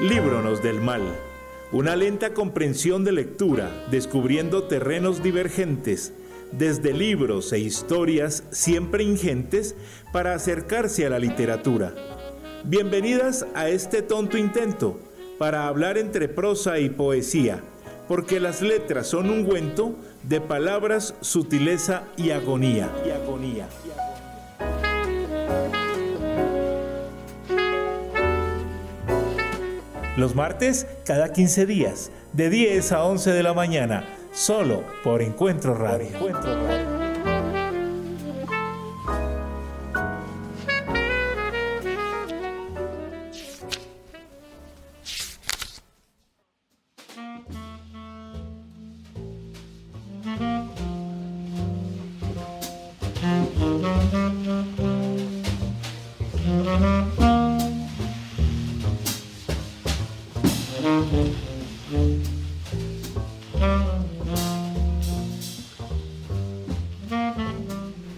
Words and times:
Líbronos 0.00 0.62
del 0.62 0.80
mal. 0.80 1.02
Una 1.72 1.94
lenta 1.94 2.34
comprensión 2.34 3.04
de 3.04 3.12
lectura, 3.12 3.86
descubriendo 3.90 4.64
terrenos 4.64 5.22
divergentes, 5.22 6.12
desde 6.52 6.92
libros 6.92 7.52
e 7.52 7.58
historias 7.58 8.44
siempre 8.50 9.04
ingentes 9.04 9.76
para 10.12 10.34
acercarse 10.34 11.06
a 11.06 11.10
la 11.10 11.18
literatura. 11.18 11.94
Bienvenidas 12.64 13.46
a 13.54 13.68
este 13.68 14.02
tonto 14.02 14.36
intento 14.36 14.98
para 15.38 15.68
hablar 15.68 15.96
entre 15.96 16.28
prosa 16.28 16.78
y 16.78 16.90
poesía, 16.90 17.62
porque 18.10 18.40
las 18.40 18.60
letras 18.60 19.06
son 19.06 19.30
un 19.30 19.38
ungüento 19.38 19.94
de 20.24 20.40
palabras, 20.40 21.14
sutileza 21.20 22.02
y 22.16 22.30
agonía. 22.30 22.90
Y 23.06 23.10
agonía. 23.10 23.68
Los 30.16 30.34
martes, 30.34 30.88
cada 31.04 31.32
15 31.32 31.66
días, 31.66 32.10
de 32.32 32.50
10 32.50 32.90
a 32.90 33.04
11 33.04 33.30
de 33.30 33.42
la 33.44 33.54
mañana, 33.54 34.04
solo 34.32 34.82
por 35.04 35.22
Encuentro 35.22 35.76
Radio. 35.76 36.08
Encuentro 36.08 36.66
Radio. 36.66 36.99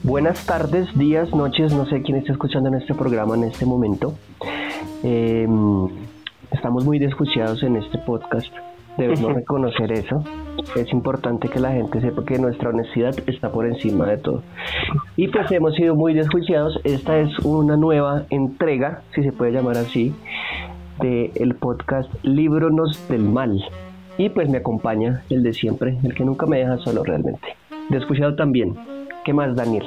Buenas 0.03 0.45
tardes, 0.45 0.86
días, 0.98 1.34
noches, 1.34 1.73
no 1.73 1.86
sé 1.86 2.03
quién 2.03 2.19
está 2.19 2.33
escuchando 2.33 2.69
en 2.69 2.75
este 2.75 2.92
programa 2.95 3.34
en 3.34 3.45
este 3.45 3.64
momento. 3.64 4.14
Em, 5.03 5.89
estamos 6.50 6.84
muy 6.84 6.98
desjuiciados 6.98 7.62
en 7.62 7.77
este 7.77 7.98
podcast, 7.98 8.53
debemos 8.98 9.33
reconocer 9.34 9.91
eso. 9.92 10.23
Es 10.77 10.93
importante 10.93 11.49
que 11.49 11.61
la 11.61 11.73
gente 11.73 12.01
sepa 12.01 12.25
que 12.25 12.39
nuestra 12.39 12.71
honestidad 12.71 13.15
está 13.27 13.53
por 13.53 13.67
encima 13.67 14.07
de 14.07 14.17
todo. 14.17 14.43
Y 15.17 15.29
pues 15.29 15.51
hemos 15.51 15.75
sido 15.75 15.95
muy 15.95 16.15
desjuiciados. 16.15 16.81
Esta 16.85 17.19
es 17.19 17.39
una 17.41 17.77
nueva 17.77 18.25
entrega, 18.31 19.03
si 19.15 19.23
se 19.23 19.33
puede 19.33 19.53
llamar 19.53 19.77
así, 19.77 20.15
del 21.01 21.31
el 21.35 21.55
podcast 21.55 22.13
Libronos 22.23 23.07
del 23.09 23.23
Mal. 23.23 23.63
Y 24.19 24.29
pues 24.31 24.49
me 24.49 24.59
acompaña 24.59 25.23
el 25.31 25.43
de 25.43 25.53
siempre, 25.53 25.99
el 26.03 26.15
que 26.15 26.25
nunca 26.25 26.47
me 26.47 26.59
deja 26.59 26.79
solo 26.79 27.05
realmente. 27.05 27.57
Desjuiciado 27.91 28.35
también. 28.35 28.75
¿Qué 29.25 29.33
más, 29.33 29.55
Daniel? 29.55 29.85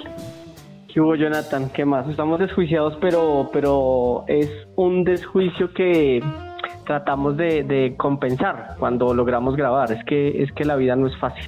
¿Qué 0.88 1.02
hubo, 1.02 1.16
Jonathan? 1.16 1.70
¿Qué 1.74 1.84
más? 1.84 2.08
Estamos 2.08 2.40
desjuiciados, 2.40 2.98
pero, 3.02 3.50
pero 3.52 4.24
es 4.28 4.50
un 4.76 5.04
desjuicio 5.04 5.74
que 5.74 6.24
tratamos 6.86 7.38
de, 7.38 7.96
compensar 7.98 8.76
cuando 8.80 9.14
logramos 9.14 9.56
grabar. 9.56 9.92
Es 9.92 10.04
que, 10.06 10.44
es 10.44 10.52
que 10.54 10.66
la 10.66 10.76
vida 10.76 10.96
no 10.96 11.08
es 11.08 11.18
fácil. 11.18 11.46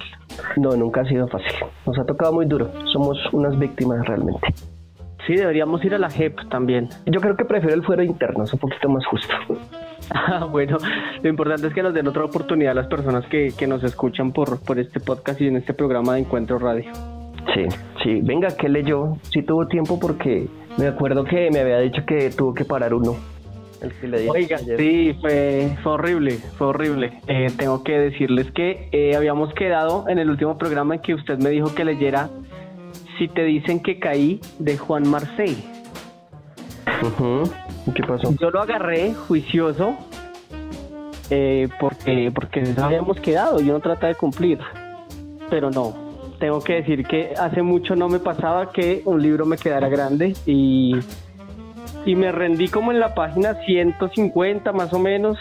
No, 0.56 0.76
nunca 0.76 1.02
ha 1.02 1.04
sido 1.04 1.26
fácil. 1.28 1.52
Nos 1.86 1.98
ha 1.98 2.04
tocado 2.04 2.32
muy 2.32 2.46
duro. 2.46 2.70
Somos 2.92 3.18
unas 3.32 3.58
víctimas 3.58 4.06
realmente. 4.06 4.46
Sí, 5.26 5.34
deberíamos 5.34 5.84
ir 5.84 5.94
a 5.94 5.98
la 5.98 6.08
JEP 6.08 6.48
también. 6.48 6.88
Yo 7.06 7.20
creo 7.20 7.36
que 7.36 7.44
prefiero 7.44 7.74
el 7.74 7.84
fuero 7.84 8.02
interno, 8.02 8.44
es 8.44 8.52
un 8.52 8.58
poquito 8.58 8.88
más 8.88 9.04
justo. 9.06 9.34
Ah, 10.10 10.46
bueno, 10.50 10.78
lo 11.22 11.28
importante 11.28 11.66
es 11.66 11.74
que 11.74 11.82
nos 11.82 11.92
den 11.92 12.06
otra 12.06 12.24
oportunidad 12.24 12.72
a 12.72 12.74
las 12.74 12.86
personas 12.86 13.26
que, 13.26 13.52
que 13.58 13.66
nos 13.66 13.84
escuchan 13.84 14.32
por, 14.32 14.58
por 14.64 14.78
este 14.78 15.00
podcast 15.00 15.38
y 15.42 15.48
en 15.48 15.56
este 15.56 15.74
programa 15.74 16.14
de 16.14 16.20
Encuentro 16.20 16.58
Radio. 16.58 16.90
Sí, 17.54 17.64
sí. 18.02 18.20
Venga, 18.22 18.48
¿qué 18.56 18.70
leyó? 18.70 19.16
Sí 19.30 19.42
tuvo 19.42 19.66
tiempo 19.66 20.00
porque 20.00 20.48
me 20.78 20.86
acuerdo 20.86 21.24
que 21.24 21.50
me 21.50 21.60
había 21.60 21.80
dicho 21.80 22.06
que 22.06 22.30
tuvo 22.30 22.54
que 22.54 22.64
parar 22.64 22.94
uno. 22.94 23.16
Oiga, 24.28 24.58
sí, 24.58 25.16
fue, 25.20 25.76
fue 25.82 25.92
horrible, 25.92 26.38
fue 26.56 26.68
horrible. 26.68 27.20
Eh, 27.26 27.48
tengo 27.56 27.84
que 27.84 27.98
decirles 27.98 28.50
que 28.52 28.88
eh, 28.92 29.16
habíamos 29.16 29.52
quedado 29.54 30.08
en 30.08 30.18
el 30.18 30.30
último 30.30 30.58
programa 30.58 30.96
en 30.96 31.00
que 31.00 31.14
usted 31.14 31.38
me 31.38 31.50
dijo 31.50 31.74
que 31.74 31.84
leyera 31.84 32.28
Si 33.18 33.28
te 33.28 33.44
dicen 33.44 33.80
que 33.80 33.98
caí 33.98 34.40
de 34.58 34.76
Juan 34.76 35.08
Marseille. 35.08 35.64
¿Qué 37.94 38.02
pasó? 38.02 38.34
Yo 38.40 38.50
lo 38.50 38.60
agarré 38.60 39.14
juicioso 39.14 39.96
eh, 41.30 41.68
porque, 41.80 42.32
porque 42.34 42.62
habíamos 42.76 43.20
quedado. 43.20 43.60
Yo 43.60 43.72
no 43.72 43.80
trata 43.80 44.08
de 44.08 44.14
cumplir, 44.14 44.58
pero 45.50 45.70
no, 45.70 45.94
tengo 46.38 46.60
que 46.62 46.74
decir 46.74 47.04
que 47.06 47.34
hace 47.38 47.62
mucho 47.62 47.96
no 47.96 48.08
me 48.08 48.18
pasaba 48.18 48.72
que 48.72 49.02
un 49.04 49.22
libro 49.22 49.46
me 49.46 49.56
quedara 49.56 49.88
grande 49.88 50.34
y, 50.46 50.96
y 52.08 52.14
me 52.14 52.32
rendí 52.32 52.68
como 52.68 52.90
en 52.90 53.00
la 53.00 53.14
página 53.14 53.52
150 53.66 54.72
más 54.72 54.94
o 54.94 54.98
menos 54.98 55.36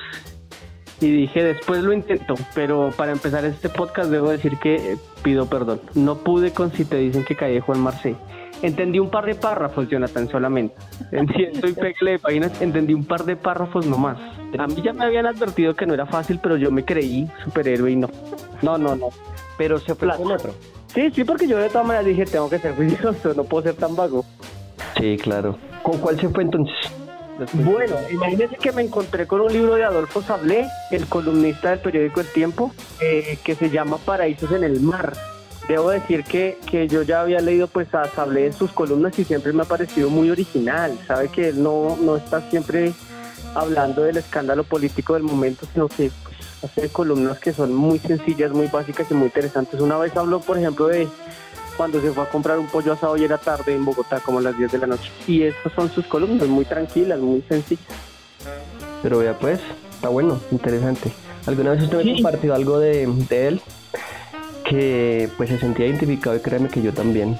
y 1.00 1.09
dije 1.09 1.41
después 1.41 1.81
lo 1.81 1.94
intento, 1.94 2.33
pero 2.53 2.91
para 2.97 3.13
empezar 3.13 3.45
este 3.45 3.69
podcast 3.69 4.09
debo 4.09 4.31
decir 4.31 4.57
que 4.57 4.97
pido 5.23 5.45
perdón. 5.45 5.79
No 5.95 6.17
pude 6.17 6.51
con 6.51 6.73
si 6.73 6.83
te 6.83 6.97
dicen 6.97 7.23
que 7.23 7.38
caí 7.38 7.61
Juan 7.61 7.79
Marcé. 7.79 8.17
Entendí 8.61 9.00
un 9.00 9.09
par 9.09 9.25
de 9.25 9.35
párrafos, 9.35 9.88
Jonathan, 9.88 10.28
solamente. 10.28 10.75
En 11.13 11.29
ciento 11.29 11.67
y 11.69 11.73
de 11.73 12.19
páginas 12.19 12.61
entendí 12.61 12.94
un 12.94 13.05
par 13.05 13.23
de 13.23 13.38
párrafos 13.38 13.85
nomás. 13.85 14.17
A 14.59 14.67
mí 14.67 14.81
ya 14.84 14.91
me 14.91 15.05
habían 15.05 15.25
advertido 15.25 15.73
que 15.73 15.85
no 15.85 15.94
era 15.94 16.05
fácil, 16.05 16.38
pero 16.44 16.57
yo 16.57 16.69
me 16.69 16.84
creí 16.84 17.29
superhéroe 17.45 17.91
y 17.91 17.95
no. 17.95 18.09
No, 18.61 18.78
no, 18.78 18.94
no. 18.94 19.07
Pero 19.57 19.79
se 19.79 19.95
fue 19.95 20.09
con 20.17 20.34
otro. 20.34 20.53
Sí, 20.94 21.11
sí, 21.11 21.23
porque 21.23 21.47
yo 21.47 21.59
de 21.59 21.69
todas 21.69 21.88
maneras 21.88 22.07
dije, 22.07 22.25
tengo 22.25 22.49
que 22.49 22.59
ser 22.59 22.75
juicioso, 22.75 23.34
no 23.35 23.45
puedo 23.45 23.63
ser 23.63 23.75
tan 23.75 23.95
vago. 23.95 24.25
Sí, 24.95 25.17
claro. 25.17 25.57
¿Con 25.83 25.97
cuál 25.99 26.19
se 26.19 26.29
fue 26.29 26.43
entonces? 26.43 26.75
Bueno, 27.53 27.95
imagínense 28.11 28.55
que 28.55 28.71
me 28.71 28.81
encontré 28.81 29.27
con 29.27 29.41
un 29.41 29.53
libro 29.53 29.75
de 29.75 29.83
Adolfo 29.83 30.23
Sablé, 30.23 30.67
el 30.89 31.05
columnista 31.05 31.69
del 31.69 31.79
periódico 31.79 32.21
El 32.21 32.27
Tiempo, 32.27 32.71
eh, 32.99 33.37
que 33.43 33.53
se 33.55 33.69
llama 33.69 33.97
Paraísos 33.97 34.51
en 34.51 34.63
el 34.63 34.79
Mar. 34.79 35.13
Debo 35.67 35.89
decir 35.89 36.23
que, 36.23 36.57
que 36.69 36.87
yo 36.87 37.03
ya 37.03 37.21
había 37.21 37.39
leído 37.39 37.67
pues 37.67 37.93
a 37.93 38.07
Sablé 38.07 38.47
en 38.47 38.53
sus 38.53 38.71
columnas 38.71 39.19
y 39.19 39.23
siempre 39.23 39.53
me 39.53 39.63
ha 39.63 39.65
parecido 39.65 40.09
muy 40.09 40.31
original. 40.31 40.97
Sabe 41.05 41.29
que 41.29 41.49
él 41.49 41.61
no, 41.61 41.97
no 42.01 42.15
está 42.15 42.41
siempre 42.49 42.93
hablando 43.53 44.03
del 44.03 44.17
escándalo 44.17 44.63
político 44.63 45.13
del 45.13 45.23
momento, 45.23 45.67
sino 45.73 45.87
que 45.89 46.09
hacer 46.63 46.89
columnas 46.89 47.39
que 47.39 47.53
son 47.53 47.73
muy 47.73 47.99
sencillas, 47.99 48.51
muy 48.51 48.67
básicas 48.67 49.11
y 49.11 49.13
muy 49.13 49.25
interesantes. 49.25 49.79
Una 49.79 49.97
vez 49.97 50.15
habló, 50.15 50.39
por 50.39 50.57
ejemplo, 50.57 50.87
de 50.87 51.07
cuando 51.77 52.01
se 52.01 52.11
fue 52.11 52.23
a 52.23 52.29
comprar 52.29 52.57
un 52.57 52.67
pollo 52.67 52.93
asado 52.93 53.15
y 53.15 53.23
era 53.23 53.38
tarde 53.38 53.75
en 53.75 53.85
Bogotá, 53.85 54.19
como 54.19 54.39
a 54.39 54.41
las 54.41 54.57
10 54.57 54.71
de 54.71 54.77
la 54.79 54.88
noche. 54.88 55.11
Y 55.27 55.43
estas 55.43 55.71
son 55.73 55.89
sus 55.91 56.05
columnas, 56.07 56.47
muy 56.47 56.65
tranquilas, 56.65 57.19
muy 57.19 57.41
sencillas. 57.47 57.85
Pero 59.03 59.23
ya 59.23 59.38
pues, 59.38 59.59
está 59.93 60.09
bueno, 60.09 60.41
interesante. 60.51 61.11
¿Alguna 61.45 61.71
vez 61.71 61.83
usted 61.83 62.03
me 62.03 62.13
compartió 62.16 62.55
algo 62.55 62.79
de, 62.79 63.03
él? 63.29 63.61
Que 64.66 65.29
pues 65.37 65.49
se 65.49 65.59
sentía 65.59 65.85
identificado 65.85 66.35
y 66.35 66.39
créeme 66.39 66.67
que 66.67 66.81
yo 66.81 66.93
también. 66.93 67.39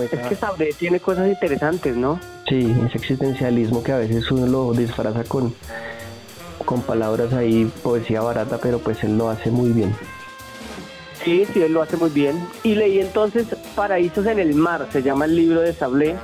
Es 0.00 0.28
que 0.28 0.36
Sabré 0.36 0.72
tiene 0.72 1.00
cosas 1.00 1.28
interesantes, 1.28 1.96
¿no? 1.96 2.20
Sí, 2.48 2.74
ese 2.86 2.96
existencialismo 2.96 3.82
que 3.82 3.92
a 3.92 3.96
veces 3.96 4.30
uno 4.30 4.46
lo 4.46 4.72
disfraza 4.72 5.24
con 5.24 5.52
con 6.64 6.82
palabras 6.82 7.32
ahí, 7.32 7.70
poesía 7.82 8.20
barata, 8.20 8.58
pero 8.58 8.78
pues 8.78 9.02
él 9.02 9.18
lo 9.18 9.28
hace 9.28 9.50
muy 9.50 9.70
bien. 9.70 9.94
Sí, 11.24 11.46
sí, 11.52 11.62
él 11.62 11.72
lo 11.72 11.82
hace 11.82 11.96
muy 11.96 12.10
bien. 12.10 12.42
Y 12.62 12.74
leí 12.74 13.00
entonces 13.00 13.46
Paraísos 13.74 14.26
en 14.26 14.38
el 14.38 14.54
Mar, 14.54 14.88
se 14.90 15.02
llama 15.02 15.26
el 15.26 15.36
libro 15.36 15.60
de 15.60 15.72
Sablé, 15.72 16.16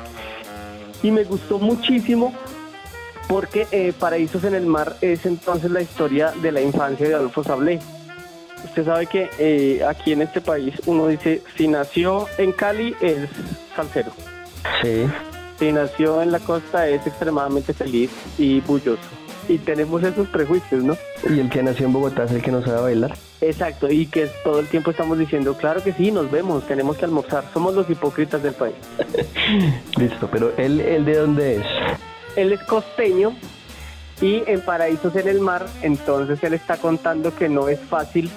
y 1.03 1.11
me 1.11 1.25
gustó 1.25 1.59
muchísimo 1.59 2.33
porque 3.29 3.67
eh, 3.73 3.93
Paraísos 3.99 4.45
en 4.45 4.55
el 4.55 4.67
Mar 4.67 4.97
es 5.01 5.27
entonces 5.27 5.71
la 5.71 5.83
historia 5.83 6.33
de 6.43 6.53
la 6.53 6.61
infancia 6.61 7.07
de 7.07 7.15
Adolfo 7.15 7.45
Sablé. 7.45 7.81
Usted 8.65 8.85
sabe 8.85 9.07
que 9.07 9.29
eh, 9.39 9.85
aquí 9.85 10.13
en 10.13 10.23
este 10.23 10.41
país 10.41 10.75
uno 10.87 11.09
dice, 11.09 11.43
si 11.57 11.69
nació 11.69 12.27
en 12.39 12.53
Cali 12.53 12.95
es 13.01 13.29
salsero. 13.75 14.13
Sí. 14.83 15.07
Si 15.59 15.73
nació 15.73 16.23
en 16.23 16.33
la 16.33 16.41
costa 16.41 16.89
es 16.89 17.07
extremadamente 17.07 17.73
feliz 17.73 18.11
y 18.39 18.61
bulloso 18.61 19.16
y 19.49 19.59
tenemos 19.59 20.03
esos 20.03 20.29
prejuicios, 20.29 20.83
¿no? 20.83 20.97
Y 21.29 21.41
el 21.41 21.51
que 21.51 21.63
nació 21.63 21.87
en 21.87 21.93
Bogotá 21.93 22.25
es 22.25 22.33
el 22.33 22.43
que 22.43 22.51
no 22.51 22.63
sabe 22.63 22.83
bailar. 22.83 23.15
Exacto, 23.41 23.91
y 23.91 24.07
que 24.07 24.29
todo 24.45 24.61
el 24.61 24.67
tiempo 24.67 24.91
estamos 24.91 25.19
diciendo, 25.19 25.57
claro 25.57 25.83
que 25.83 25.93
sí, 25.93 26.11
nos 26.11 26.31
vemos, 26.31 26.67
tenemos 26.67 26.97
que 26.97 27.05
almorzar, 27.05 27.45
somos 27.53 27.75
los 27.75 27.89
hipócritas 27.89 28.43
del 28.43 28.55
país. 28.55 28.75
Listo, 29.99 30.29
pero 30.31 30.53
él, 30.57 30.81
él 30.81 31.05
de 31.05 31.17
dónde 31.17 31.57
es? 31.57 31.67
Él 32.37 32.53
es 32.53 32.63
costeño 32.65 33.35
y 34.21 34.43
en 34.47 34.61
Paraísos 34.61 35.15
en 35.17 35.29
el 35.29 35.41
Mar, 35.41 35.67
entonces 35.83 36.43
él 36.43 36.55
está 36.55 36.77
contando 36.77 37.35
que 37.35 37.49
no 37.49 37.69
es 37.69 37.81
fácil 37.81 38.31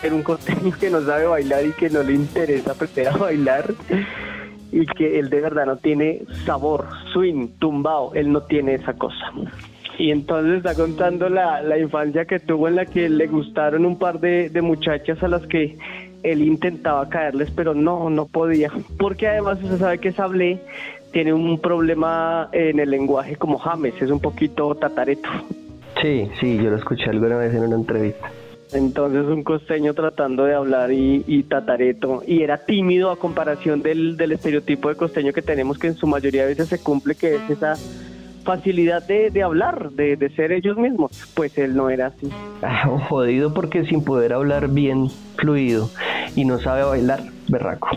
ser 0.00 0.12
un 0.12 0.22
costeño 0.22 0.72
que 0.78 0.90
no 0.90 1.00
sabe 1.02 1.26
bailar 1.26 1.64
y 1.64 1.72
que 1.72 1.88
no 1.88 2.02
le 2.02 2.12
interesa 2.14 2.72
aprender 2.72 3.08
a 3.08 3.16
bailar 3.16 3.74
y 4.72 4.84
que 4.86 5.18
él 5.18 5.30
de 5.30 5.40
verdad 5.40 5.66
no 5.66 5.76
tiene 5.76 6.22
sabor, 6.44 6.86
swing, 7.12 7.48
tumbao, 7.58 8.14
él 8.14 8.32
no 8.32 8.42
tiene 8.42 8.74
esa 8.74 8.92
cosa. 8.94 9.32
Y 9.98 10.10
entonces 10.10 10.58
está 10.58 10.74
contando 10.74 11.28
la, 11.28 11.62
la 11.62 11.78
infancia 11.78 12.24
que 12.24 12.38
tuvo 12.38 12.68
en 12.68 12.76
la 12.76 12.86
que 12.86 13.08
le 13.08 13.26
gustaron 13.26 13.86
un 13.86 13.98
par 13.98 14.20
de, 14.20 14.50
de 14.50 14.62
muchachas 14.62 15.22
a 15.22 15.28
las 15.28 15.46
que 15.46 15.76
él 16.22 16.42
intentaba 16.42 17.08
caerles, 17.08 17.50
pero 17.54 17.74
no, 17.74 18.10
no 18.10 18.26
podía. 18.26 18.70
Porque 18.98 19.28
además 19.28 19.62
usted 19.62 19.78
sabe 19.78 19.98
que 19.98 20.12
Sablé 20.12 20.60
tiene 21.12 21.32
un 21.32 21.60
problema 21.60 22.48
en 22.52 22.80
el 22.80 22.90
lenguaje 22.90 23.36
como 23.36 23.58
James, 23.58 23.94
es 24.00 24.10
un 24.10 24.20
poquito 24.20 24.74
tatareto. 24.74 25.28
Sí, 26.02 26.28
sí, 26.40 26.56
yo 26.56 26.70
lo 26.70 26.76
escuché 26.76 27.10
alguna 27.10 27.36
vez 27.36 27.54
en 27.54 27.62
una 27.62 27.76
entrevista. 27.76 28.30
Entonces 28.72 29.24
un 29.26 29.44
costeño 29.44 29.94
tratando 29.94 30.44
de 30.44 30.54
hablar 30.54 30.90
y, 30.92 31.44
tatareto 31.44 32.22
y 32.26 32.42
era 32.42 32.58
tímido 32.58 33.10
a 33.10 33.16
comparación 33.16 33.80
del, 33.80 34.16
del, 34.16 34.32
estereotipo 34.32 34.88
de 34.88 34.96
costeño 34.96 35.32
que 35.32 35.40
tenemos 35.40 35.78
que 35.78 35.86
en 35.86 35.94
su 35.94 36.08
mayoría 36.08 36.42
de 36.42 36.48
veces 36.48 36.68
se 36.68 36.82
cumple 36.82 37.14
que 37.14 37.36
es 37.36 37.48
esa 37.48 37.76
facilidad 38.46 39.02
de, 39.02 39.30
de 39.30 39.42
hablar, 39.42 39.90
de, 39.90 40.16
de, 40.16 40.30
ser 40.30 40.52
ellos 40.52 40.78
mismos. 40.78 41.10
Pues 41.34 41.58
él 41.58 41.76
no 41.76 41.90
era 41.90 42.06
así. 42.06 42.30
Ah, 42.62 42.86
jodido 43.08 43.52
porque 43.52 43.84
sin 43.84 44.02
poder 44.02 44.32
hablar 44.32 44.68
bien 44.68 45.10
fluido 45.36 45.90
y 46.34 46.44
no 46.44 46.58
sabe 46.58 46.84
bailar, 46.84 47.22
berraco. 47.48 47.88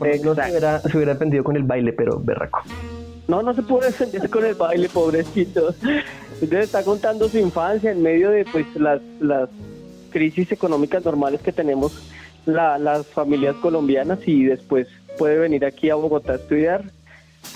no 0.00 0.34
se 0.34 0.50
hubiera, 0.50 0.80
se 0.80 0.96
hubiera 0.96 1.14
defendido 1.14 1.44
con 1.44 1.56
el 1.56 1.62
baile, 1.62 1.92
pero 1.92 2.20
berraco. 2.20 2.60
No, 3.28 3.42
no 3.42 3.54
se 3.54 3.62
puede 3.62 3.86
defender 3.86 4.28
con 4.28 4.44
el 4.44 4.54
baile, 4.54 4.88
pobrecito. 4.88 5.74
Entonces 6.40 6.66
está 6.66 6.82
contando 6.82 7.28
su 7.28 7.38
infancia 7.38 7.90
en 7.90 8.02
medio 8.02 8.30
de 8.30 8.44
pues 8.50 8.66
las, 8.76 9.00
las 9.20 9.48
crisis 10.10 10.50
económicas 10.52 11.04
normales 11.04 11.40
que 11.40 11.52
tenemos 11.52 11.92
la, 12.46 12.78
las 12.78 13.06
familias 13.06 13.56
colombianas 13.56 14.20
y 14.26 14.44
después 14.44 14.88
puede 15.18 15.38
venir 15.38 15.64
aquí 15.64 15.90
a 15.90 15.94
Bogotá 15.94 16.32
a 16.32 16.36
estudiar 16.36 16.84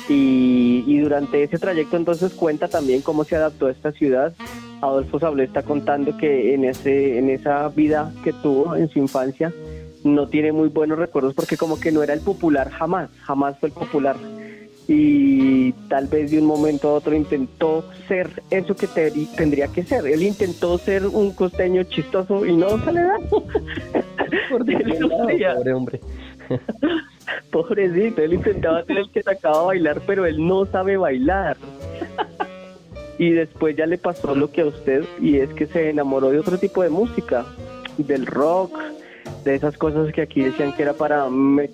y, 0.09 0.85
y, 0.87 0.99
durante 0.99 1.43
ese 1.43 1.59
trayecto 1.59 1.97
entonces 1.97 2.33
cuenta 2.33 2.69
también 2.69 3.03
cómo 3.03 3.25
se 3.25 3.37
adaptó 3.37 3.67
a 3.67 3.71
esta 3.71 3.93
ciudad. 3.93 4.35
Adolfo 4.81 5.21
Sablé 5.21 5.45
está 5.45 5.63
contando 5.63 6.17
que 6.17 6.55
en, 6.55 6.65
ese, 6.65 7.19
en 7.19 7.31
esa 7.31 7.69
vida 7.69 8.13
que 8.25 8.33
tuvo 8.33 8.75
en 8.75 8.89
su 8.89 8.99
infancia 8.99 9.53
no 10.03 10.29
tiene 10.29 10.51
muy 10.51 10.69
buenos 10.69 10.99
recuerdos 10.99 11.35
porque 11.35 11.57
como 11.57 11.79
que 11.79 11.93
no 11.93 12.03
era 12.03 12.15
el 12.15 12.21
popular 12.21 12.71
jamás, 12.71 13.11
jamás 13.23 13.59
fue 13.61 13.69
el 13.69 13.75
popular 13.75 14.17
y 14.89 15.73
tal 15.89 16.07
vez 16.09 16.31
de 16.31 16.39
un 16.39 16.47
momento 16.47 16.89
a 16.89 16.95
otro 16.95 17.15
intentó 17.15 17.85
ser 18.09 18.43
eso 18.51 18.75
que 18.75 18.87
te, 18.87 19.11
tendría 19.37 19.69
que 19.69 19.85
ser. 19.85 20.07
Él 20.07 20.23
intentó 20.23 20.77
ser 20.79 21.07
un 21.07 21.33
costeño 21.33 21.85
chistoso 21.85 22.45
y 22.45 22.55
no 22.57 22.83
se 22.85 22.93
le 22.93 23.03
da. 23.03 23.17
Pobre 24.51 25.73
hombre. 25.73 26.01
Pobrecito, 27.51 28.23
él 28.23 28.35
intentaba 28.35 28.85
ser 28.85 28.99
el 28.99 29.11
que 29.11 29.23
sacaba 29.23 29.61
a 29.61 29.65
bailar, 29.65 30.01
pero 30.07 30.27
él 30.27 30.47
no 30.47 30.67
sabe 30.67 30.97
bailar. 30.97 31.57
y 33.19 33.31
después 33.31 33.77
ya 33.77 33.87
le 33.87 33.99
pasó 33.99 34.35
lo 34.35 34.51
que 34.51 34.63
a 34.63 34.67
usted, 34.67 35.05
y 35.21 35.39
es 35.39 35.51
que 35.51 35.67
se 35.67 35.91
enamoró 35.91 36.31
de 36.31 36.39
otro 36.39 36.59
tipo 36.59 36.83
de 36.83 36.91
música, 36.91 37.45
del 37.99 38.27
rock, 38.27 38.79
de 39.45 39.55
esas 39.55 39.77
cosas 39.77 40.13
que 40.13 40.23
aquí 40.23 40.43
decían 40.43 40.73
que 40.73 40.83
era 40.83 40.95
para 40.95 41.27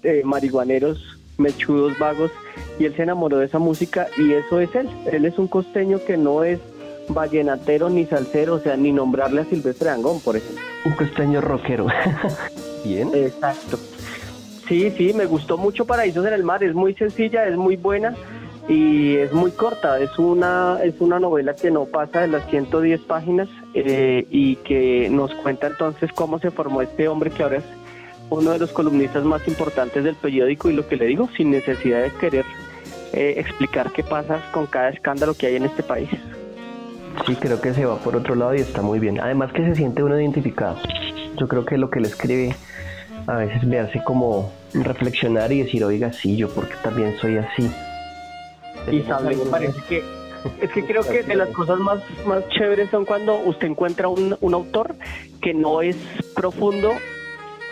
eh, 0.02 0.22
marihuaneros, 0.24 1.18
mechudos, 1.38 1.98
vagos, 1.98 2.30
y 2.78 2.84
él 2.84 2.94
se 2.96 3.02
enamoró 3.02 3.38
de 3.38 3.46
esa 3.46 3.58
música 3.58 4.08
y 4.16 4.32
eso 4.32 4.60
es 4.60 4.74
él. 4.74 4.88
Él 5.10 5.24
es 5.24 5.38
un 5.38 5.48
costeño 5.48 6.04
que 6.04 6.16
no 6.16 6.44
es 6.44 6.58
vallenatero 7.08 7.88
ni 7.88 8.06
salsero, 8.06 8.54
o 8.54 8.60
sea, 8.60 8.76
ni 8.76 8.92
nombrarle 8.92 9.42
a 9.42 9.44
Silvestre 9.44 9.90
Angón, 9.90 10.20
por 10.20 10.36
ejemplo. 10.36 10.62
Un 10.84 10.92
costeño 10.92 11.40
rockero. 11.40 11.86
Bien. 12.84 13.10
Exacto. 13.14 13.78
Sí, 14.68 14.90
sí, 14.90 15.14
me 15.14 15.24
gustó 15.24 15.56
mucho 15.56 15.86
Paraísos 15.86 16.26
en 16.26 16.34
el 16.34 16.44
Mar, 16.44 16.62
es 16.62 16.74
muy 16.74 16.94
sencilla, 16.94 17.48
es 17.48 17.56
muy 17.56 17.76
buena 17.76 18.14
y 18.68 19.16
es 19.16 19.32
muy 19.32 19.50
corta, 19.50 19.98
es 19.98 20.18
una, 20.18 20.78
es 20.84 21.00
una 21.00 21.18
novela 21.18 21.54
que 21.54 21.70
no 21.70 21.86
pasa 21.86 22.20
de 22.20 22.28
las 22.28 22.46
110 22.50 23.00
páginas 23.00 23.48
eh, 23.72 24.26
y 24.30 24.56
que 24.56 25.08
nos 25.10 25.34
cuenta 25.36 25.68
entonces 25.68 26.12
cómo 26.12 26.38
se 26.38 26.50
formó 26.50 26.82
este 26.82 27.08
hombre 27.08 27.30
que 27.30 27.42
ahora 27.42 27.56
es 27.56 27.64
uno 28.28 28.50
de 28.50 28.58
los 28.58 28.70
columnistas 28.72 29.24
más 29.24 29.46
importantes 29.48 30.04
del 30.04 30.16
periódico 30.16 30.68
y 30.68 30.74
lo 30.74 30.86
que 30.86 30.96
le 30.96 31.06
digo, 31.06 31.30
sin 31.34 31.50
necesidad 31.50 32.02
de 32.02 32.10
querer 32.10 32.44
eh, 33.14 33.34
explicar 33.38 33.90
qué 33.92 34.02
pasa 34.02 34.42
con 34.52 34.66
cada 34.66 34.90
escándalo 34.90 35.32
que 35.32 35.46
hay 35.46 35.56
en 35.56 35.64
este 35.64 35.82
país. 35.82 36.10
Sí, 37.26 37.36
creo 37.36 37.58
que 37.60 37.72
se 37.72 37.86
va 37.86 37.96
por 37.96 38.16
otro 38.16 38.34
lado 38.34 38.54
y 38.54 38.60
está 38.60 38.82
muy 38.82 38.98
bien. 38.98 39.18
Además 39.18 39.50
que 39.52 39.64
se 39.64 39.74
siente 39.74 40.02
uno 40.02 40.20
identificado. 40.20 40.76
Yo 41.38 41.48
creo 41.48 41.64
que 41.64 41.78
lo 41.78 41.88
que 41.88 42.00
le 42.00 42.08
escribe 42.08 42.54
a 43.26 43.36
veces 43.36 43.64
me 43.64 43.78
hace 43.78 44.02
como 44.04 44.52
reflexionar 44.74 45.52
y 45.52 45.62
decir, 45.62 45.84
oiga, 45.84 46.12
sí, 46.12 46.36
yo 46.36 46.48
porque 46.48 46.74
también 46.82 47.16
soy 47.20 47.36
así. 47.36 47.70
Y 48.90 49.02
sabe, 49.02 49.36
me 49.36 49.44
parece 49.46 49.80
que 49.88 50.02
es 50.60 50.70
que 50.70 50.84
creo 50.84 51.02
que 51.02 51.22
de 51.22 51.34
las 51.34 51.48
cosas 51.56 51.78
más, 51.78 52.00
más 52.26 52.48
chéveres 52.50 52.90
son 52.90 53.04
cuando 53.04 53.36
usted 53.38 53.66
encuentra 53.66 54.08
un, 54.08 54.36
un 54.40 54.54
autor 54.54 54.94
que 55.40 55.54
no 55.54 55.82
es 55.82 55.96
profundo, 56.34 56.92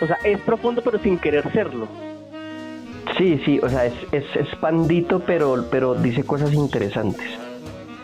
o 0.01 0.07
sea, 0.07 0.17
es 0.23 0.39
profundo 0.41 0.81
pero 0.83 0.99
sin 0.99 1.17
querer 1.17 1.51
serlo. 1.51 1.87
Sí, 3.17 3.41
sí, 3.45 3.59
o 3.63 3.69
sea, 3.69 3.85
es, 3.85 3.93
es, 4.11 4.25
es 4.35 4.55
pandito, 4.57 5.21
pero, 5.25 5.65
pero 5.71 5.95
dice 5.95 6.23
cosas 6.23 6.53
interesantes. 6.53 7.25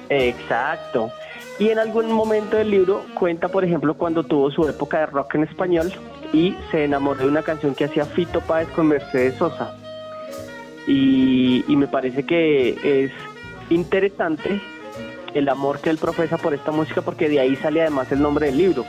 Exacto. 0.10 1.12
Y 1.59 1.69
en 1.69 1.77
algún 1.77 2.11
momento 2.11 2.57
del 2.57 2.71
libro 2.71 3.05
cuenta, 3.13 3.47
por 3.47 3.63
ejemplo, 3.63 3.94
cuando 3.94 4.23
tuvo 4.23 4.50
su 4.50 4.67
época 4.67 5.00
de 5.00 5.05
rock 5.05 5.35
en 5.35 5.44
español 5.44 5.91
y 6.33 6.55
se 6.71 6.85
enamoró 6.85 7.19
de 7.21 7.27
una 7.27 7.44
canción 7.44 7.75
que 7.75 7.85
hacía 7.85 8.05
Fito 8.05 8.41
Páez 8.41 8.67
con 8.69 8.88
Mercedes 8.88 9.35
Sosa. 9.35 9.75
Y, 10.88 11.63
me 11.67 11.88
parece 11.88 12.23
que 12.23 13.05
es 13.05 13.11
interesante 13.69 14.61
el 15.33 15.47
amor 15.50 15.79
que 15.79 15.89
él 15.89 15.97
profesa 15.97 16.38
por 16.38 16.53
esta 16.53 16.71
música 16.71 17.01
porque 17.01 17.29
de 17.29 17.39
ahí 17.39 17.56
sale 17.56 17.81
además 17.81 18.11
el 18.11 18.21
nombre 18.21 18.47
del 18.47 18.57
libro. 18.57 18.85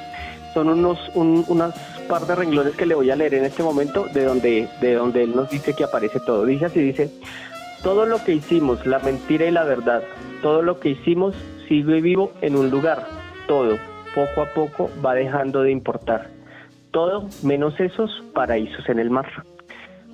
Son 0.54 0.68
unos, 0.68 0.98
un, 1.14 1.44
unas 1.48 1.74
par 2.08 2.26
de 2.26 2.34
renglones 2.34 2.76
que 2.76 2.86
le 2.86 2.94
voy 2.94 3.10
a 3.10 3.16
leer 3.16 3.34
en 3.34 3.44
este 3.44 3.62
momento 3.62 4.06
de 4.12 4.24
donde, 4.24 4.68
de 4.80 4.94
donde 4.94 5.24
él 5.24 5.36
nos 5.36 5.50
dice 5.50 5.74
que 5.74 5.84
aparece 5.84 6.18
todo. 6.20 6.44
Dice 6.46 6.66
así, 6.66 6.80
dice, 6.80 7.10
todo 7.82 8.06
lo 8.06 8.22
que 8.24 8.32
hicimos, 8.32 8.86
la 8.86 8.98
mentira 9.00 9.46
y 9.46 9.50
la 9.50 9.64
verdad, 9.64 10.02
todo 10.42 10.62
lo 10.62 10.80
que 10.80 10.90
hicimos 10.90 11.34
sigue 11.68 12.00
vivo 12.00 12.32
en 12.40 12.56
un 12.56 12.70
lugar, 12.70 13.06
todo, 13.46 13.76
poco 14.14 14.42
a 14.42 14.46
poco 14.54 14.90
va 15.04 15.14
dejando 15.14 15.62
de 15.62 15.70
importar. 15.70 16.28
Todo 16.90 17.28
menos 17.42 17.78
esos 17.80 18.10
paraísos 18.32 18.88
en 18.88 18.98
el 18.98 19.10
mar. 19.10 19.26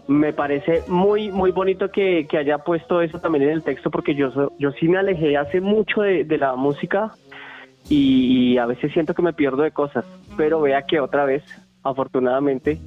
Me 0.09 0.33
parece 0.33 0.83
muy 0.89 1.31
muy 1.31 1.53
bonito 1.53 1.91
que, 1.91 2.27
que 2.29 2.39
haya 2.39 2.59
puesto 2.59 3.01
eso 3.01 3.21
también 3.21 3.45
en 3.45 3.51
el 3.51 3.63
texto 3.63 3.91
porque 3.91 4.15
yo, 4.15 4.51
yo 4.59 4.73
sí 4.73 4.89
me 4.89 4.99
alejé 4.99 5.37
hace 5.37 5.61
mucho 5.61 6.01
de, 6.03 6.25
de 6.25 6.39
la 6.39 6.57
música 6.57 7.13
y 7.89 8.57
a 8.59 8.67
veces 8.67 8.93
siento 8.93 9.15
que 9.15 9.23
me 9.23 9.33
pierdo 9.33 9.63
de 9.63 9.71
cosas, 9.71 10.05
pero 10.37 10.61
vea 10.61 10.83
que 10.83 11.01
otra 11.01 11.25
vez 11.25 11.45
afortunadamente 11.83 12.79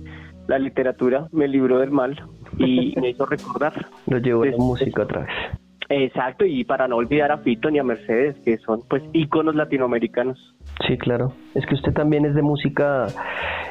la 0.48 0.60
literatura 0.60 1.28
me 1.32 1.48
libró 1.48 1.80
del 1.80 1.92
mal 1.92 2.22
y 2.58 2.94
me 3.00 3.10
hizo 3.10 3.26
recordar. 3.26 3.88
Lo 4.08 4.18
llevó 4.18 4.46
la 4.46 4.58
música 4.58 5.04
otra 5.04 5.22
vez. 5.22 5.63
Exacto, 5.96 6.44
y 6.44 6.64
para 6.64 6.88
no 6.88 6.96
olvidar 6.96 7.32
a 7.32 7.38
Fito 7.38 7.70
ni 7.70 7.78
a 7.78 7.84
Mercedes, 7.84 8.36
que 8.44 8.58
son 8.58 8.82
pues 8.90 9.04
íconos 9.14 9.54
latinoamericanos. 9.54 10.40
Sí, 10.88 10.98
claro. 10.98 11.34
Es 11.54 11.68
que 11.68 11.76
usted 11.76 11.94
también 11.94 12.26
es 12.26 12.34
de 12.34 12.42
música 12.42 13.06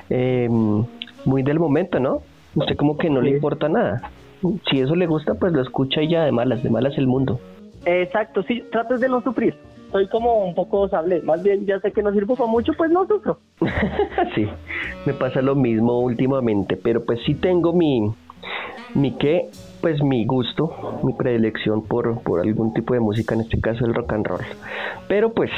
eh, 0.08 0.48
muy 1.24 1.42
del 1.42 1.58
momento, 1.58 1.98
¿no? 1.98 2.22
Usted 2.54 2.76
como 2.76 2.96
que 2.96 3.10
no 3.10 3.20
le 3.20 3.30
importa 3.30 3.68
nada. 3.68 4.12
Si 4.70 4.78
eso 4.78 4.94
le 4.94 5.06
gusta, 5.06 5.34
pues 5.34 5.52
lo 5.52 5.62
escucha 5.62 6.00
y 6.00 6.10
ya 6.10 6.24
de 6.24 6.30
malas, 6.30 6.62
de 6.62 6.70
malas 6.70 6.96
el 6.96 7.08
mundo. 7.08 7.40
Exacto, 7.84 8.44
sí, 8.44 8.62
trates 8.70 9.00
de 9.00 9.08
no 9.08 9.20
sufrir 9.22 9.56
soy 9.90 10.08
como 10.08 10.46
un 10.46 10.54
poco 10.54 10.88
sable. 10.88 11.20
Más 11.20 11.42
bien, 11.42 11.66
ya 11.66 11.78
sé 11.80 11.92
que 11.92 12.02
no 12.02 12.12
sirvo 12.12 12.34
para 12.34 12.50
mucho, 12.50 12.72
pues 12.72 12.90
no 12.90 13.06
sufro. 13.06 13.38
sí, 14.34 14.48
me 15.04 15.12
pasa 15.12 15.42
lo 15.42 15.54
mismo 15.54 16.00
últimamente, 16.00 16.78
pero 16.78 17.04
pues 17.04 17.20
sí 17.26 17.34
tengo 17.34 17.74
mi, 17.74 18.10
mi 18.94 19.12
qué, 19.12 19.48
pues 19.80 20.02
mi 20.02 20.24
gusto, 20.24 21.00
mi 21.02 21.12
predilección 21.12 21.82
por, 21.82 22.20
por 22.22 22.40
algún 22.40 22.72
tipo 22.74 22.94
de 22.94 23.00
música, 23.00 23.34
en 23.34 23.42
este 23.42 23.60
caso 23.60 23.84
el 23.84 23.94
rock 23.94 24.12
and 24.12 24.26
roll. 24.26 24.44
Pero 25.08 25.32
pues 25.32 25.50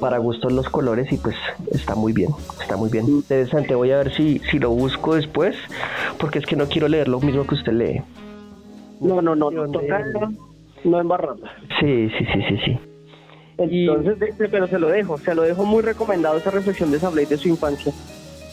para 0.00 0.18
gustos 0.18 0.52
los 0.52 0.68
colores 0.68 1.10
y 1.12 1.16
pues 1.16 1.36
está 1.70 1.94
muy 1.94 2.12
bien, 2.12 2.30
está 2.60 2.76
muy 2.76 2.90
bien. 2.90 3.06
Interesante, 3.06 3.74
voy 3.74 3.92
a 3.92 3.98
ver 3.98 4.14
si, 4.14 4.40
si 4.50 4.58
lo 4.58 4.70
busco 4.70 5.14
después, 5.14 5.56
porque 6.18 6.38
es 6.38 6.46
que 6.46 6.56
no 6.56 6.66
quiero 6.66 6.88
leer 6.88 7.08
lo 7.08 7.20
mismo 7.20 7.46
que 7.46 7.54
usted 7.54 7.72
lee. 7.72 8.02
No, 9.00 9.20
no, 9.20 9.34
no, 9.34 9.50
no, 9.50 9.70
toca 9.70 10.02
no 10.84 11.00
embarrarla. 11.00 11.50
Sí, 11.80 12.08
sí, 12.10 12.26
sí, 12.32 12.42
sí, 12.48 12.58
sí. 12.64 12.78
Entonces, 13.58 14.34
pero 14.50 14.66
se 14.66 14.78
lo 14.78 14.88
dejo, 14.88 15.18
se 15.18 15.34
lo 15.34 15.42
dejo 15.42 15.64
muy 15.64 15.82
recomendado 15.82 16.36
esa 16.36 16.50
reflexión 16.50 16.90
de 16.90 16.98
Sablé 16.98 17.26
de 17.26 17.38
su 17.38 17.48
infancia. 17.48 17.92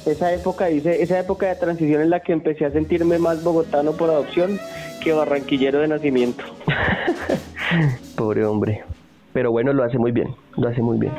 Esa 0.06 0.34
época, 0.34 0.66
dice, 0.66 1.02
esa 1.02 1.20
época 1.20 1.48
de 1.48 1.56
transición 1.56 2.02
en 2.02 2.10
la 2.10 2.20
que 2.20 2.34
empecé 2.34 2.66
a 2.66 2.72
sentirme 2.72 3.20
más 3.20 3.44
bogotano 3.44 3.94
por 3.94 4.10
adopción 4.10 4.60
que 5.02 5.14
barranquillero 5.14 5.80
de 5.80 5.88
nacimiento. 5.88 6.44
Pobre 8.18 8.46
hombre. 8.46 8.84
Pero 9.32 9.52
bueno, 9.52 9.72
lo 9.74 9.84
hace 9.84 9.98
muy 9.98 10.12
bien, 10.12 10.36
lo 10.58 10.68
hace 10.68 10.82
muy 10.82 10.98
bien. 10.98 11.14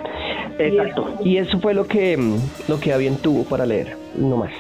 Exacto. 0.58 1.14
Y, 1.24 1.38
eso 1.38 1.58
fue 1.60 1.74
lo 1.74 1.86
que, 1.86 2.16
lo 2.68 2.78
que 2.78 2.92
Avien 2.92 3.16
tuvo 3.16 3.44
para 3.44 3.66
leer, 3.66 3.96
no 4.16 4.36
más. 4.36 4.52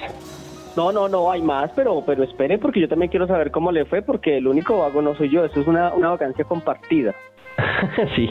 No, 0.76 0.90
no, 0.90 1.08
no, 1.08 1.30
hay 1.30 1.40
más, 1.40 1.70
pero, 1.76 2.02
pero 2.04 2.24
espere 2.24 2.58
porque 2.58 2.80
yo 2.80 2.88
también 2.88 3.10
quiero 3.10 3.28
saber 3.28 3.52
cómo 3.52 3.70
le 3.70 3.84
fue, 3.84 4.02
porque 4.02 4.38
el 4.38 4.48
único 4.48 4.78
vago 4.78 5.02
no 5.02 5.14
soy 5.14 5.30
yo, 5.30 5.44
eso 5.44 5.60
es 5.60 5.66
una, 5.68 5.94
una 5.94 6.10
vacancia 6.10 6.44
compartida. 6.44 7.14
sí, 8.16 8.30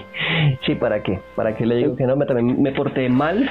sí, 0.65 0.75
¿para 0.75 1.01
qué? 1.01 1.19
¿Para 1.35 1.55
qué 1.55 1.65
le 1.65 1.75
digo 1.75 1.95
que 1.95 2.05
no? 2.05 2.17
Me, 2.17 2.25
también 2.25 2.61
me 2.61 2.73
porté 2.73 3.07
mal, 3.07 3.49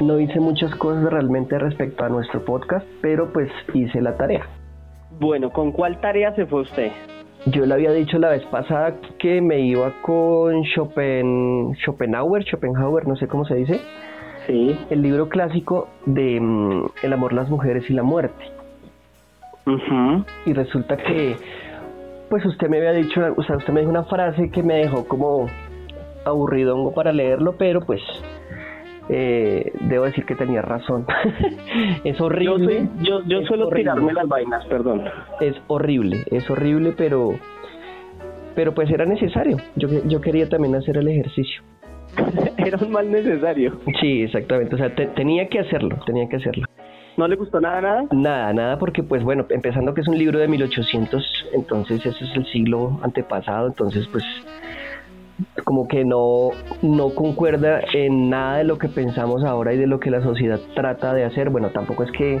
no 0.00 0.18
hice 0.18 0.40
muchas 0.40 0.74
cosas 0.76 1.04
realmente 1.10 1.58
respecto 1.58 2.04
a 2.04 2.08
nuestro 2.08 2.44
podcast, 2.44 2.86
pero 3.00 3.32
pues 3.32 3.50
hice 3.72 4.00
la 4.00 4.16
tarea. 4.16 4.46
Bueno, 5.18 5.50
¿con 5.50 5.72
cuál 5.72 6.00
tarea 6.00 6.34
se 6.34 6.46
fue 6.46 6.62
usted? 6.62 6.90
Yo 7.46 7.66
le 7.66 7.74
había 7.74 7.92
dicho 7.92 8.18
la 8.18 8.30
vez 8.30 8.44
pasada 8.46 8.94
que 9.18 9.40
me 9.40 9.60
iba 9.60 9.92
con 10.02 10.64
Schopen, 10.64 11.74
Schopenhauer, 11.84 12.44
Schopenhauer, 12.44 13.06
no 13.06 13.16
sé 13.16 13.28
cómo 13.28 13.44
se 13.44 13.54
dice. 13.56 13.80
Sí. 14.46 14.78
El 14.90 15.02
libro 15.02 15.28
clásico 15.28 15.88
de 16.06 16.40
mm, 16.40 16.86
El 17.02 17.12
amor, 17.12 17.32
las 17.32 17.48
mujeres 17.48 17.88
y 17.88 17.92
la 17.92 18.02
muerte. 18.02 18.44
Y 20.46 20.52
resulta 20.52 20.96
que, 20.96 21.36
pues 22.28 22.44
usted 22.44 22.68
me 22.68 22.78
había 22.78 22.92
dicho, 22.92 23.20
o 23.36 23.42
sea, 23.42 23.56
usted 23.56 23.72
me 23.72 23.80
dijo 23.80 23.90
una 23.90 24.04
frase 24.04 24.50
que 24.50 24.62
me 24.62 24.74
dejó 24.74 25.06
como 25.06 25.48
aburridongo 26.24 26.92
para 26.92 27.12
leerlo, 27.12 27.56
pero 27.56 27.80
pues 27.80 28.00
eh, 29.08 29.72
debo 29.80 30.04
decir 30.04 30.24
que 30.24 30.34
tenía 30.34 30.62
razón. 30.62 31.06
es 32.04 32.20
horrible. 32.20 32.88
Yo, 33.02 33.22
yo, 33.26 33.42
suelo 33.42 33.68
tirarme 33.68 34.12
las 34.12 34.26
vainas, 34.26 34.64
perdón. 34.66 35.04
Es 35.40 35.54
horrible, 35.66 36.24
es 36.30 36.48
horrible, 36.50 36.94
pero, 36.96 37.34
pero 38.54 38.74
pues 38.74 38.90
era 38.90 39.04
necesario. 39.04 39.58
Yo, 39.76 39.88
yo 40.06 40.20
quería 40.20 40.48
también 40.48 40.74
hacer 40.74 40.96
el 40.96 41.08
ejercicio. 41.08 41.62
era 42.56 42.78
un 42.78 42.92
mal 42.92 43.10
necesario. 43.10 43.80
Sí, 44.00 44.22
exactamente. 44.22 44.74
O 44.74 44.78
sea, 44.78 44.94
tenía 44.94 45.48
que 45.48 45.60
hacerlo, 45.60 45.98
tenía 46.06 46.28
que 46.28 46.36
hacerlo. 46.36 46.66
¿No 47.16 47.28
le 47.28 47.36
gustó 47.36 47.60
nada, 47.60 47.80
nada? 47.80 48.04
Nada, 48.10 48.52
nada, 48.52 48.78
porque 48.78 49.04
pues 49.04 49.22
bueno, 49.22 49.46
empezando 49.50 49.94
que 49.94 50.00
es 50.00 50.08
un 50.08 50.18
libro 50.18 50.40
de 50.40 50.48
1800, 50.48 51.50
entonces 51.52 52.04
ese 52.04 52.24
es 52.24 52.36
el 52.36 52.44
siglo 52.46 52.98
antepasado, 53.02 53.68
entonces 53.68 54.08
pues 54.10 54.24
como 55.64 55.88
que 55.88 56.04
no, 56.04 56.50
no 56.82 57.14
concuerda 57.14 57.80
en 57.92 58.30
nada 58.30 58.58
de 58.58 58.64
lo 58.64 58.78
que 58.78 58.88
pensamos 58.88 59.44
ahora 59.44 59.72
y 59.72 59.78
de 59.78 59.86
lo 59.86 60.00
que 60.00 60.10
la 60.10 60.22
sociedad 60.22 60.60
trata 60.74 61.14
de 61.14 61.24
hacer. 61.24 61.50
Bueno, 61.50 61.70
tampoco 61.70 62.04
es 62.04 62.12
que 62.12 62.40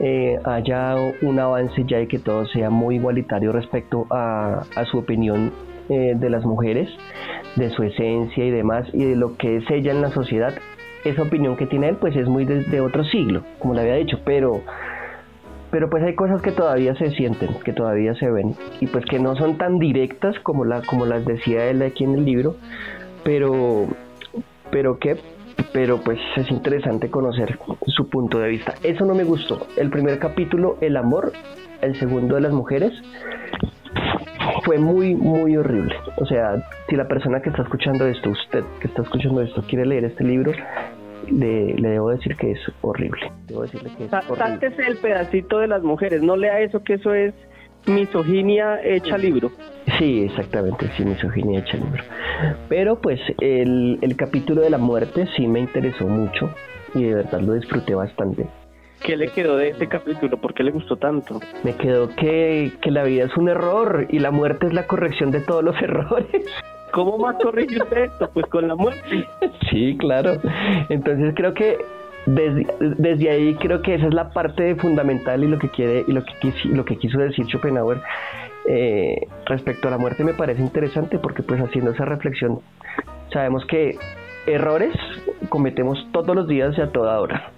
eh, 0.00 0.38
haya 0.44 0.94
un 1.22 1.38
avance 1.38 1.84
ya 1.86 1.98
de 1.98 2.08
que 2.08 2.18
todo 2.18 2.46
sea 2.46 2.70
muy 2.70 2.96
igualitario 2.96 3.52
respecto 3.52 4.06
a, 4.10 4.64
su 4.90 4.98
opinión 4.98 5.52
eh, 5.88 6.14
de 6.16 6.30
las 6.30 6.44
mujeres, 6.44 6.88
de 7.56 7.70
su 7.70 7.82
esencia 7.82 8.44
y 8.44 8.50
demás, 8.50 8.86
y 8.92 9.04
de 9.04 9.16
lo 9.16 9.36
que 9.36 9.56
es 9.56 9.70
ella 9.70 9.92
en 9.92 10.02
la 10.02 10.10
sociedad. 10.10 10.54
Esa 11.04 11.22
opinión 11.22 11.56
que 11.56 11.66
tiene 11.66 11.88
él, 11.88 11.96
pues 11.96 12.16
es 12.16 12.26
muy 12.26 12.44
de 12.44 12.80
otro 12.80 13.04
siglo, 13.04 13.42
como 13.60 13.74
le 13.74 13.82
había 13.82 13.94
dicho, 13.94 14.18
pero 14.24 14.62
pero 15.70 15.90
pues 15.90 16.02
hay 16.02 16.14
cosas 16.14 16.40
que 16.42 16.52
todavía 16.52 16.94
se 16.96 17.10
sienten, 17.10 17.50
que 17.64 17.72
todavía 17.72 18.14
se 18.14 18.30
ven 18.30 18.54
y 18.80 18.86
pues 18.86 19.04
que 19.04 19.18
no 19.18 19.36
son 19.36 19.58
tan 19.58 19.78
directas 19.78 20.38
como, 20.40 20.64
la, 20.64 20.82
como 20.82 21.06
las 21.06 21.24
decía 21.24 21.66
él 21.66 21.82
aquí 21.82 22.04
en 22.04 22.14
el 22.14 22.24
libro, 22.24 22.56
pero, 23.24 23.86
pero 24.70 24.98
que, 24.98 25.16
pero 25.72 25.98
pues 25.98 26.18
es 26.36 26.50
interesante 26.50 27.10
conocer 27.10 27.58
su 27.86 28.08
punto 28.08 28.38
de 28.38 28.48
vista. 28.48 28.74
Eso 28.82 29.04
no 29.04 29.14
me 29.14 29.24
gustó. 29.24 29.66
El 29.76 29.90
primer 29.90 30.18
capítulo, 30.18 30.78
el 30.80 30.96
amor, 30.96 31.32
el 31.82 31.98
segundo 31.98 32.36
de 32.36 32.40
las 32.42 32.52
mujeres, 32.52 32.92
fue 34.64 34.78
muy, 34.78 35.14
muy 35.14 35.56
horrible. 35.56 35.94
O 36.16 36.26
sea, 36.26 36.62
si 36.88 36.96
la 36.96 37.06
persona 37.06 37.40
que 37.40 37.50
está 37.50 37.62
escuchando 37.62 38.06
esto, 38.06 38.30
usted 38.30 38.64
que 38.80 38.88
está 38.88 39.02
escuchando 39.02 39.42
esto, 39.42 39.62
quiere 39.62 39.86
leer 39.86 40.04
este 40.04 40.24
libro, 40.24 40.52
le, 41.30 41.74
debo 41.74 42.10
decir 42.10 42.36
que 42.36 42.52
es 42.52 42.60
horrible. 42.82 43.30
Debo 43.46 43.62
decirle 43.62 43.90
que 43.96 44.04
es 44.04 44.12
horrible. 44.12 44.72
el 44.86 44.96
pedacito 44.98 45.58
de 45.58 45.68
las 45.68 45.82
mujeres, 45.82 46.22
no 46.22 46.36
lea 46.36 46.60
eso, 46.60 46.82
que 46.82 46.94
eso 46.94 47.14
es 47.14 47.34
misoginia 47.86 48.80
hecha 48.82 49.16
libro. 49.16 49.50
Sí, 49.98 50.24
exactamente, 50.24 50.90
sí, 50.96 51.04
misoginia 51.04 51.60
hecha 51.60 51.76
libro. 51.76 52.02
Pero 52.68 53.00
pues 53.00 53.20
el, 53.40 53.98
el 54.02 54.16
capítulo 54.16 54.60
de 54.62 54.70
la 54.70 54.78
muerte 54.78 55.26
sí 55.36 55.46
me 55.46 55.60
interesó 55.60 56.06
mucho 56.06 56.50
y 56.94 57.04
de 57.04 57.14
verdad 57.14 57.40
lo 57.40 57.54
disfruté 57.54 57.94
bastante. 57.94 58.46
¿Qué 59.02 59.16
le 59.16 59.28
quedó 59.28 59.56
de 59.56 59.70
este 59.70 59.88
capítulo? 59.88 60.36
¿Por 60.38 60.54
qué 60.54 60.62
le 60.62 60.70
gustó 60.70 60.96
tanto? 60.96 61.40
Me 61.62 61.74
quedó 61.74 62.14
que, 62.16 62.72
que 62.80 62.90
la 62.90 63.04
vida 63.04 63.24
es 63.24 63.36
un 63.36 63.48
error 63.48 64.06
y 64.10 64.18
la 64.18 64.30
muerte 64.30 64.66
es 64.66 64.74
la 64.74 64.86
corrección 64.86 65.30
de 65.30 65.40
todos 65.40 65.62
los 65.62 65.76
errores. 65.82 66.44
¿Cómo 66.92 67.18
más 67.18 67.36
corrige 67.42 67.80
usted 67.80 68.04
esto? 68.04 68.30
Pues 68.32 68.46
con 68.46 68.66
la 68.66 68.74
muerte. 68.74 69.26
Sí, 69.70 69.96
claro. 69.98 70.40
Entonces 70.88 71.34
creo 71.36 71.54
que 71.54 71.78
desde, 72.26 72.66
desde, 72.80 73.30
ahí 73.30 73.54
creo 73.54 73.82
que 73.82 73.94
esa 73.94 74.06
es 74.06 74.14
la 74.14 74.30
parte 74.30 74.74
fundamental 74.76 75.44
y 75.44 75.48
lo 75.48 75.58
que 75.58 75.68
quiere 75.68 76.04
y 76.06 76.12
lo 76.12 76.24
que 76.24 76.32
quiso, 76.40 76.68
lo 76.68 76.84
que 76.84 76.96
quiso 76.96 77.18
decir 77.18 77.46
Schopenhauer 77.46 78.00
eh, 78.66 79.26
respecto 79.46 79.88
a 79.88 79.90
la 79.90 79.98
muerte 79.98 80.24
me 80.24 80.34
parece 80.34 80.60
interesante 80.60 81.18
porque 81.18 81.42
pues 81.42 81.60
haciendo 81.60 81.92
esa 81.92 82.04
reflexión 82.04 82.60
sabemos 83.32 83.64
que 83.66 83.96
errores 84.46 84.94
cometemos 85.48 86.06
todos 86.12 86.34
los 86.34 86.48
días 86.48 86.76
y 86.76 86.80
a 86.80 86.90
toda 86.90 87.20
hora. 87.20 87.50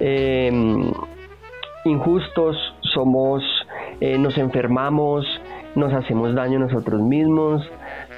Em, 0.00 0.90
injustos, 1.84 2.56
somos, 2.80 3.42
eh, 4.00 4.18
nos 4.18 4.38
enfermamos, 4.38 5.26
nos 5.74 5.92
hacemos 5.92 6.34
daño 6.34 6.58
nosotros 6.58 7.00
mismos, 7.00 7.62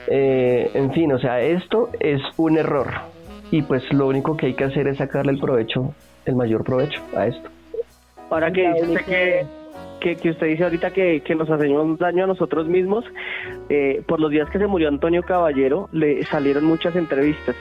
eh, 0.08 0.70
en 0.74 0.92
fin, 0.92 1.12
o 1.12 1.18
sea, 1.18 1.40
esto 1.40 1.90
es 2.00 2.22
un 2.36 2.58
error. 2.58 2.88
Y 3.50 3.62
pues 3.62 3.92
lo 3.92 4.06
único 4.08 4.36
que 4.36 4.46
hay 4.46 4.54
que 4.54 4.64
hacer 4.64 4.88
es 4.88 4.98
sacarle 4.98 5.32
el 5.32 5.38
provecho, 5.38 5.94
el 6.24 6.34
mayor 6.34 6.64
provecho 6.64 7.00
a 7.16 7.26
esto. 7.26 7.48
Ahora 8.30 8.52
que 8.52 8.72
dice 8.72 9.46
que, 10.00 10.16
que, 10.16 10.30
usted 10.30 10.48
dice 10.48 10.64
ahorita 10.64 10.90
que, 10.90 11.22
nos 11.36 11.48
hacemos 11.48 11.98
daño 11.98 12.24
a 12.24 12.26
nosotros 12.26 12.66
mismos, 12.66 13.04
eh, 13.68 14.02
por 14.06 14.20
los 14.20 14.30
días 14.30 14.50
que 14.50 14.58
se 14.58 14.66
murió 14.66 14.88
Antonio 14.88 15.22
Caballero 15.22 15.88
le 15.92 16.24
salieron 16.24 16.64
muchas 16.64 16.96
entrevistas. 16.96 17.54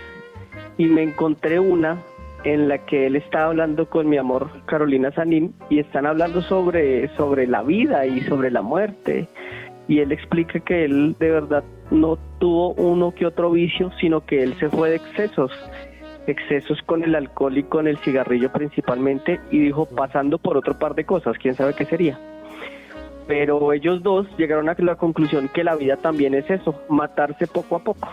Y 0.77 0.86
me 0.88 1.03
encontré 1.03 1.60
una 1.60 1.98
en 2.45 2.69
la 2.69 2.85
que 2.85 3.07
él 3.07 3.15
está 3.15 3.45
hablando 3.45 3.89
con 3.89 4.07
mi 4.07 4.17
amor 4.17 4.49
Carolina 4.65 5.11
Sanín 5.11 5.53
y 5.69 5.79
están 5.79 6.05
hablando 6.05 6.41
sobre, 6.41 7.09
sobre 7.17 7.47
la 7.47 7.63
vida 7.63 8.05
y 8.05 8.21
sobre 8.21 8.51
la 8.51 8.61
muerte 8.61 9.27
y 9.87 9.99
él 9.99 10.11
explica 10.11 10.59
que 10.59 10.85
él 10.85 11.15
de 11.19 11.31
verdad 11.31 11.63
no 11.91 12.17
tuvo 12.39 12.73
uno 12.73 13.13
que 13.13 13.25
otro 13.25 13.51
vicio, 13.51 13.91
sino 13.99 14.25
que 14.25 14.43
él 14.43 14.55
se 14.59 14.69
fue 14.69 14.91
de 14.91 14.95
excesos, 14.97 15.51
excesos 16.27 16.81
con 16.83 17.03
el 17.03 17.15
alcohol 17.15 17.57
y 17.57 17.63
con 17.63 17.87
el 17.87 17.97
cigarrillo 17.99 18.51
principalmente, 18.51 19.39
y 19.51 19.59
dijo 19.59 19.85
pasando 19.85 20.37
por 20.37 20.57
otro 20.57 20.77
par 20.79 20.95
de 20.95 21.05
cosas, 21.05 21.37
quién 21.37 21.53
sabe 21.53 21.73
qué 21.75 21.85
sería. 21.85 22.19
Pero 23.27 23.73
ellos 23.73 24.03
dos 24.03 24.27
llegaron 24.37 24.69
a 24.69 24.75
la 24.77 24.95
conclusión 24.95 25.49
que 25.49 25.63
la 25.63 25.75
vida 25.75 25.97
también 25.97 26.33
es 26.33 26.49
eso, 26.49 26.81
matarse 26.89 27.47
poco 27.47 27.75
a 27.75 27.79
poco. 27.79 28.07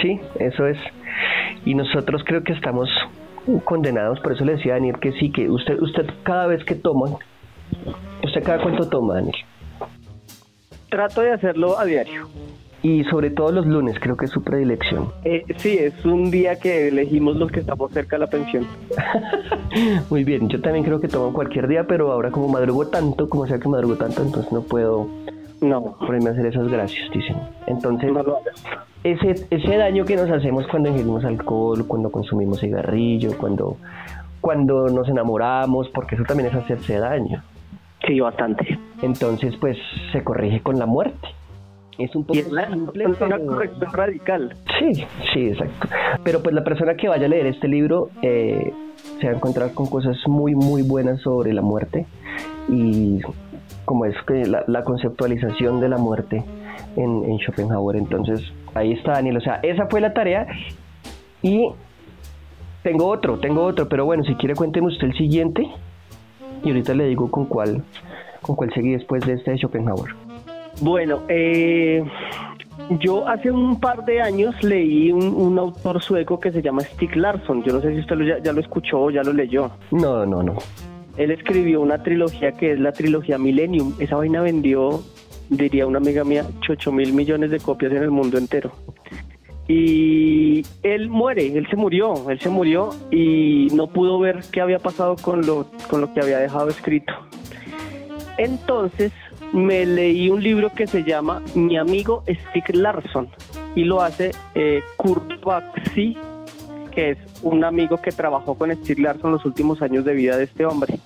Sí, 0.00 0.20
eso 0.38 0.66
es. 0.66 0.78
Y 1.64 1.74
nosotros 1.74 2.22
creo 2.24 2.42
que 2.42 2.52
estamos 2.52 2.88
condenados, 3.64 4.20
por 4.20 4.32
eso 4.32 4.44
le 4.44 4.52
decía 4.56 4.72
a 4.72 4.76
Daniel 4.76 4.98
que 5.00 5.12
sí, 5.12 5.30
que 5.30 5.50
usted, 5.50 5.80
usted 5.80 6.06
cada 6.22 6.46
vez 6.46 6.64
que 6.64 6.74
toma, 6.74 7.18
usted 8.22 8.42
cada 8.42 8.62
cuánto 8.62 8.88
toma, 8.88 9.14
Daniel. 9.14 9.36
Trato 10.88 11.22
de 11.22 11.32
hacerlo 11.32 11.78
a 11.78 11.84
diario. 11.84 12.28
Y 12.82 13.04
sobre 13.04 13.30
todo 13.30 13.52
los 13.52 13.64
lunes, 13.64 13.96
creo 14.00 14.16
que 14.16 14.24
es 14.24 14.30
su 14.32 14.42
predilección. 14.42 15.12
Eh, 15.24 15.44
sí, 15.56 15.78
es 15.78 16.04
un 16.04 16.32
día 16.32 16.58
que 16.58 16.88
elegimos 16.88 17.36
los 17.36 17.50
que 17.50 17.60
estamos 17.60 17.92
cerca 17.92 18.16
de 18.16 18.20
la 18.20 18.26
pensión. 18.26 18.66
Muy 20.10 20.24
bien, 20.24 20.48
yo 20.48 20.60
también 20.60 20.84
creo 20.84 21.00
que 21.00 21.06
tomo 21.06 21.32
cualquier 21.32 21.68
día, 21.68 21.84
pero 21.86 22.10
ahora 22.10 22.32
como 22.32 22.48
madrugo 22.48 22.88
tanto, 22.88 23.28
como 23.28 23.46
sea 23.46 23.60
que 23.60 23.68
madrugo 23.68 23.94
tanto, 23.94 24.22
entonces 24.22 24.50
no 24.52 24.62
puedo 24.62 25.08
no. 25.60 25.96
ponerme 26.00 26.30
a 26.30 26.32
hacer 26.32 26.46
esas 26.46 26.68
gracias, 26.68 27.08
dicen. 27.12 27.36
Entonces, 27.68 28.10
ese, 29.04 29.46
ese 29.50 29.76
daño 29.76 30.04
que 30.04 30.16
nos 30.16 30.30
hacemos 30.30 30.66
cuando 30.68 30.90
ingerimos 30.90 31.24
alcohol, 31.24 31.86
cuando 31.86 32.10
consumimos 32.10 32.60
cigarrillo, 32.60 33.36
cuando, 33.36 33.76
cuando 34.40 34.88
nos 34.88 35.08
enamoramos, 35.08 35.88
porque 35.90 36.14
eso 36.14 36.24
también 36.24 36.48
es 36.50 36.54
hacerse 36.54 36.98
daño. 36.98 37.42
Sí, 38.06 38.20
bastante. 38.20 38.78
Entonces, 39.00 39.54
pues 39.60 39.76
se 40.12 40.22
corrige 40.22 40.60
con 40.60 40.78
la 40.78 40.86
muerte. 40.86 41.28
Es 41.98 42.14
un 42.16 42.24
poco 42.24 42.38
es 42.38 42.46
una, 42.46 42.66
corrección 43.38 43.92
radical. 43.92 44.56
Sí, 44.78 45.04
sí, 45.32 45.48
exacto. 45.48 45.88
Pero 46.24 46.42
pues 46.42 46.54
la 46.54 46.64
persona 46.64 46.94
que 46.94 47.08
vaya 47.08 47.26
a 47.26 47.28
leer 47.28 47.46
este 47.46 47.68
libro 47.68 48.08
eh, 48.22 48.72
se 49.20 49.26
va 49.26 49.32
a 49.32 49.36
encontrar 49.36 49.72
con 49.72 49.86
cosas 49.86 50.16
muy, 50.26 50.54
muy 50.54 50.82
buenas 50.82 51.20
sobre 51.20 51.52
la 51.52 51.62
muerte 51.62 52.06
y 52.68 53.20
como 53.84 54.06
es 54.06 54.16
que 54.26 54.46
la, 54.46 54.84
conceptualización 54.84 55.80
de 55.80 55.88
la 55.88 55.98
muerte 55.98 56.42
en, 56.96 57.24
en 57.24 57.38
Schopenhauer. 57.38 57.96
Entonces, 57.96 58.52
ahí 58.74 58.92
está 58.92 59.12
Daniel. 59.12 59.36
O 59.38 59.40
sea, 59.40 59.60
esa 59.62 59.86
fue 59.86 60.00
la 60.00 60.12
tarea 60.12 60.46
y 61.42 61.68
tengo 62.82 63.06
otro, 63.06 63.38
tengo 63.38 63.64
otro, 63.64 63.88
pero 63.88 64.04
bueno, 64.04 64.24
si 64.24 64.34
quiere 64.34 64.54
cuénteme 64.54 64.88
usted 64.88 65.08
el 65.08 65.16
siguiente 65.16 65.66
y 66.64 66.68
ahorita 66.68 66.94
le 66.94 67.06
digo 67.06 67.30
con 67.30 67.46
cuál, 67.46 67.82
con 68.40 68.56
cuál 68.56 68.72
seguí 68.74 68.92
después 68.92 69.24
de 69.26 69.34
este 69.34 69.52
de 69.52 69.58
Schopenhauer. 69.58 70.14
Bueno, 70.80 71.22
eh, 71.28 72.02
Yo 73.00 73.28
hace 73.28 73.50
un 73.50 73.78
par 73.78 74.04
de 74.04 74.20
años 74.20 74.54
leí 74.62 75.12
un, 75.12 75.58
autor 75.58 76.02
sueco 76.02 76.40
que 76.40 76.50
se 76.50 76.62
llama 76.62 76.82
Stig 76.82 77.14
Larsson. 77.16 77.62
Yo 77.62 77.72
no 77.72 77.80
sé 77.80 77.92
si 77.94 78.00
usted 78.00 78.18
ya, 78.20 78.38
ya, 78.38 78.52
lo 78.52 78.60
escuchó 78.60 79.02
o 79.02 79.10
ya 79.10 79.22
lo 79.22 79.32
leyó. 79.32 79.70
No, 79.90 80.26
no, 80.26 80.42
no. 80.42 80.56
Él 81.16 81.30
escribió 81.30 81.80
una 81.80 82.02
trilogía 82.02 82.52
que 82.52 82.72
es 82.72 82.80
la 82.80 82.92
trilogía 82.92 83.38
Millennium. 83.38 83.94
Esa 83.98 84.16
vaina 84.16 84.40
vendió, 84.40 85.02
diría 85.56 85.86
una 85.86 85.98
amiga 85.98 86.24
mía, 86.24 86.46
8 86.68 86.92
mil 86.92 87.12
millones 87.12 87.50
de 87.50 87.60
copias 87.60 87.92
en 87.92 88.02
el 88.02 88.10
mundo 88.10 88.38
entero. 88.38 88.72
Y 89.68 90.62
él 90.82 91.08
muere, 91.08 91.56
él 91.56 91.66
se 91.70 91.76
murió, 91.76 92.28
él 92.28 92.40
se 92.40 92.48
murió 92.48 92.90
y 93.10 93.68
no 93.72 93.86
pudo 93.86 94.18
ver 94.18 94.40
qué 94.50 94.60
había 94.60 94.78
pasado 94.78 95.16
con 95.16 95.46
lo, 95.46 95.66
con 95.88 96.00
lo 96.00 96.12
que 96.12 96.20
había 96.20 96.38
dejado 96.38 96.68
escrito. 96.68 97.12
Entonces 98.38 99.12
me 99.52 99.86
leí 99.86 100.30
un 100.30 100.42
libro 100.42 100.70
que 100.70 100.86
se 100.86 101.04
llama 101.04 101.42
Mi 101.54 101.76
amigo 101.76 102.24
Stig 102.26 102.74
Larsson 102.74 103.28
y 103.74 103.84
lo 103.84 104.02
hace 104.02 104.32
eh, 104.54 104.82
Kurt 104.96 105.42
Baxi, 105.44 106.16
que 106.90 107.10
es 107.10 107.18
un 107.42 107.64
amigo 107.64 107.98
que 107.98 108.10
trabajó 108.10 108.54
con 108.54 108.72
Stig 108.72 108.98
Larsson 108.98 109.32
los 109.32 109.44
últimos 109.44 109.80
años 109.80 110.04
de 110.04 110.14
vida 110.14 110.36
de 110.36 110.44
este 110.44 110.64
hombre. 110.64 110.98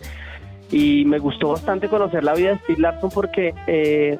Y 0.70 1.04
me 1.04 1.18
gustó 1.18 1.50
bastante 1.50 1.88
conocer 1.88 2.24
la 2.24 2.34
vida 2.34 2.50
de 2.50 2.58
Stig 2.58 2.78
Larsson 2.78 3.10
porque 3.10 3.54
eh, 3.66 4.18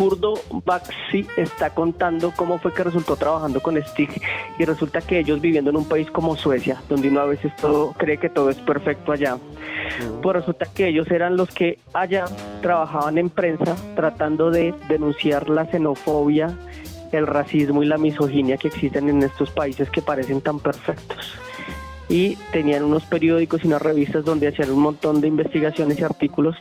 Kurdo 0.00 0.32
Baxi 0.64 1.26
está 1.36 1.74
contando 1.74 2.32
cómo 2.34 2.58
fue 2.58 2.72
que 2.72 2.82
resultó 2.82 3.16
trabajando 3.16 3.60
con 3.60 3.76
Stig 3.76 4.08
y 4.58 4.64
resulta 4.64 5.02
que 5.02 5.18
ellos 5.18 5.42
viviendo 5.42 5.68
en 5.68 5.76
un 5.76 5.84
país 5.84 6.10
como 6.10 6.36
Suecia, 6.36 6.80
donde 6.88 7.08
uno 7.08 7.20
a 7.20 7.26
veces 7.26 7.54
todo 7.56 7.92
cree 7.92 8.16
que 8.16 8.30
todo 8.30 8.48
es 8.48 8.56
perfecto 8.56 9.12
allá, 9.12 9.36
pues 10.22 10.36
resulta 10.36 10.64
que 10.72 10.88
ellos 10.88 11.10
eran 11.10 11.36
los 11.36 11.50
que 11.50 11.80
allá 11.92 12.24
trabajaban 12.62 13.18
en 13.18 13.28
prensa 13.28 13.76
tratando 13.94 14.50
de 14.50 14.72
denunciar 14.88 15.50
la 15.50 15.66
xenofobia, 15.66 16.56
el 17.12 17.26
racismo 17.26 17.82
y 17.82 17.86
la 17.86 17.98
misoginia 17.98 18.56
que 18.56 18.68
existen 18.68 19.10
en 19.10 19.22
estos 19.22 19.50
países 19.50 19.90
que 19.90 20.00
parecen 20.00 20.40
tan 20.40 20.60
perfectos. 20.60 21.34
Y 22.08 22.36
tenían 22.52 22.84
unos 22.84 23.04
periódicos 23.04 23.62
y 23.64 23.66
unas 23.66 23.82
revistas 23.82 24.24
donde 24.24 24.48
hacían 24.48 24.70
un 24.70 24.80
montón 24.80 25.20
de 25.20 25.28
investigaciones 25.28 26.00
y 26.00 26.04
artículos 26.04 26.56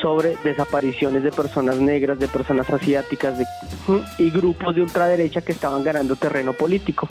sobre 0.00 0.36
desapariciones 0.44 1.22
de 1.22 1.32
personas 1.32 1.76
negras, 1.76 2.18
de 2.18 2.28
personas 2.28 2.68
asiáticas 2.70 3.38
de, 3.38 3.46
y 4.18 4.30
grupos 4.30 4.74
de 4.74 4.82
ultraderecha 4.82 5.40
que 5.40 5.52
estaban 5.52 5.82
ganando 5.84 6.16
terreno 6.16 6.52
político. 6.52 7.08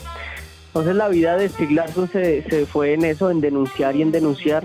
Entonces 0.68 0.94
la 0.94 1.08
vida 1.08 1.36
de 1.36 1.50
Larsson 1.70 2.08
se, 2.10 2.42
se 2.48 2.66
fue 2.66 2.94
en 2.94 3.04
eso, 3.04 3.30
en 3.30 3.40
denunciar 3.40 3.96
y 3.96 4.02
en 4.02 4.12
denunciar 4.12 4.64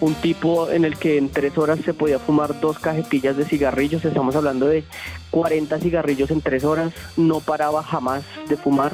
un 0.00 0.14
tipo 0.14 0.70
en 0.70 0.84
el 0.84 0.96
que 0.96 1.18
en 1.18 1.30
tres 1.30 1.56
horas 1.56 1.80
se 1.84 1.94
podía 1.94 2.18
fumar 2.18 2.60
dos 2.60 2.78
cajetillas 2.78 3.36
de 3.36 3.44
cigarrillos, 3.44 4.04
estamos 4.04 4.36
hablando 4.36 4.66
de 4.66 4.84
40 5.30 5.78
cigarrillos 5.78 6.30
en 6.30 6.40
tres 6.40 6.64
horas, 6.64 6.92
no 7.16 7.40
paraba 7.40 7.82
jamás 7.82 8.22
de 8.48 8.56
fumar 8.56 8.92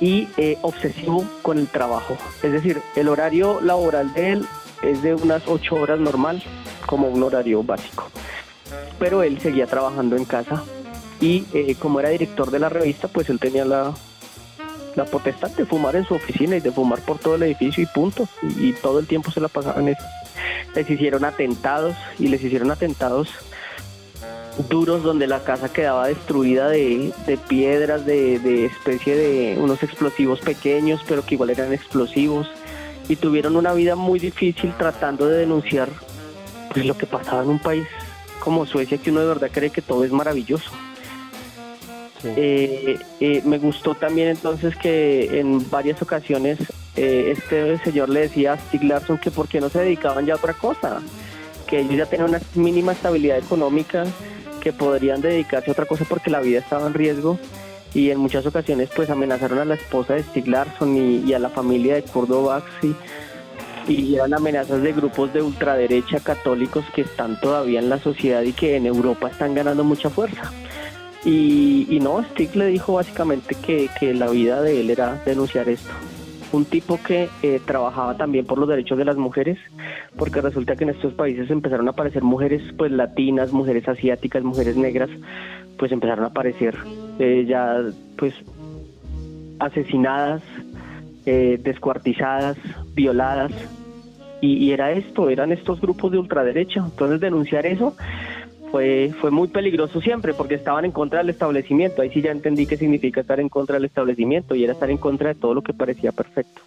y 0.00 0.28
eh, 0.36 0.58
obsesivo 0.62 1.24
con 1.42 1.58
el 1.58 1.68
trabajo. 1.68 2.16
Es 2.42 2.52
decir, 2.52 2.82
el 2.96 3.08
horario 3.08 3.60
laboral 3.60 4.12
de 4.12 4.32
él 4.32 4.46
es 4.82 5.02
de 5.02 5.14
unas 5.14 5.46
ocho 5.46 5.76
horas 5.76 5.98
normal, 5.98 6.42
como 6.86 7.08
un 7.08 7.22
horario 7.22 7.62
básico. 7.62 8.10
Pero 8.98 9.22
él 9.22 9.40
seguía 9.40 9.66
trabajando 9.66 10.16
en 10.16 10.24
casa 10.24 10.62
y 11.20 11.44
eh, 11.52 11.76
como 11.78 12.00
era 12.00 12.08
director 12.08 12.50
de 12.50 12.58
la 12.58 12.68
revista, 12.68 13.08
pues 13.08 13.30
él 13.30 13.38
tenía 13.38 13.64
la, 13.64 13.94
la 14.96 15.04
potestad 15.04 15.50
de 15.50 15.64
fumar 15.64 15.96
en 15.96 16.04
su 16.04 16.14
oficina 16.14 16.56
y 16.56 16.60
de 16.60 16.72
fumar 16.72 17.00
por 17.00 17.18
todo 17.18 17.36
el 17.36 17.44
edificio 17.44 17.82
y 17.82 17.86
punto. 17.86 18.28
Y, 18.58 18.72
todo 18.72 18.98
el 18.98 19.06
tiempo 19.06 19.30
se 19.30 19.40
la 19.40 19.48
pasaban 19.48 19.88
eso. 19.88 20.02
Les 20.74 20.88
hicieron 20.88 21.24
atentados 21.24 21.94
y 22.18 22.28
les 22.28 22.42
hicieron 22.42 22.70
atentados 22.70 23.28
duros 24.68 25.02
donde 25.02 25.26
la 25.26 25.44
casa 25.44 25.72
quedaba 25.72 26.08
destruida 26.08 26.68
de, 26.68 27.12
piedras, 27.48 28.04
de, 28.04 28.38
de, 28.38 28.66
especie 28.66 29.16
de 29.16 29.58
unos 29.58 29.82
explosivos 29.82 30.40
pequeños, 30.40 31.00
pero 31.08 31.24
que 31.24 31.36
igual 31.36 31.50
eran 31.50 31.72
explosivos. 31.72 32.50
Y 33.12 33.16
tuvieron 33.16 33.56
una 33.56 33.74
vida 33.74 33.94
muy 33.94 34.18
difícil 34.18 34.72
tratando 34.78 35.26
de 35.26 35.40
denunciar 35.40 35.90
pues 36.72 36.86
lo 36.86 36.96
que 36.96 37.04
pasaba 37.04 37.42
en 37.42 37.50
un 37.50 37.58
país 37.58 37.86
como 38.40 38.64
Suecia, 38.64 38.96
que 38.96 39.10
uno 39.10 39.20
de 39.20 39.26
verdad 39.26 39.50
cree 39.52 39.68
que 39.68 39.82
todo 39.82 40.02
es 40.02 40.12
maravilloso. 40.12 40.70
Eh, 42.24 42.98
eh, 43.20 43.42
me 43.44 43.58
gustó 43.58 43.94
también 43.94 44.28
entonces 44.28 44.74
que 44.76 45.40
en 45.40 45.68
varias 45.68 46.00
ocasiones 46.00 46.58
eh, 46.96 47.34
este 47.36 47.76
señor 47.84 48.08
le 48.08 48.20
decía 48.20 48.54
a 48.54 48.58
Stig 48.58 48.82
Larsson 48.84 49.18
que 49.18 49.30
por 49.30 49.46
qué 49.46 49.60
no 49.60 49.68
se 49.68 49.80
dedicaban 49.80 50.24
ya 50.24 50.32
a 50.32 50.36
otra 50.36 50.54
cosa, 50.54 51.02
que 51.66 51.80
ellos 51.80 51.96
ya 51.96 52.06
tenían 52.06 52.30
una 52.30 52.40
mínima 52.54 52.92
estabilidad 52.92 53.36
económica, 53.36 54.04
que 54.62 54.72
podrían 54.72 55.20
dedicarse 55.20 55.68
a 55.70 55.72
otra 55.72 55.84
cosa 55.84 56.06
porque 56.08 56.30
la 56.30 56.40
vida 56.40 56.60
estaba 56.60 56.86
en 56.86 56.94
riesgo 56.94 57.38
y 57.94 58.10
en 58.10 58.18
muchas 58.18 58.46
ocasiones 58.46 58.90
pues 58.94 59.10
amenazaron 59.10 59.58
a 59.58 59.64
la 59.64 59.74
esposa 59.74 60.14
de 60.14 60.22
Stig 60.22 60.48
Larsson 60.48 60.96
y, 60.96 61.32
a 61.34 61.38
la 61.38 61.50
familia 61.50 61.94
de 61.94 62.02
Córdoba 62.02 62.62
y 63.88 64.14
eran 64.14 64.34
amenazas 64.34 64.82
de 64.82 64.92
grupos 64.92 65.32
de 65.32 65.42
ultraderecha 65.42 66.20
católicos 66.20 66.84
que 66.94 67.02
están 67.02 67.38
todavía 67.40 67.80
en 67.80 67.88
la 67.88 67.98
sociedad 67.98 68.42
y 68.42 68.52
que 68.52 68.76
en 68.76 68.86
Europa 68.86 69.28
están 69.28 69.54
ganando 69.54 69.84
mucha 69.84 70.10
fuerza. 70.10 70.52
Y, 71.24 71.98
no, 72.02 72.22
Stick 72.24 72.54
le 72.56 72.66
dijo 72.66 72.94
básicamente 72.94 73.54
que, 73.54 74.14
la 74.14 74.28
vida 74.28 74.60
de 74.60 74.80
él 74.80 74.90
era 74.90 75.22
denunciar 75.24 75.68
esto. 75.68 75.90
Un 76.50 76.64
tipo 76.64 76.98
que 77.02 77.28
eh, 77.42 77.60
trabajaba 77.64 78.16
también 78.16 78.44
por 78.44 78.58
los 78.58 78.68
derechos 78.68 78.98
de 78.98 79.04
las 79.04 79.16
mujeres, 79.16 79.58
porque 80.16 80.40
resulta 80.40 80.76
que 80.76 80.84
en 80.84 80.90
estos 80.90 81.14
países 81.14 81.50
empezaron 81.50 81.86
a 81.88 81.92
aparecer 81.92 82.22
mujeres 82.22 82.60
pues 82.76 82.90
latinas, 82.90 83.52
mujeres 83.52 83.88
asiáticas, 83.88 84.42
mujeres 84.42 84.76
negras, 84.76 85.08
pues 85.82 85.90
empezaron 85.90 86.24
a 86.24 86.28
aparecer 86.28 86.78
eh, 87.18 87.44
ya 87.44 87.82
pues 88.16 88.32
asesinadas, 89.58 90.40
eh, 91.26 91.58
descuartizadas, 91.60 92.56
violadas. 92.94 93.50
Y, 94.40 94.70
era 94.70 94.92
esto, 94.92 95.28
eran 95.28 95.50
estos 95.50 95.80
grupos 95.80 96.12
de 96.12 96.18
ultraderecha. 96.18 96.84
Entonces 96.84 97.18
denunciar 97.18 97.66
eso 97.66 97.96
fue, 98.70 99.12
fue 99.20 99.32
muy 99.32 99.48
peligroso 99.48 100.00
siempre 100.00 100.34
porque 100.34 100.54
estaban 100.54 100.84
en 100.84 100.92
contra 100.92 101.18
del 101.18 101.30
establecimiento. 101.30 102.00
Ahí 102.00 102.10
sí 102.10 102.22
ya 102.22 102.30
entendí 102.30 102.64
qué 102.66 102.76
significa 102.76 103.20
estar 103.20 103.40
en 103.40 103.48
contra 103.48 103.74
del 103.74 103.86
establecimiento 103.86 104.54
y 104.54 104.62
era 104.62 104.74
estar 104.74 104.88
en 104.88 104.98
contra 104.98 105.30
de 105.30 105.34
todo 105.34 105.52
lo 105.52 105.62
que 105.62 105.74
parecía 105.74 106.12
perfecto. 106.12 106.62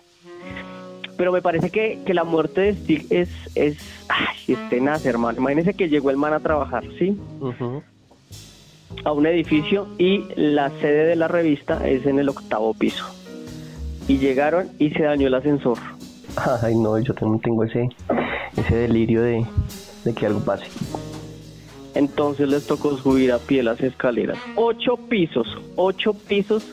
Pero 1.15 1.31
me 1.31 1.41
parece 1.41 1.69
que, 1.69 2.13
la 2.13 2.25
muerte 2.25 2.59
de 2.59 2.73
Stig 2.73 3.05
es, 3.11 3.29
es, 3.55 3.77
ay, 4.09 4.55
es 4.55 4.69
tenaz, 4.69 5.05
hermano. 5.05 5.37
Imagínense 5.37 5.73
que 5.73 5.87
llegó 5.87 6.09
el 6.09 6.17
man 6.17 6.33
a 6.33 6.41
trabajar, 6.41 6.83
¿sí? 6.99 7.17
A 9.03 9.11
un 9.11 9.27
edificio 9.27 9.87
y 9.97 10.25
la 10.35 10.69
sede 10.81 11.05
de 11.05 11.15
la 11.15 11.27
revista 11.27 11.87
es 11.87 12.05
en 12.05 12.19
el 12.19 12.29
octavo 12.29 12.73
piso 12.73 13.05
y 14.07 14.17
llegaron 14.17 14.69
y 14.79 14.91
se 14.91 15.03
dañó 15.03 15.27
el 15.27 15.33
ascensor. 15.33 15.77
Ay, 16.61 16.75
no, 16.75 16.97
yo 16.99 17.13
también 17.13 17.41
tengo 17.41 17.63
ese, 17.63 17.89
ese 18.57 18.75
delirio 18.75 19.21
de, 19.21 19.45
que 20.15 20.25
algo 20.25 20.39
pase. 20.41 20.65
Entonces 21.93 22.49
les 22.49 22.67
tocó 22.67 22.97
subir 22.97 23.31
a 23.31 23.39
pie 23.39 23.63
las 23.63 23.81
escaleras. 23.81 24.37
Ocho 24.55 24.97
pisos, 24.97 25.47
ocho 25.75 26.13
pisos 26.13 26.65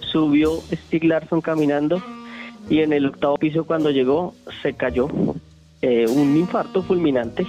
subió 0.00 0.60
Stig 0.72 1.04
Larsson 1.04 1.40
caminando 1.40 2.02
y 2.68 2.80
en 2.80 2.92
el 2.92 3.06
octavo 3.06 3.36
piso 3.36 3.64
cuando 3.64 3.90
llegó 3.90 4.34
se 4.62 4.74
cayó. 4.74 5.08
Eh, 5.82 6.06
un 6.08 6.36
infarto 6.36 6.82
fulminante 6.82 7.46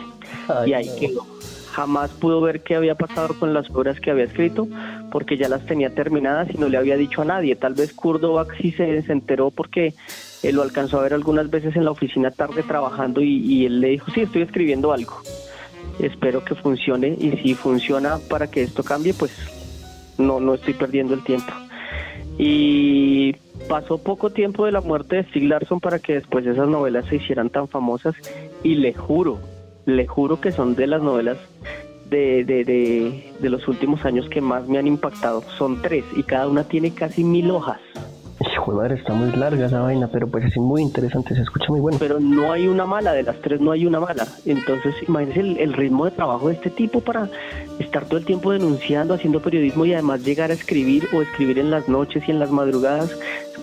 y 0.66 0.72
ahí 0.72 0.90
quedó 0.98 1.31
jamás 1.72 2.12
pudo 2.12 2.42
ver 2.42 2.62
qué 2.62 2.76
había 2.76 2.96
pasado 2.96 3.38
con 3.40 3.54
las 3.54 3.70
obras 3.72 4.00
que 4.00 4.12
había 4.12 4.26
escrito 4.26 4.68
porque 5.12 5.38
ya 5.38 5.50
las 5.50 5.66
tenía 5.66 5.94
terminadas 5.94 6.50
y 6.54 6.58
no 6.58 6.70
le 6.70 6.78
había 6.78 6.98
dicho 6.98 7.22
a 7.22 7.26
nadie. 7.26 7.56
Tal 7.56 7.74
vez 7.74 7.94
Kurdovac 7.94 8.56
sí 8.58 8.72
se, 8.72 9.00
enteró 9.12 9.52
porque 9.52 9.94
él 10.44 10.56
lo 10.56 10.62
alcanzó 10.62 11.00
a 11.00 11.04
ver 11.04 11.14
algunas 11.14 11.50
veces 11.50 11.76
en 11.76 11.86
la 11.86 11.92
oficina 11.92 12.32
tarde 12.32 12.64
trabajando 12.64 13.22
y, 13.22 13.66
él 13.66 13.82
le 13.82 13.90
dijo, 13.90 14.12
sí, 14.12 14.22
estoy 14.22 14.44
escribiendo 14.44 14.92
algo. 14.92 15.22
Espero 16.00 16.44
que 16.44 16.56
funcione 16.56 17.16
y 17.20 17.32
si 17.38 17.54
funciona 17.54 18.18
para 18.30 18.48
que 18.48 18.64
esto 18.64 18.84
cambie, 18.84 19.14
pues 19.14 19.32
no, 20.18 20.40
no 20.40 20.56
estoy 20.56 20.74
perdiendo 20.74 21.14
el 21.14 21.24
tiempo. 21.24 21.52
Y 22.38 23.36
pasó 23.68 23.98
poco 23.98 24.32
tiempo 24.32 24.66
de 24.66 24.72
la 24.72 24.82
muerte 24.82 25.18
de 25.18 25.24
Stig 25.26 25.44
Larsson 25.44 25.80
para 25.80 26.00
que 26.00 26.14
después 26.16 26.46
esas 26.46 26.68
novelas 26.68 27.06
se 27.06 27.18
hicieran 27.18 27.50
tan 27.50 27.68
famosas 27.68 28.16
y 28.64 28.76
le 28.76 28.94
juro, 28.94 29.40
le 29.86 30.08
juro 30.08 30.40
que 30.40 30.52
son 30.52 30.76
de 30.76 30.88
las 30.88 31.02
novelas 31.02 31.38
de, 32.10 32.44
de, 32.44 32.66
de, 33.40 33.50
los 33.50 33.68
últimos 33.68 34.04
años 34.06 34.28
que 34.30 34.42
más 34.42 34.68
me 34.68 34.78
han 34.78 34.88
impactado. 34.88 35.44
Son 35.58 35.82
tres 35.82 36.04
y 36.16 36.24
cada 36.24 36.48
una 36.48 36.66
tiene 36.66 36.94
casi 36.94 37.24
mil 37.24 37.50
hojas. 37.52 37.80
Hijo 38.54 38.72
de 38.72 38.78
madre, 38.78 38.96
está 38.96 39.14
muy 39.14 39.32
larga 39.32 39.68
esa 39.68 39.82
vaina, 39.82 40.10
pero 40.12 40.28
pues 40.28 40.46
es 40.46 40.58
muy 40.58 40.82
interesante, 40.82 41.36
se 41.36 41.42
escucha 41.42 41.68
muy 41.70 41.80
bueno. 41.80 41.98
Pero 42.00 42.20
no 42.20 42.52
hay 42.52 42.68
una 42.68 42.86
mala, 42.86 43.14
de 43.14 43.24
las 43.24 43.40
tres 43.40 43.62
no 43.62 43.72
hay 43.72 43.86
una 43.86 44.00
mala. 44.00 44.28
Entonces, 44.46 44.96
imagínense 45.08 45.40
el, 45.40 45.58
el, 45.58 45.74
ritmo 45.74 46.06
de 46.06 46.12
trabajo 46.12 46.50
de 46.50 46.56
este 46.56 46.70
tipo 46.70 47.02
para 47.02 47.30
estar 47.80 48.06
todo 48.06 48.18
el 48.18 48.26
tiempo 48.26 48.52
denunciando, 48.52 49.14
haciendo 49.14 49.42
periodismo 49.42 49.86
y 49.86 49.94
además 49.94 50.26
llegar 50.26 50.50
a 50.50 50.56
escribir 50.56 51.08
o 51.14 51.22
escribir 51.22 51.60
en 51.60 51.72
las 51.72 51.88
noches 51.88 52.24
y 52.28 52.32
en 52.32 52.40
las 52.40 52.52
madrugadas. 52.52 53.16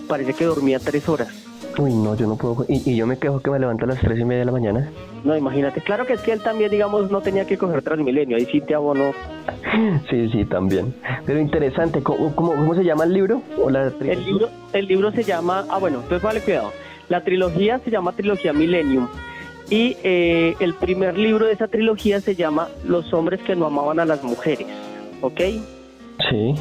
Parece 0.07 0.33
que 0.33 0.45
dormía 0.45 0.79
tres 0.79 1.07
horas 1.07 1.48
Uy, 1.79 1.93
no, 1.93 2.13
yo 2.13 2.27
no 2.27 2.35
puedo. 2.35 2.65
Y, 2.67 2.95
yo 2.95 3.07
me 3.07 3.17
quejo 3.17 3.39
que 3.39 3.49
me 3.49 3.57
levanto 3.57 3.85
a 3.85 3.87
las 3.87 3.99
tres 3.99 4.19
y 4.19 4.25
media 4.25 4.39
de 4.39 4.45
la 4.45 4.51
mañana. 4.51 4.89
No, 5.23 5.35
imagínate. 5.37 5.79
Claro 5.79 6.05
que 6.05 6.13
es 6.13 6.21
que 6.21 6.33
él 6.33 6.41
también, 6.41 6.71
digamos, 6.71 7.09
no 7.09 7.21
tenía 7.21 7.47
que 7.47 7.57
coger 7.57 7.81
Transmilenio. 7.81 8.35
Ahí 8.35 8.45
sí 8.45 8.61
te 8.61 8.75
abono. 8.75 9.11
Sí, 10.09 10.29
sí, 10.29 10.45
también. 10.45 10.93
Pero 11.25 11.39
interesante. 11.39 12.01
¿Cómo, 12.01 12.35
cómo, 12.35 12.75
se 12.75 12.83
llama 12.83 13.03
el 13.05 13.13
libro? 13.13 13.41
¿O 13.61 13.69
la 13.69 13.87
el 13.87 14.25
libro? 14.25 14.49
El 14.73 14.87
libro 14.87 15.11
se 15.11 15.23
llama. 15.23 15.65
Ah, 15.69 15.77
bueno, 15.77 15.99
entonces 16.01 16.21
vale 16.21 16.41
cuidado. 16.41 16.71
La 17.07 17.23
trilogía 17.23 17.79
se 17.79 17.91
llama 17.91 18.11
Trilogía 18.13 18.51
Millennium. 18.51 19.07
Y 19.69 19.95
eh, 20.03 20.55
el 20.59 20.73
primer 20.73 21.17
libro 21.17 21.45
de 21.45 21.53
esa 21.53 21.67
trilogía 21.67 22.19
se 22.19 22.35
llama 22.35 22.67
Los 22.83 23.13
hombres 23.13 23.41
que 23.41 23.55
no 23.55 23.67
amaban 23.67 23.99
a 23.99 24.05
las 24.05 24.23
mujeres. 24.23 24.67
¿Ok? 25.21 25.39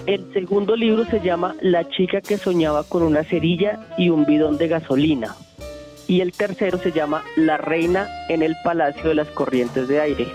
El 0.07 0.33
segundo 0.33 0.77
libro 0.77 1.05
se 1.05 1.21
llama 1.21 1.55
La 1.61 1.88
chica 1.88 2.21
que 2.21 2.38
soñaba 2.38 2.85
con 2.85 3.03
una 3.03 3.25
cerilla 3.25 3.81
y 3.99 4.09
un 4.09 4.25
bidón 4.25 4.57
de 4.57 4.68
gasolina. 4.68 5.35
Y 6.07 6.21
el 6.21 6.33
tercero 6.33 6.79
se 6.79 6.92
llama 6.92 7.23
La 7.37 7.57
reina 7.57 8.09
en 8.29 8.42
el 8.42 8.57
palacio 8.64 9.09
de 9.09 9.16
las 9.16 9.29
corrientes 9.29 9.88
de 9.88 10.01
aire. 10.01 10.27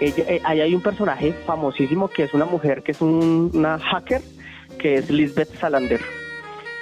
Eh, 0.00 0.40
ahí 0.44 0.60
hay 0.60 0.74
un 0.74 0.82
personaje 0.82 1.32
famosísimo 1.46 2.08
que 2.08 2.24
es 2.24 2.34
una 2.34 2.44
mujer 2.44 2.82
que 2.82 2.90
es 2.90 3.00
una 3.00 3.78
hacker, 3.78 4.20
que 4.78 4.96
es 4.96 5.08
Lisbeth 5.08 5.54
Salander. 5.58 6.00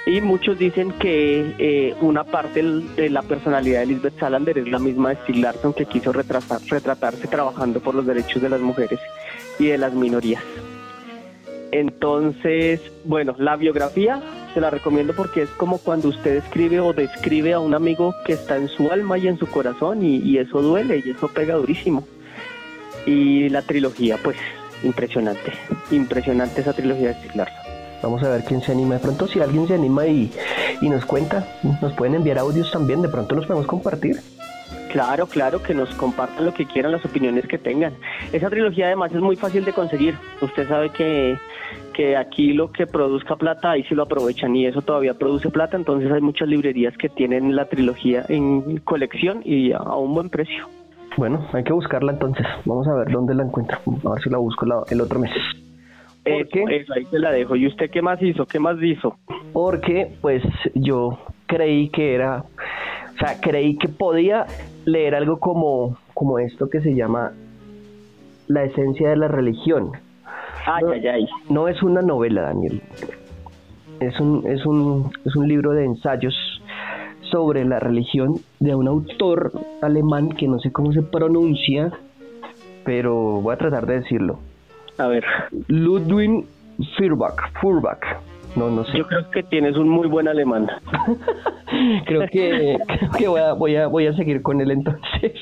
Y 0.07 0.19
muchos 0.19 0.57
dicen 0.57 0.91
que 0.93 1.53
eh, 1.59 1.95
una 2.01 2.23
parte 2.23 2.63
de 2.63 3.09
la 3.11 3.21
personalidad 3.21 3.81
de 3.81 3.85
Lisbeth 3.85 4.19
Salander 4.19 4.57
es 4.57 4.67
la 4.67 4.79
misma 4.79 5.09
de 5.09 5.15
Stieg 5.17 5.37
Larsson 5.37 5.73
que 5.73 5.85
quiso 5.85 6.11
retratarse 6.11 7.27
trabajando 7.27 7.79
por 7.79 7.93
los 7.93 8.07
derechos 8.07 8.41
de 8.41 8.49
las 8.49 8.61
mujeres 8.61 8.99
y 9.59 9.67
de 9.67 9.77
las 9.77 9.93
minorías. 9.93 10.43
Entonces, 11.71 12.81
bueno, 13.05 13.33
la 13.37 13.55
biografía 13.55 14.21
se 14.53 14.59
la 14.59 14.69
recomiendo 14.69 15.13
porque 15.15 15.43
es 15.43 15.49
como 15.51 15.77
cuando 15.77 16.09
usted 16.09 16.37
escribe 16.37 16.81
o 16.81 16.91
describe 16.91 17.53
a 17.53 17.59
un 17.59 17.73
amigo 17.73 18.13
que 18.25 18.33
está 18.33 18.57
en 18.57 18.67
su 18.67 18.91
alma 18.91 19.17
y 19.17 19.27
en 19.27 19.37
su 19.37 19.47
corazón 19.47 20.03
y, 20.03 20.37
eso 20.37 20.61
duele 20.61 21.01
y 21.05 21.11
eso 21.11 21.29
pega 21.29 21.55
durísimo. 21.55 22.05
Y 23.05 23.49
la 23.49 23.61
trilogía, 23.61 24.17
pues, 24.21 24.37
impresionante, 24.83 25.53
impresionante 25.91 26.61
esa 26.61 26.73
trilogía 26.73 27.09
de 27.09 27.13
Steve 27.15 27.45
Vamos 28.03 28.23
a 28.23 28.29
ver 28.29 28.43
quién 28.43 28.61
se 28.61 28.71
anima. 28.71 28.95
De 28.95 28.99
pronto, 28.99 29.27
si 29.27 29.39
alguien 29.39 29.67
se 29.67 29.75
anima 29.75 30.07
y, 30.07 30.31
y 30.81 30.89
nos 30.89 31.05
cuenta, 31.05 31.47
nos 31.81 31.93
pueden 31.93 32.15
enviar 32.15 32.39
audios 32.39 32.71
también, 32.71 33.01
de 33.01 33.09
pronto 33.09 33.35
los 33.35 33.45
podemos 33.45 33.67
compartir. 33.67 34.19
Claro, 34.91 35.25
claro, 35.25 35.63
que 35.63 35.73
nos 35.73 35.93
compartan 35.95 36.43
lo 36.43 36.53
que 36.53 36.65
quieran, 36.65 36.91
las 36.91 37.05
opiniones 37.05 37.47
que 37.47 37.57
tengan. 37.57 37.93
Esa 38.33 38.49
trilogía 38.49 38.87
además 38.87 39.13
es 39.13 39.21
muy 39.21 39.37
fácil 39.37 39.63
de 39.63 39.71
conseguir. 39.71 40.15
Usted 40.41 40.67
sabe 40.67 40.89
que, 40.89 41.37
que 41.93 42.17
aquí 42.17 42.51
lo 42.51 42.71
que 42.71 42.87
produzca 42.87 43.37
plata, 43.37 43.71
ahí 43.71 43.83
sí 43.83 43.95
lo 43.95 44.03
aprovechan 44.03 44.53
y 44.55 44.65
eso 44.65 44.81
todavía 44.81 45.13
produce 45.13 45.49
plata, 45.49 45.77
entonces 45.77 46.11
hay 46.11 46.19
muchas 46.19 46.49
librerías 46.49 46.97
que 46.97 47.07
tienen 47.07 47.55
la 47.55 47.65
trilogía 47.65 48.25
en 48.27 48.79
colección 48.79 49.41
y 49.45 49.71
a 49.71 49.81
un 49.81 50.13
buen 50.13 50.29
precio. 50.29 50.67
Bueno, 51.15 51.47
hay 51.53 51.63
que 51.63 51.73
buscarla 51.73 52.11
entonces. 52.11 52.45
Vamos 52.65 52.87
a 52.87 52.93
ver 52.93 53.11
dónde 53.11 53.33
la 53.33 53.43
encuentro. 53.43 53.77
A 54.05 54.13
ver 54.13 54.23
si 54.23 54.29
la 54.29 54.37
busco 54.37 54.65
el 54.89 55.01
otro 55.01 55.19
mes. 55.19 55.31
Eso, 56.23 56.67
eso, 56.69 56.93
ahí 56.93 57.05
se 57.05 57.17
la 57.17 57.31
dejo. 57.31 57.55
¿Y 57.55 57.67
usted 57.67 57.89
qué 57.89 58.01
más 58.01 58.21
hizo? 58.21 58.45
¿Qué 58.45 58.59
más 58.59 58.77
hizo? 58.81 59.17
Porque, 59.53 60.15
pues, 60.21 60.43
yo 60.75 61.17
creí 61.47 61.89
que 61.89 62.13
era 62.13 62.45
sea, 63.21 63.39
creí 63.41 63.77
que 63.77 63.87
podía 63.87 64.45
leer 64.85 65.15
algo 65.15 65.39
como, 65.39 65.97
como 66.13 66.39
esto 66.39 66.69
que 66.69 66.81
se 66.81 66.95
llama 66.95 67.31
La 68.47 68.63
esencia 68.63 69.09
de 69.09 69.17
la 69.17 69.27
religión. 69.27 69.91
Ay, 70.65 70.83
no, 70.83 70.91
ay, 70.91 71.07
ay. 71.07 71.27
No 71.49 71.67
es 71.67 71.81
una 71.81 72.01
novela, 72.01 72.43
Daniel. 72.43 72.81
Es 73.99 74.19
un, 74.19 74.45
es 74.47 74.65
un, 74.65 75.11
es 75.25 75.35
un 75.35 75.47
libro 75.47 75.71
de 75.71 75.85
ensayos 75.85 76.35
sobre 77.31 77.63
la 77.65 77.79
religión 77.79 78.35
de 78.59 78.75
un 78.75 78.87
autor 78.87 79.51
alemán 79.81 80.29
que 80.29 80.47
no 80.47 80.59
sé 80.59 80.71
cómo 80.71 80.91
se 80.91 81.01
pronuncia, 81.01 81.91
pero 82.83 83.41
voy 83.41 83.53
a 83.53 83.57
tratar 83.57 83.85
de 83.85 84.01
decirlo. 84.01 84.39
A 84.97 85.07
ver. 85.07 85.23
Ludwig 85.67 86.45
Feuerbach. 86.97 87.35
Feuerbach. 87.61 88.01
No, 88.55 88.69
no 88.69 88.83
sé. 88.85 88.97
Yo 88.97 89.07
creo 89.07 89.29
que 89.31 89.43
tienes 89.43 89.77
un 89.77 89.89
muy 89.89 90.07
buen 90.07 90.27
alemán. 90.27 90.67
creo 92.05 92.27
que, 92.27 92.77
que 93.17 93.27
voy, 93.27 93.39
a, 93.39 93.53
voy, 93.53 93.75
a, 93.75 93.87
voy 93.87 94.07
a 94.07 94.13
seguir 94.13 94.41
con 94.41 94.61
él 94.61 94.71
entonces. 94.71 95.33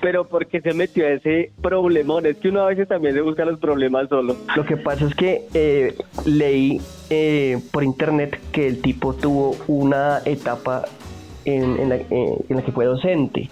Pero 0.00 0.28
porque 0.28 0.60
se 0.60 0.72
metió 0.74 1.06
a 1.06 1.10
ese 1.10 1.52
problemón, 1.62 2.26
es 2.26 2.36
que 2.36 2.50
uno 2.50 2.60
a 2.60 2.66
veces 2.66 2.86
también 2.86 3.14
se 3.14 3.22
busca 3.22 3.44
los 3.44 3.58
problemas 3.58 4.08
solo. 4.08 4.36
Lo 4.54 4.64
que 4.64 4.76
pasa 4.76 5.06
es 5.06 5.14
que 5.14 5.42
eh, 5.54 5.94
leí 6.26 6.80
eh, 7.10 7.58
por 7.72 7.82
internet 7.82 8.38
que 8.52 8.66
el 8.66 8.80
tipo 8.82 9.14
tuvo 9.14 9.56
una 9.66 10.18
etapa 10.24 10.84
en, 11.44 11.80
en, 11.80 11.88
la, 11.88 11.96
eh, 11.96 12.38
en 12.48 12.56
la 12.56 12.62
que 12.62 12.72
fue 12.72 12.84
docente 12.84 13.48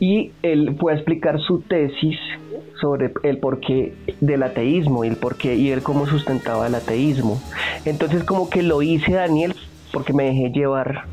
y 0.00 0.32
él 0.42 0.76
fue 0.78 0.92
a 0.92 0.96
explicar 0.96 1.40
su 1.40 1.60
tesis 1.62 2.18
sobre 2.80 3.12
el 3.22 3.38
porqué 3.38 3.94
del 4.20 4.42
ateísmo 4.42 5.04
y 5.04 5.08
el 5.08 5.16
porqué 5.16 5.54
y 5.54 5.70
él 5.70 5.82
cómo 5.82 6.06
sustentaba 6.06 6.66
el 6.66 6.74
ateísmo. 6.74 7.40
Entonces 7.84 8.24
como 8.24 8.50
que 8.50 8.62
lo 8.62 8.82
hice 8.82 9.12
Daniel 9.12 9.54
porque 9.92 10.12
me 10.12 10.24
dejé 10.24 10.50
llevar 10.50 11.04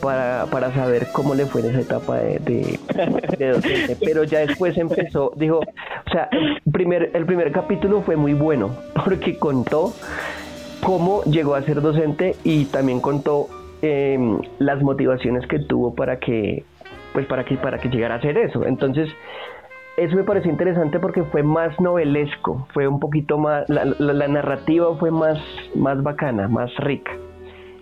para, 0.00 0.46
para 0.50 0.72
saber 0.72 1.08
cómo 1.12 1.34
le 1.34 1.46
fue 1.46 1.60
en 1.60 1.70
esa 1.70 1.80
etapa 1.80 2.16
de, 2.16 2.78
de, 3.38 3.48
docente. 3.48 3.96
Pero 4.04 4.24
ya 4.24 4.40
después 4.40 4.76
empezó, 4.78 5.32
dijo, 5.36 5.58
o 5.58 6.10
sea, 6.10 6.28
el 6.30 6.72
primer, 6.72 7.10
el 7.14 7.26
primer 7.26 7.52
capítulo 7.52 8.02
fue 8.02 8.16
muy 8.16 8.34
bueno 8.34 8.70
porque 9.04 9.38
contó 9.38 9.92
cómo 10.82 11.22
llegó 11.24 11.54
a 11.54 11.62
ser 11.62 11.80
docente 11.80 12.36
y 12.44 12.66
también 12.66 13.00
contó 13.00 13.48
em, 13.82 14.38
las 14.58 14.82
motivaciones 14.82 15.46
que 15.46 15.58
tuvo 15.58 15.94
para 15.94 16.18
que 16.18 16.64
pues 17.12 17.26
para 17.26 17.44
que 17.44 17.56
para 17.56 17.78
que 17.78 17.88
llegara 17.88 18.16
a 18.16 18.18
hacer 18.18 18.36
eso 18.36 18.64
entonces 18.64 19.08
eso 19.98 20.16
me 20.16 20.24
pareció 20.24 20.50
interesante 20.50 20.98
porque 21.00 21.22
fue 21.24 21.42
más 21.42 21.78
novelesco, 21.80 22.66
fue 22.72 22.86
un 22.86 23.00
poquito 23.00 23.36
más, 23.36 23.68
la, 23.68 23.84
la, 23.84 24.28
narrativa 24.28 24.94
fue 24.96 25.10
más, 25.10 25.38
más 25.74 26.02
bacana, 26.02 26.48
más 26.48 26.74
rica. 26.76 27.12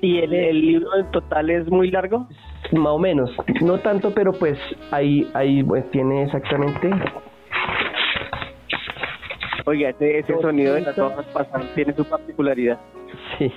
¿Y 0.00 0.18
el, 0.18 0.31
libro 0.61 0.96
en 0.96 1.11
total 1.11 1.50
es 1.50 1.68
muy 1.68 1.90
largo? 1.90 2.26
Más 2.72 2.92
o 2.92 2.98
menos, 2.98 3.31
no 3.61 3.79
tanto, 3.79 4.12
pero 4.14 4.33
pues 4.33 4.59
ahí, 4.90 5.29
ahí 5.35 5.62
pues, 5.62 5.90
tiene 5.90 6.24
exactamente... 6.24 6.90
Oiga, 9.66 9.90
ese, 9.90 10.20
ese 10.20 10.40
sonido 10.40 10.74
de 10.74 10.83
las 10.83 10.98
hojas 10.98 11.26
pasan 11.35 11.62
tiene 11.74 11.92
su 11.92 12.05
particularidad. 12.05 12.79
Sí, 13.37 13.52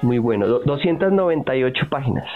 muy 0.00 0.18
bueno, 0.18 0.46
298 0.46 1.88
páginas. 1.90 2.26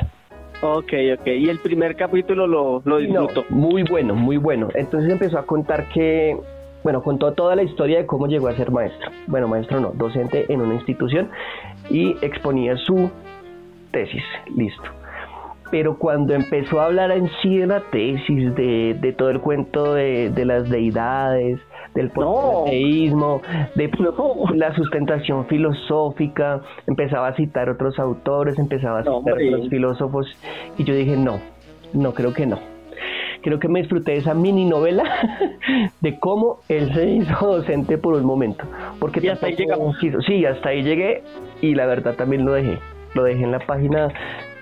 Ok, 0.63 0.93
ok. 1.19 1.27
Y 1.27 1.49
el 1.49 1.59
primer 1.59 1.97
capítulo 1.97 2.47
lo, 2.47 2.83
lo 2.85 2.99
disfruto. 2.99 3.45
muy 3.49 3.83
bueno, 3.83 4.15
muy 4.15 4.37
bueno. 4.37 4.69
Entonces 4.75 5.11
empezó 5.11 5.39
a 5.39 5.47
contar 5.47 5.89
que, 5.89 6.37
bueno, 6.83 7.03
contó 7.03 7.33
toda 7.33 7.57
la 7.57 7.63
historia 7.63 7.99
de 7.99 8.07
cómo 8.07 8.27
llegó 8.27 8.49
a 8.49 8.53
ser 8.53 8.71
maestro. 8.71 9.11
Bueno, 9.27 9.49
maestro 9.49 9.81
no, 9.81 9.93
docente 9.95 10.53
en 10.53 10.61
una 10.61 10.75
institución 10.75 11.31
y 11.89 12.15
exponía 12.21 12.77
su 12.77 13.11
tesis. 13.91 14.25
Listo. 14.55 14.85
Pero 15.71 15.97
cuando 15.97 16.35
empezó 16.35 16.81
a 16.81 16.87
hablar 16.87 17.11
en 17.13 17.31
sí 17.41 17.59
de 17.59 17.67
la 17.67 17.81
tesis, 17.91 18.55
de, 18.55 18.97
de 19.01 19.13
todo 19.13 19.31
el 19.31 19.41
cuento 19.41 19.95
de, 19.95 20.31
de 20.31 20.45
las 20.45 20.69
deidades, 20.69 21.61
del 21.95 22.11
politeísmo, 22.11 23.43
de 23.75 23.91
la 24.55 24.75
sustentación 24.75 25.47
filosófica, 25.47 26.61
empezaba 26.87 27.29
a 27.29 27.35
citar 27.35 27.69
otros 27.69 27.99
autores, 27.99 28.59
empezaba 28.59 29.01
a 29.01 29.03
citar 29.03 29.35
otros 29.35 29.69
filósofos, 29.69 30.27
y 30.79 30.85
yo 30.85 30.95
dije, 30.95 31.17
no, 31.17 31.41
no 31.93 32.15
creo 32.15 32.33
que 32.33 32.47
no. 32.47 32.59
Creo 33.43 33.59
que 33.59 33.69
me 33.69 33.81
disfruté 33.81 34.13
de 34.13 34.19
esa 34.19 34.35
mini 34.35 34.67
novela 34.67 35.03
de 36.01 36.19
cómo 36.19 36.59
él 36.69 36.93
se 36.93 37.09
hizo 37.09 37.47
docente 37.47 37.97
por 37.97 38.15
un 38.15 38.25
momento. 38.25 38.65
Porque 38.99 39.21
y 39.23 39.29
hasta 39.29 39.47
ahí 39.47 39.57
llegamos. 39.57 39.97
Sí, 40.27 40.45
hasta 40.45 40.69
ahí 40.69 40.83
llegué 40.83 41.23
y 41.63 41.75
la 41.75 41.87
verdad 41.87 42.17
también 42.17 42.45
lo 42.45 42.53
dejé. 42.53 42.79
Lo 43.15 43.25
dejé 43.25 43.43
en 43.43 43.53
la 43.53 43.61
página 43.61 44.13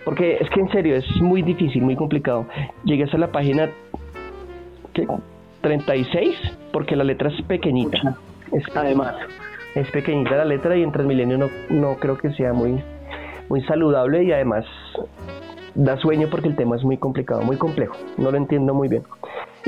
porque 0.04 0.38
es 0.40 0.48
que 0.50 0.60
en 0.60 0.70
serio 0.70 0.94
es 0.94 1.20
muy 1.20 1.42
difícil, 1.42 1.82
muy 1.82 1.96
complicado. 1.96 2.46
Llegué 2.84 3.04
hasta 3.04 3.18
la 3.18 3.32
página 3.32 3.68
¿qué? 4.94 5.06
36 5.60 6.36
porque 6.72 6.96
la 6.96 7.04
letra 7.04 7.30
es 7.30 7.42
pequeñita. 7.42 8.16
Es, 8.52 8.64
Además, 8.74 9.14
es 9.74 9.90
pequeñita 9.90 10.36
la 10.36 10.44
letra 10.44 10.76
y 10.76 10.82
en 10.82 10.92
Transmilenio 10.92 11.38
no, 11.38 11.50
no 11.70 11.96
creo 11.96 12.16
que 12.16 12.30
sea 12.32 12.52
muy, 12.52 12.82
muy 13.48 13.62
saludable 13.62 14.24
y 14.24 14.32
además 14.32 14.64
da 15.74 15.96
sueño 15.98 16.28
porque 16.30 16.48
el 16.48 16.56
tema 16.56 16.76
es 16.76 16.84
muy 16.84 16.96
complicado, 16.96 17.42
muy 17.42 17.56
complejo. 17.56 17.94
No 18.16 18.30
lo 18.30 18.36
entiendo 18.36 18.74
muy 18.74 18.88
bien. 18.88 19.02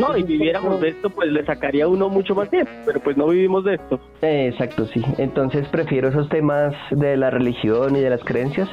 No, 0.00 0.16
y 0.16 0.22
viviéramos 0.22 0.80
de 0.80 0.88
esto, 0.88 1.10
pues 1.10 1.30
le 1.30 1.44
sacaría 1.44 1.86
uno 1.86 2.08
mucho 2.08 2.34
más 2.34 2.48
tiempo, 2.48 2.70
pero 2.86 3.00
pues 3.00 3.16
no 3.16 3.28
vivimos 3.28 3.64
de 3.64 3.74
esto. 3.74 4.00
exacto, 4.22 4.86
sí. 4.86 5.02
Entonces 5.18 5.68
prefiero 5.68 6.08
esos 6.08 6.28
temas 6.28 6.74
de 6.90 7.16
la 7.16 7.30
religión 7.30 7.94
y 7.96 8.00
de 8.00 8.10
las 8.10 8.24
creencias. 8.24 8.68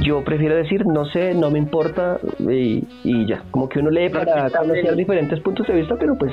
Yo 0.00 0.24
prefiero 0.24 0.56
decir, 0.56 0.84
no 0.86 1.04
sé, 1.06 1.34
no 1.34 1.50
me 1.50 1.58
importa 1.58 2.18
y, 2.40 2.86
y 3.04 3.26
ya. 3.26 3.44
Como 3.50 3.68
que 3.68 3.78
uno 3.78 3.90
lee 3.90 4.08
para 4.08 4.50
conocer 4.50 4.96
diferentes 4.96 5.40
puntos 5.40 5.66
de 5.66 5.74
vista, 5.74 5.96
pero 5.98 6.16
pues 6.18 6.32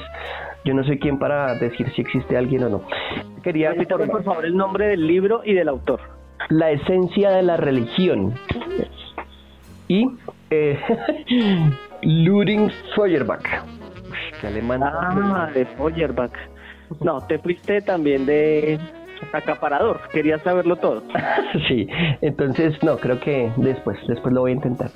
yo 0.65 0.73
no 0.73 0.83
soy 0.83 0.99
quien 0.99 1.19
para 1.19 1.55
decir 1.55 1.91
si 1.95 2.01
existe 2.01 2.37
alguien 2.37 2.63
o 2.63 2.69
no. 2.69 2.83
Quería 3.43 3.73
por, 3.73 4.09
por 4.09 4.23
favor 4.23 4.45
el 4.45 4.55
nombre 4.55 4.87
del 4.87 5.07
libro 5.07 5.41
y 5.43 5.53
del 5.53 5.67
autor. 5.67 5.99
La 6.49 6.71
esencia 6.71 7.31
de 7.31 7.43
la 7.43 7.57
religión. 7.57 8.33
y 9.87 10.05
eh, 10.49 10.79
Luding 12.01 12.71
Feuerbach. 12.95 13.80
Qué 14.41 14.47
alemán. 14.47 14.81
Ah, 14.83 15.49
de 15.53 15.65
Feuerbach. 15.65 16.33
No, 16.99 17.21
te 17.21 17.37
fuiste 17.39 17.81
también 17.81 18.25
de 18.25 18.79
acaparador, 19.31 20.01
quería 20.11 20.39
saberlo 20.39 20.75
todo. 20.77 21.03
sí, 21.67 21.87
entonces 22.21 22.75
no, 22.83 22.97
creo 22.97 23.19
que 23.19 23.51
después, 23.57 23.97
después 24.07 24.33
lo 24.33 24.41
voy 24.41 24.51
a 24.51 24.55
intentar. 24.55 24.89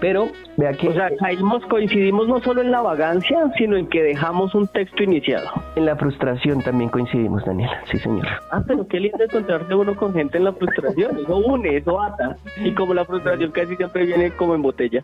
Pero 0.00 0.28
vea 0.58 0.72
que... 0.72 0.88
O 0.88 0.92
sea, 0.92 1.08
caímos, 1.18 1.64
coincidimos 1.66 2.28
no 2.28 2.40
solo 2.40 2.60
en 2.60 2.70
la 2.70 2.82
vagancia, 2.82 3.38
sino 3.56 3.76
en 3.76 3.88
que 3.88 4.02
dejamos 4.02 4.54
un 4.54 4.66
texto 4.68 5.02
iniciado. 5.02 5.48
En 5.74 5.86
la 5.86 5.96
frustración 5.96 6.62
también 6.62 6.90
coincidimos, 6.90 7.44
Daniela, 7.46 7.82
sí 7.90 7.98
señor. 7.98 8.26
Ah, 8.50 8.62
pero 8.66 8.86
qué 8.86 9.00
lindo 9.00 9.24
encontrarse 9.24 9.74
uno 9.74 9.96
con 9.96 10.12
gente 10.12 10.36
en 10.36 10.44
la 10.44 10.52
frustración, 10.52 11.18
eso 11.18 11.36
une, 11.36 11.76
eso 11.78 12.00
ata. 12.00 12.36
Y 12.62 12.74
como 12.74 12.92
la 12.92 13.06
frustración 13.06 13.50
casi 13.52 13.74
siempre 13.76 14.04
viene 14.04 14.30
como 14.32 14.54
en 14.54 14.62
botella. 14.62 15.02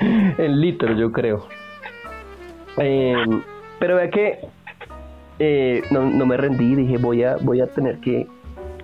en 0.00 0.60
litros, 0.60 0.98
yo 0.98 1.12
creo. 1.12 1.46
Eh, 2.78 3.14
pero 3.78 3.96
vea 3.96 4.10
que 4.10 4.40
eh, 5.38 5.82
no, 5.90 6.08
no 6.08 6.26
me 6.26 6.36
rendí, 6.36 6.74
dije 6.74 6.98
voy 6.98 7.24
a, 7.24 7.36
voy 7.40 7.60
a 7.60 7.66
tener 7.66 7.98
que 7.98 8.26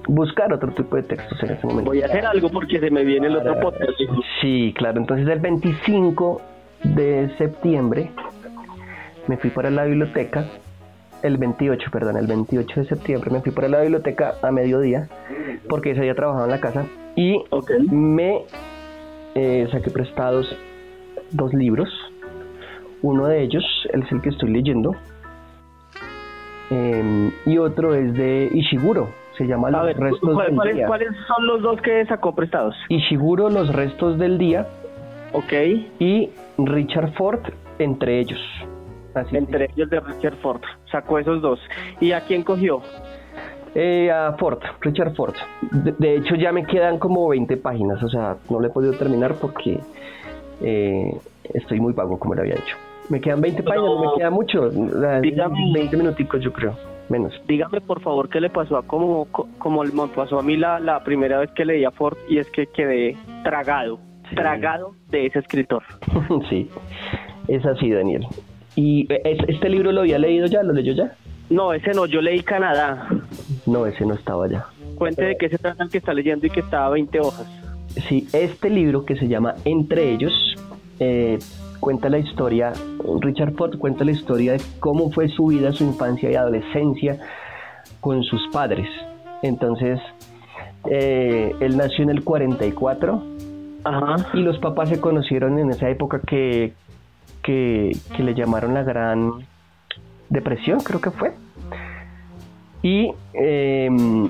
buscar 0.09 0.53
otro 0.53 0.73
tipo 0.73 0.97
de 0.97 1.03
textos 1.03 1.43
en 1.43 1.51
ese 1.51 1.67
momento. 1.67 1.91
Voy 1.91 2.03
a 2.03 2.07
hacer 2.07 2.25
algo 2.27 2.49
porque 2.49 2.79
se 2.79 2.91
me 2.91 3.05
viene 3.05 3.27
el 3.27 3.37
otro 3.37 3.59
podcast. 3.61 3.93
Sí, 4.41 4.73
claro. 4.77 5.01
Entonces 5.01 5.29
el 5.29 5.41
25 5.41 6.41
de 6.85 7.31
septiembre 7.39 8.11
me 9.27 9.37
fui 9.37 9.51
para 9.51 9.71
la 9.71 9.85
biblioteca. 9.85 10.47
El 11.23 11.39
28, 11.39 11.91
perdón, 11.91 12.17
el 12.17 12.27
28 12.27 12.81
de 12.81 12.87
septiembre 12.87 13.31
me 13.31 13.41
fui 13.41 13.51
para 13.51 13.69
la 13.69 13.81
biblioteca 13.81 14.35
a 14.43 14.51
mediodía 14.51 15.09
porque 15.69 15.93
ese 15.93 16.03
día 16.03 16.15
trabajaba 16.15 16.45
en 16.45 16.51
la 16.51 16.61
casa 16.61 16.87
y 17.17 17.43
me 17.91 18.43
eh, 19.35 19.67
saqué 19.73 19.91
prestados 19.91 20.55
dos 21.33 21.53
libros. 21.53 21.89
Uno 23.03 23.27
de 23.27 23.43
ellos 23.43 23.65
es 23.93 24.13
el 24.13 24.21
que 24.21 24.31
estoy 24.31 24.51
leyendo 24.51 24.95
em, 26.71 27.31
y 27.45 27.59
otro 27.59 27.95
es 27.95 28.15
de 28.15 28.51
Ishiguro, 28.53 29.11
se 29.37 29.47
llama 29.47 29.71
Los 29.71 29.97
restos 29.97 30.39
del 30.39 30.75
día. 30.75 30.87
¿Cuáles 30.87 31.11
son 31.27 31.47
los 31.47 31.63
dos 31.63 31.81
que 31.83 32.05
sacó 32.07 32.35
prestados? 32.35 32.75
Ishiguro, 32.89 33.51
Los 33.51 33.73
restos 33.73 34.19
del 34.19 34.39
día. 34.39 34.67
Ok. 35.33 35.53
Y 35.99 36.31
Richard 36.59 37.13
Ford, 37.15 37.41
entre 37.79 38.21
ellos. 38.21 38.41
entre 39.33 39.71
ellos 39.75 39.91
de 39.91 40.01
Richard 40.01 40.37
Ford. 40.37 40.63
Sacó 40.91 41.19
esos 41.19 41.43
dos. 41.43 41.61
¿Y 42.01 42.13
a 42.13 42.21
quién 42.21 42.43
cogió? 42.43 42.81
Eh, 43.75 44.11
a 44.11 44.35
Ford, 44.39 44.61
Richard 44.81 45.15
Ford. 45.15 45.35
De, 45.61 46.17
hecho, 46.17 46.35
ya 46.35 46.51
me 46.51 46.65
quedan 46.65 46.99
como 46.99 47.29
20 47.29 47.59
páginas. 47.59 48.03
O 48.03 48.09
sea, 48.09 48.37
no 48.49 48.61
le 48.61 48.69
he 48.69 48.71
podido 48.71 48.95
terminar 48.95 49.35
porque 49.35 49.79
eh, 50.63 51.15
estoy 51.53 51.81
muy 51.81 51.93
vago, 51.93 52.19
como 52.19 52.35
le 52.35 52.41
había 52.41 52.55
dicho. 52.55 52.77
Me 53.09 53.21
quedan 53.21 53.41
20 53.41 53.63
páginas, 53.63 53.91
no 53.91 54.13
me 54.13 54.19
queda 54.19 54.31
mucho. 54.31 54.71
20 54.71 55.97
minuticos, 55.97 56.43
yo 56.43 56.53
creo 56.53 56.77
menos. 57.09 57.33
Dígame 57.47 57.81
por 57.81 58.01
favor 58.01 58.29
qué 58.29 58.41
le 58.41 58.51
pasó 58.51 58.77
a 58.77 58.83
como, 58.83 59.27
como 59.59 59.85
me 59.85 60.09
pasó 60.09 60.39
a 60.39 60.43
mí 60.43 60.57
la, 60.57 60.81
la 60.81 61.03
primera 61.05 61.39
vez 61.39 61.51
que 61.53 61.65
leía 61.65 61.91
Ford 61.91 62.17
y 62.29 62.39
es 62.39 62.51
que 62.51 62.67
quedé 62.67 63.17
tragado, 63.43 63.99
tragado 64.35 64.95
de 65.11 65.27
ese 65.27 65.39
escritor. 65.41 65.83
sí, 66.49 66.69
es 67.49 67.65
así 67.65 67.91
Daniel. 67.91 68.27
¿Y 68.75 69.07
este 69.11 69.69
libro 69.69 69.91
lo 69.93 70.03
había 70.03 70.19
leído 70.19 70.47
ya? 70.47 70.63
¿Lo 70.63 70.73
leyó 70.73 70.93
ya? 70.93 71.13
No, 71.49 71.73
ese 71.73 71.93
no, 71.93 72.07
yo 72.07 72.21
leí 72.21 72.43
Canadá. 72.43 73.09
No, 73.67 73.87
ese 73.87 74.05
no 74.05 74.15
estaba 74.15 74.49
ya. 74.49 74.67
Cuente 74.97 75.25
de 75.25 75.37
qué 75.37 75.49
se 75.49 75.59
trata 75.59 75.85
el 75.85 75.91
que 75.91 75.99
está 75.99 76.13
leyendo 76.13 76.47
y 76.47 76.51
que 76.51 76.61
estaba 76.61 76.87
a 76.87 76.91
20 76.91 77.21
hojas. 77.21 77.47
Sí, 78.09 78.29
este 78.33 78.69
libro 78.69 79.05
que 79.07 79.17
se 79.17 79.29
llama 79.29 79.55
Entre 79.65 80.13
ellos 80.13 80.57
eh, 80.99 81.39
cuenta 81.87 82.09
la 82.09 82.19
historia, 82.19 82.73
Richard 83.21 83.55
Ford 83.55 83.79
cuenta 83.79 84.05
la 84.05 84.11
historia 84.11 84.55
de 84.55 84.61
cómo 84.81 85.13
fue 85.13 85.29
su 85.29 85.47
vida, 85.47 85.71
su 85.71 85.85
infancia 85.85 86.29
y 86.29 86.35
adolescencia 86.35 87.21
con 88.01 88.25
sus 88.25 88.49
padres. 88.49 88.89
Entonces, 89.41 90.01
eh, 90.91 91.55
él 91.61 91.77
nació 91.77 92.03
en 92.03 92.11
el 92.11 92.25
44 92.25 93.23
y 94.35 94.39
los 94.41 94.59
papás 94.59 94.89
se 94.89 95.01
conocieron 95.01 95.61
en 95.61 95.71
esa 95.71 95.89
época 95.89 96.21
que, 96.27 96.73
que, 97.45 97.97
le 98.19 98.35
llamaron 98.35 98.75
la 98.75 98.83
Gran 98.83 99.47
Depresión, 100.29 100.81
creo 100.81 101.01
que 101.01 101.13
fue. 101.13 101.35
Y 102.83 103.13
em, 103.33 104.29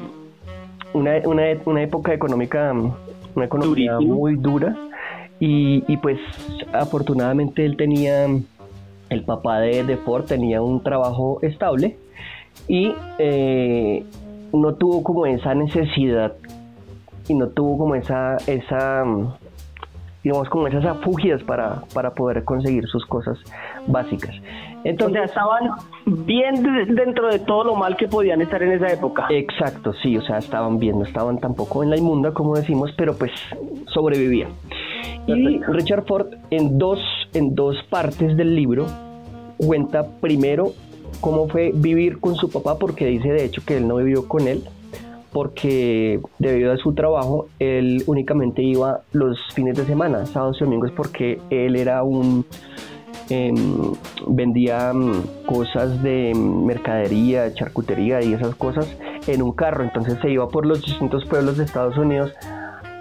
una, 0.92 1.12
una, 1.24 1.80
época 1.82 2.12
económica, 2.12 2.74
una 3.34 3.44
economía 3.46 3.98
muy 3.98 4.36
dura 4.36 4.76
y, 5.38 5.96
pues 5.98 6.18
afortunadamente 6.72 7.64
él 7.64 7.76
tenía, 7.76 8.26
el 9.10 9.22
papá 9.24 9.60
de, 9.60 9.96
Ford 9.98 10.24
tenía 10.24 10.62
un 10.62 10.82
trabajo 10.82 11.38
estable 11.42 11.96
y 12.68 12.92
eh, 13.18 14.04
no 14.52 14.74
tuvo 14.74 15.02
como 15.02 15.26
esa 15.26 15.54
necesidad 15.54 16.34
y 17.28 17.34
no 17.34 17.48
tuvo 17.48 17.78
como 17.78 17.94
esa, 17.94 18.36
esa 18.46 19.04
digamos 20.26 20.48
como 20.48 20.66
esas 20.66 20.84
afugias 20.84 21.42
para, 21.44 21.82
para 21.94 22.10
poder 22.10 22.42
conseguir 22.44 22.86
sus 22.88 23.06
cosas 23.06 23.38
básicas. 23.86 24.34
Entonces 24.82 25.22
estaban 25.24 25.70
bien 26.04 26.94
dentro 26.94 27.28
de 27.28 27.38
todo 27.40 27.64
lo 27.64 27.76
mal 27.76 27.96
que 27.96 28.08
podían 28.08 28.40
estar 28.40 28.62
en 28.62 28.72
esa 28.72 28.92
época. 28.92 29.26
Exacto, 29.30 29.92
sí, 30.02 30.16
o 30.16 30.22
sea, 30.22 30.38
estaban 30.38 30.78
bien, 30.78 30.98
no 30.98 31.04
estaban 31.04 31.38
tampoco 31.38 31.82
en 31.82 31.90
la 31.90 31.96
inmunda 31.96 32.32
como 32.32 32.56
decimos, 32.56 32.92
pero 32.96 33.16
pues 33.16 33.30
sobrevivían. 33.92 34.50
Y 35.26 35.58
Richard 35.58 36.04
Ford 36.06 36.28
en 36.50 36.78
dos, 36.78 37.00
en 37.34 37.54
dos 37.54 37.76
partes 37.90 38.36
del 38.36 38.54
libro 38.54 38.86
cuenta 39.58 40.06
primero 40.20 40.72
cómo 41.20 41.48
fue 41.48 41.72
vivir 41.74 42.20
con 42.20 42.36
su 42.36 42.50
papá, 42.50 42.78
porque 42.78 43.06
dice 43.06 43.28
de 43.28 43.44
hecho 43.44 43.62
que 43.64 43.78
él 43.78 43.88
no 43.88 43.96
vivió 43.96 44.28
con 44.28 44.48
él, 44.48 44.62
porque 45.32 46.20
debido 46.38 46.72
a 46.72 46.76
su 46.76 46.94
trabajo 46.94 47.48
él 47.58 48.02
únicamente 48.06 48.62
iba 48.62 49.00
los 49.12 49.38
fines 49.54 49.76
de 49.76 49.84
semana, 49.84 50.26
sábados 50.26 50.58
y 50.60 50.64
domingos, 50.64 50.90
porque 50.92 51.40
él 51.50 51.76
era 51.76 52.02
un... 52.02 52.44
Em, 53.28 53.92
vendía 54.28 54.92
mm, 54.92 55.46
cosas 55.46 56.00
de 56.00 56.32
mercadería, 56.32 57.52
charcutería 57.54 58.22
y 58.22 58.34
esas 58.34 58.54
cosas 58.54 58.86
en 59.26 59.42
un 59.42 59.50
carro, 59.50 59.82
entonces 59.82 60.16
se 60.22 60.30
iba 60.30 60.48
por 60.48 60.64
los 60.64 60.80
distintos 60.80 61.24
pueblos 61.24 61.56
de 61.56 61.64
Estados 61.64 61.98
Unidos 61.98 62.32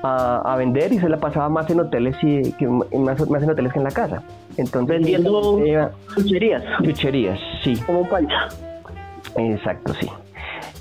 a, 0.05 0.55
vender 0.57 0.93
y 0.93 0.99
se 0.99 1.09
la 1.09 1.17
pasaba 1.17 1.49
más 1.49 1.69
en 1.69 1.79
hoteles 1.79 2.15
y 2.21 2.51
que 2.53 2.67
más, 2.67 3.19
en 3.19 3.49
hoteles 3.49 3.73
que 3.73 3.79
en 3.79 3.83
la 3.83 3.91
casa. 3.91 4.23
Entonces 4.57 4.87
vendiendo 4.87 5.59
chucherías. 6.15 6.63
Chucherías, 6.83 7.39
sí. 7.63 7.75
Como 7.85 8.01
un 8.01 8.09
pancha. 8.09 8.47
Exacto, 9.37 9.93
sí. 9.99 10.09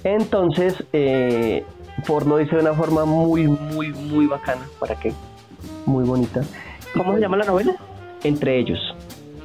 Entonces, 0.05 0.85
eh, 0.93 1.65
Ford 2.05 2.27
lo 2.27 2.37
dice 2.37 2.57
de 2.57 2.63
una 2.63 2.75
forma 2.75 3.05
muy, 3.05 3.47
muy, 3.49 3.93
muy 3.93 4.27
bacana. 4.27 4.63
¿Para 4.79 4.95
qué? 4.97 5.13
Muy 5.87 6.05
bonita. 6.05 6.43
¿Cómo 6.95 7.15
se 7.15 7.21
llama 7.21 7.39
la 7.39 7.45
novela? 7.45 7.75
Entre 8.23 8.59
ellos. 8.59 8.79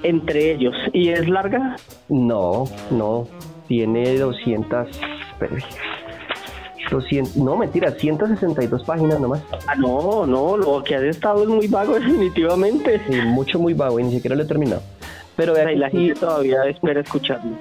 Entre 0.03 0.51
ellos. 0.51 0.75
¿Y 0.93 1.09
es 1.09 1.27
larga? 1.27 1.75
No, 2.09 2.65
no. 2.91 3.27
Tiene 3.67 4.17
200 4.17 4.87
no, 7.35 7.57
mentira, 7.57 7.91
162 7.91 8.83
páginas 8.83 9.19
nomás. 9.19 9.41
Ah, 9.67 9.75
no, 9.75 10.25
no, 10.25 10.57
lo 10.57 10.83
que 10.83 10.95
has 10.95 11.03
estado 11.03 11.43
es 11.43 11.49
muy 11.49 11.67
vago 11.67 11.93
definitivamente. 11.99 13.01
Sí, 13.07 13.15
mucho 13.25 13.59
muy 13.59 13.73
vago 13.73 13.99
y 13.99 14.03
ni 14.03 14.11
siquiera 14.11 14.35
lo 14.35 14.43
he 14.43 14.45
terminado. 14.47 14.81
Pero 15.35 15.53
y 15.71 15.77
la 15.77 15.89
gente 15.89 16.19
todavía 16.19 16.63
espera 16.65 16.99
escucharlo. 16.99 17.51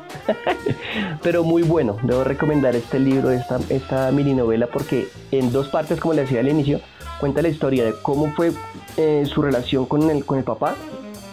Pero 1.22 1.44
muy 1.44 1.62
bueno, 1.62 1.96
debo 2.02 2.24
recomendar 2.24 2.74
este 2.74 2.98
libro, 2.98 3.30
esta, 3.30 3.60
esta 3.68 4.10
mini 4.10 4.34
novela, 4.34 4.66
porque 4.66 5.06
en 5.30 5.52
dos 5.52 5.68
partes, 5.68 6.00
como 6.00 6.14
le 6.14 6.22
decía 6.22 6.40
al 6.40 6.48
inicio, 6.48 6.80
cuenta 7.20 7.40
la 7.40 7.48
historia 7.48 7.84
de 7.84 7.94
cómo 8.02 8.32
fue 8.32 8.50
eh, 8.96 9.24
su 9.26 9.42
relación 9.42 9.86
con 9.86 10.10
el, 10.10 10.24
con 10.24 10.38
el 10.38 10.44
papá 10.44 10.74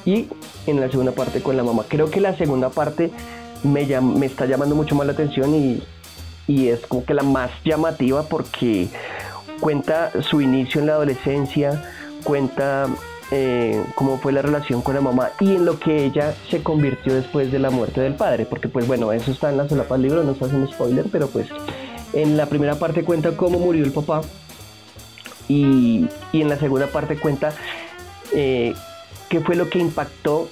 y 0.05 0.27
en 0.67 0.79
la 0.79 0.91
segunda 0.91 1.13
parte 1.13 1.41
con 1.41 1.57
la 1.57 1.63
mamá. 1.63 1.85
Creo 1.87 2.11
que 2.11 2.21
la 2.21 2.37
segunda 2.37 2.69
parte 2.69 3.09
me, 3.63 3.87
me 4.01 4.27
está 4.27 4.45
llamando 4.45 4.75
mucho 4.75 4.93
más 4.93 5.07
la 5.07 5.13
atención 5.13 5.55
y, 5.55 5.81
y 6.47 6.67
es 6.67 6.81
como 6.81 7.05
que 7.05 7.13
la 7.13 7.23
más 7.23 7.51
llamativa 7.63 8.23
porque 8.23 8.87
cuenta 9.59 10.11
su 10.21 10.41
inicio 10.41 10.81
en 10.81 10.87
la 10.87 10.93
adolescencia, 10.93 11.83
cuenta 12.23 12.87
eh, 13.31 13.83
cómo 13.95 14.17
fue 14.17 14.31
la 14.31 14.41
relación 14.41 14.81
con 14.81 14.95
la 14.95 15.01
mamá 15.01 15.31
y 15.39 15.55
en 15.55 15.65
lo 15.65 15.79
que 15.79 16.05
ella 16.05 16.35
se 16.49 16.61
convirtió 16.61 17.13
después 17.13 17.51
de 17.51 17.59
la 17.59 17.69
muerte 17.69 18.01
del 18.01 18.15
padre, 18.15 18.45
porque 18.45 18.67
pues 18.67 18.87
bueno, 18.87 19.11
eso 19.11 19.31
está 19.31 19.49
en 19.49 19.57
la 19.57 19.67
solapa 19.67 19.95
del 19.95 20.03
libro, 20.03 20.23
no 20.23 20.31
está 20.31 20.45
haciendo 20.45 20.71
spoiler, 20.71 21.05
pero 21.11 21.27
pues 21.27 21.47
en 22.13 22.37
la 22.37 22.45
primera 22.45 22.75
parte 22.75 23.03
cuenta 23.03 23.35
cómo 23.35 23.59
murió 23.59 23.83
el 23.83 23.91
papá 23.91 24.21
y, 25.47 26.07
en 26.33 26.49
la 26.49 26.57
segunda 26.57 26.87
parte 26.87 27.17
cuenta 27.17 27.53
eh, 28.33 28.73
qué 29.29 29.39
fue 29.41 29.55
lo 29.55 29.69
que 29.69 29.79
impactó 29.79 30.49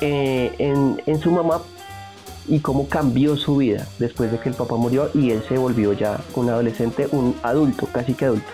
eh, 0.00 0.54
en, 0.58 1.02
en 1.06 1.20
su 1.20 1.30
mamá 1.30 1.62
y 2.48 2.60
cómo 2.60 2.88
cambió 2.88 3.36
su 3.36 3.56
vida 3.56 3.86
después 3.98 4.32
de 4.32 4.38
que 4.38 4.48
el 4.48 4.54
papá 4.54 4.76
murió 4.76 5.10
y 5.14 5.30
él 5.30 5.42
se 5.48 5.58
volvió 5.58 5.92
ya 5.92 6.20
un 6.34 6.50
adolescente, 6.50 7.08
un 7.12 7.34
adulto, 7.42 7.86
casi 7.92 8.14
que 8.14 8.26
adulto. 8.26 8.52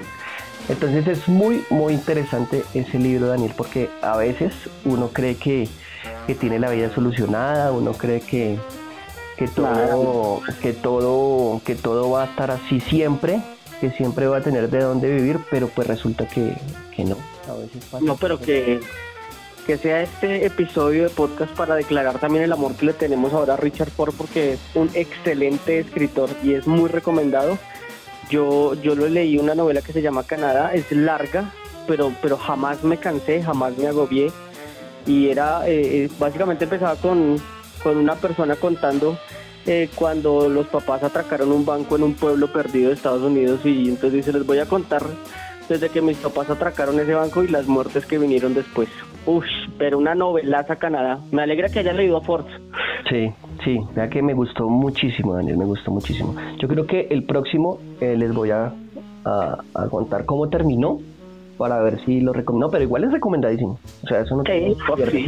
Entonces 0.69 1.07
es 1.07 1.29
muy, 1.29 1.65
muy 1.71 1.95
interesante 1.95 2.63
ese 2.75 2.99
libro, 2.99 3.29
Daniel, 3.29 3.53
porque 3.57 3.89
a 4.03 4.17
veces 4.17 4.53
uno 4.85 5.09
cree 5.09 5.37
que, 5.37 5.69
tiene 6.39 6.59
la 6.59 6.71
vida 6.71 6.95
solucionada, 6.95 7.73
uno 7.73 7.93
cree 7.95 8.21
que, 8.21 8.59
que 9.39 9.49
todo, 9.49 10.43
que 10.61 10.75
todo, 10.75 11.63
que 11.65 11.75
todo 11.75 12.11
va 12.11 12.25
a 12.25 12.27
estar 12.27 12.51
así 12.51 12.81
siempre, 12.81 13.41
que 13.81 13.91
siempre 13.93 14.27
va 14.27 14.37
a 14.37 14.41
tener 14.43 14.69
de 14.69 14.81
dónde 14.81 15.11
vivir, 15.11 15.39
pero 15.51 15.69
pues 15.69 15.89
resulta 15.89 16.29
que, 16.29 16.55
no. 16.99 17.17
A 17.49 17.55
veces 17.55 18.03
no, 18.03 18.17
pero 18.17 18.39
que, 18.39 18.81
que 19.69 19.77
sea 19.77 20.01
este 20.01 20.47
episodio 20.47 21.03
de 21.03 21.11
podcast 21.11 21.55
para 21.55 21.75
declarar 21.75 22.19
también 22.19 22.43
el 22.43 22.55
amor 22.55 22.75
que 22.75 22.87
le 22.87 22.95
tenemos 22.95 23.35
ahora 23.35 23.53
a 23.53 23.57
Richard 23.59 23.91
Ford, 23.91 24.15
porque 24.17 24.55
es 24.55 24.61
un 24.75 24.89
excelente 24.95 25.79
escritor 25.79 26.31
y 26.43 26.55
es 26.55 26.67
muy 26.67 26.89
recomendado. 26.89 27.59
Yo, 28.31 28.73
yo 28.73 28.95
lo 28.95 29.07
leí 29.11 29.37
una 29.37 29.55
novela 29.55 29.83
que 29.83 29.93
se 29.93 30.01
llama 30.01 30.23
Canadá, 30.23 30.73
es 30.73 30.91
larga, 30.91 31.53
pero, 31.87 32.15
pero 32.23 32.39
jamás 32.39 32.83
me 32.83 32.97
cansé, 32.97 33.43
jamás 33.43 33.77
me 33.77 33.89
agobié. 33.89 34.33
Y 35.07 35.29
era, 35.29 35.69
eh, 35.69 36.05
eh, 36.05 36.11
básicamente 36.19 36.65
empezaba 36.65 36.97
con, 36.97 37.37
con 37.83 37.99
una 37.99 38.15
persona 38.15 38.57
contando 38.57 39.19
eh, 39.67 39.91
cuando 39.95 40.49
los 40.49 40.67
papás 40.69 41.03
atracaron 41.03 41.53
un 41.53 41.67
banco 41.67 41.97
en 41.97 42.05
un 42.05 42.15
pueblo 42.15 42.51
perdido 42.51 42.89
de 42.89 42.95
Estados 42.95 43.21
Unidos 43.21 43.61
y 43.67 43.91
entonces 43.91 44.15
dice, 44.15 44.33
les 44.33 44.47
voy 44.47 44.61
a 44.61 44.65
contar 44.65 45.03
desde 45.69 45.91
que 45.91 46.01
mis 46.01 46.17
papás 46.17 46.49
atracaron 46.49 46.99
ese 46.99 47.13
banco 47.13 47.45
y 47.45 47.49
las 47.49 47.67
muertes 47.67 48.07
que 48.07 48.17
vinieron 48.17 48.55
después. 48.55 48.89
Uf, 49.29 49.45
pero 49.77 49.99
una 49.99 50.15
novelaza 50.15 50.77
Canadá. 50.77 51.19
Me 51.33 51.43
alegra 51.43 51.69
que 51.69 51.81
haya 51.81 51.93
leído 51.93 52.17
a 52.17 52.23
Ford. 52.23 52.47
Sí, 53.11 53.31
sí, 53.63 53.79
vea 53.95 54.09
que 54.09 54.23
me 54.23 54.33
gustó 54.33 54.71
muchísimo, 54.71 55.35
Daniel, 55.35 55.59
me 55.59 55.67
gustó 55.67 55.91
muchísimo. 55.91 56.35
Yo 56.59 56.67
creo 56.67 56.87
que 56.87 57.09
el 57.11 57.25
próximo 57.25 57.79
eh, 58.01 58.17
les 58.17 58.33
voy 58.33 58.53
a, 58.53 58.73
contar 59.91 60.25
cómo 60.25 60.49
terminó 60.49 60.99
para 61.59 61.79
ver 61.83 62.03
si 62.07 62.23
lo 62.23 62.33
recomiendo, 62.33 62.71
pero 62.71 62.83
igual 62.85 63.05
es 63.05 63.13
recomendadísimo. 63.13 63.79
O 64.03 64.07
sea, 64.07 64.21
eso 64.21 64.35
no 64.35 64.45
sí, 64.45 65.27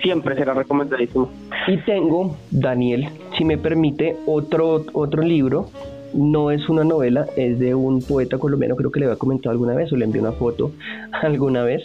siempre 0.00 0.36
será 0.36 0.54
recomendadísimo. 0.54 1.28
Y 1.66 1.78
tengo, 1.78 2.36
Daniel, 2.52 3.08
si 3.36 3.44
me 3.44 3.58
permite, 3.58 4.16
otro, 4.26 4.84
otro 4.92 5.22
libro 5.22 5.66
no 6.14 6.50
es 6.50 6.68
una 6.68 6.84
novela, 6.84 7.26
es 7.36 7.58
de 7.58 7.74
un 7.74 8.02
poeta 8.02 8.38
colombiano, 8.38 8.76
creo 8.76 8.90
que 8.90 9.00
le 9.00 9.06
había 9.06 9.18
comentado 9.18 9.50
alguna 9.50 9.74
vez 9.74 9.92
o 9.92 9.96
le 9.96 10.04
envié 10.04 10.20
una 10.20 10.32
foto 10.32 10.72
alguna 11.22 11.62
vez, 11.62 11.82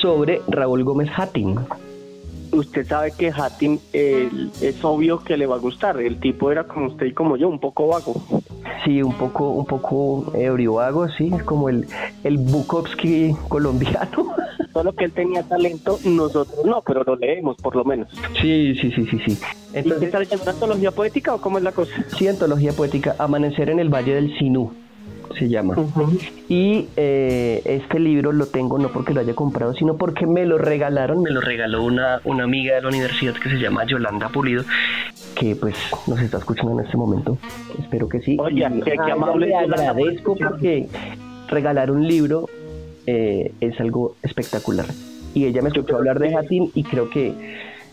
sobre 0.00 0.40
Raúl 0.48 0.84
Gómez 0.84 1.10
Hattin. 1.14 1.58
Usted 2.52 2.86
sabe 2.86 3.10
que 3.10 3.32
Hattin 3.32 3.80
es 3.92 4.84
obvio 4.84 5.18
que 5.18 5.36
le 5.36 5.46
va 5.46 5.56
a 5.56 5.58
gustar, 5.58 6.00
el 6.00 6.20
tipo 6.20 6.52
era 6.52 6.64
como 6.64 6.86
usted 6.86 7.06
y 7.06 7.12
como 7.12 7.36
yo, 7.36 7.48
un 7.48 7.58
poco 7.58 7.88
vago. 7.88 8.14
Sí, 8.84 9.02
un 9.02 9.14
poco, 9.14 9.50
un 9.50 9.66
poco 9.66 10.32
ebrio 10.36 10.74
vago, 10.74 11.08
sí, 11.08 11.32
es 11.34 11.42
como 11.42 11.68
el, 11.68 11.86
el 12.22 12.38
Bukowski 12.38 13.34
colombiano. 13.48 14.34
Solo 14.72 14.92
que 14.92 15.04
él 15.04 15.12
tenía 15.12 15.42
talento, 15.42 15.98
nosotros 16.04 16.64
no, 16.64 16.82
pero 16.82 17.02
lo 17.04 17.16
leemos 17.16 17.56
por 17.56 17.74
lo 17.76 17.84
menos. 17.84 18.08
Sí, 18.40 18.74
sí, 18.80 18.90
sí, 18.92 19.06
sí, 19.06 19.18
sí. 19.26 19.38
Entonces, 19.74 20.12
¿Y 20.12 20.16
leyendo 20.16 20.42
una 20.42 20.52
antología 20.52 20.90
poética 20.92 21.34
o 21.34 21.40
cómo 21.40 21.58
es 21.58 21.64
la 21.64 21.72
cosa? 21.72 21.92
Sí, 22.16 22.28
antología 22.28 22.72
poética, 22.72 23.16
Amanecer 23.18 23.70
en 23.70 23.80
el 23.80 23.88
Valle 23.88 24.14
del 24.14 24.36
Sinú 24.38 24.72
se 25.38 25.48
llama. 25.48 25.76
Y 26.48 26.88
eh, 26.96 27.62
este 27.64 27.98
libro 27.98 28.32
lo 28.32 28.46
tengo 28.46 28.78
no 28.78 28.90
porque 28.90 29.12
lo 29.12 29.20
haya 29.20 29.34
comprado, 29.34 29.74
sino 29.74 29.96
porque 29.96 30.26
me 30.26 30.46
lo 30.46 30.58
regalaron, 30.58 31.22
me 31.22 31.30
lo 31.30 31.40
regaló 31.40 31.82
una, 31.82 32.20
una 32.24 32.44
amiga 32.44 32.76
de 32.76 32.82
la 32.82 32.88
universidad 32.88 33.34
que 33.34 33.48
se 33.48 33.56
llama 33.56 33.84
Yolanda 33.84 34.28
Pulido, 34.28 34.64
que 35.34 35.56
pues 35.56 35.76
nos 36.06 36.20
está 36.20 36.38
escuchando 36.38 36.78
en 36.78 36.86
este 36.86 36.96
momento. 36.96 37.38
Espero 37.78 38.08
que 38.08 38.20
sí. 38.20 38.36
Oye, 38.40 38.66
qué, 38.84 38.94
amable. 39.10 39.48
Le 39.48 39.56
agradezco 39.56 40.36
porque 40.36 40.88
regalar 41.48 41.90
un 41.90 42.06
libro 42.06 42.48
eh, 43.06 43.52
es 43.60 43.78
algo 43.80 44.16
espectacular. 44.22 44.86
Y 45.34 45.46
ella 45.46 45.62
me 45.62 45.68
escuchó 45.68 45.96
hablar 45.96 46.20
de 46.20 46.34
Hatim 46.36 46.70
y 46.74 46.84
creo 46.84 47.10
que 47.10 47.34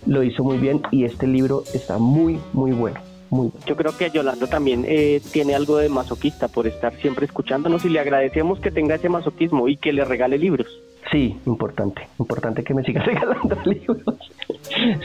lo 0.05 0.23
hizo 0.23 0.43
muy 0.43 0.57
bien 0.57 0.81
y 0.91 1.05
este 1.05 1.27
libro 1.27 1.63
está 1.73 1.97
muy, 1.97 2.39
muy 2.53 2.71
bueno. 2.71 2.99
Yo 3.65 3.77
creo 3.77 3.97
que 3.97 4.09
Yolanda 4.09 4.45
también 4.47 4.83
eh, 4.85 5.21
tiene 5.31 5.55
algo 5.55 5.77
de 5.77 5.87
masoquista 5.87 6.49
por 6.49 6.67
estar 6.67 6.93
siempre 6.97 7.25
escuchándonos 7.25 7.85
y 7.85 7.89
le 7.89 8.01
agradecemos 8.01 8.59
que 8.59 8.71
tenga 8.71 8.95
ese 8.95 9.07
masoquismo 9.07 9.69
y 9.69 9.77
que 9.77 9.93
le 9.93 10.03
regale 10.03 10.37
libros. 10.37 10.67
Sí, 11.11 11.37
importante, 11.45 12.07
importante 12.19 12.63
que 12.63 12.73
me 12.73 12.83
siga 12.83 13.01
regalando 13.05 13.57
libros. 13.63 14.31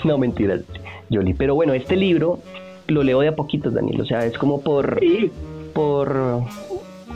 no, 0.05 0.19
mentiras, 0.19 0.63
Yoli. 1.09 1.35
Pero 1.35 1.55
bueno, 1.55 1.73
este 1.73 1.95
libro 1.95 2.41
lo 2.89 3.05
leo 3.05 3.21
de 3.21 3.29
a 3.29 3.37
poquitos, 3.37 3.75
Daniel. 3.75 4.01
O 4.01 4.05
sea, 4.05 4.25
es 4.27 4.37
como 4.37 4.61
por... 4.61 5.01
por 5.73 6.43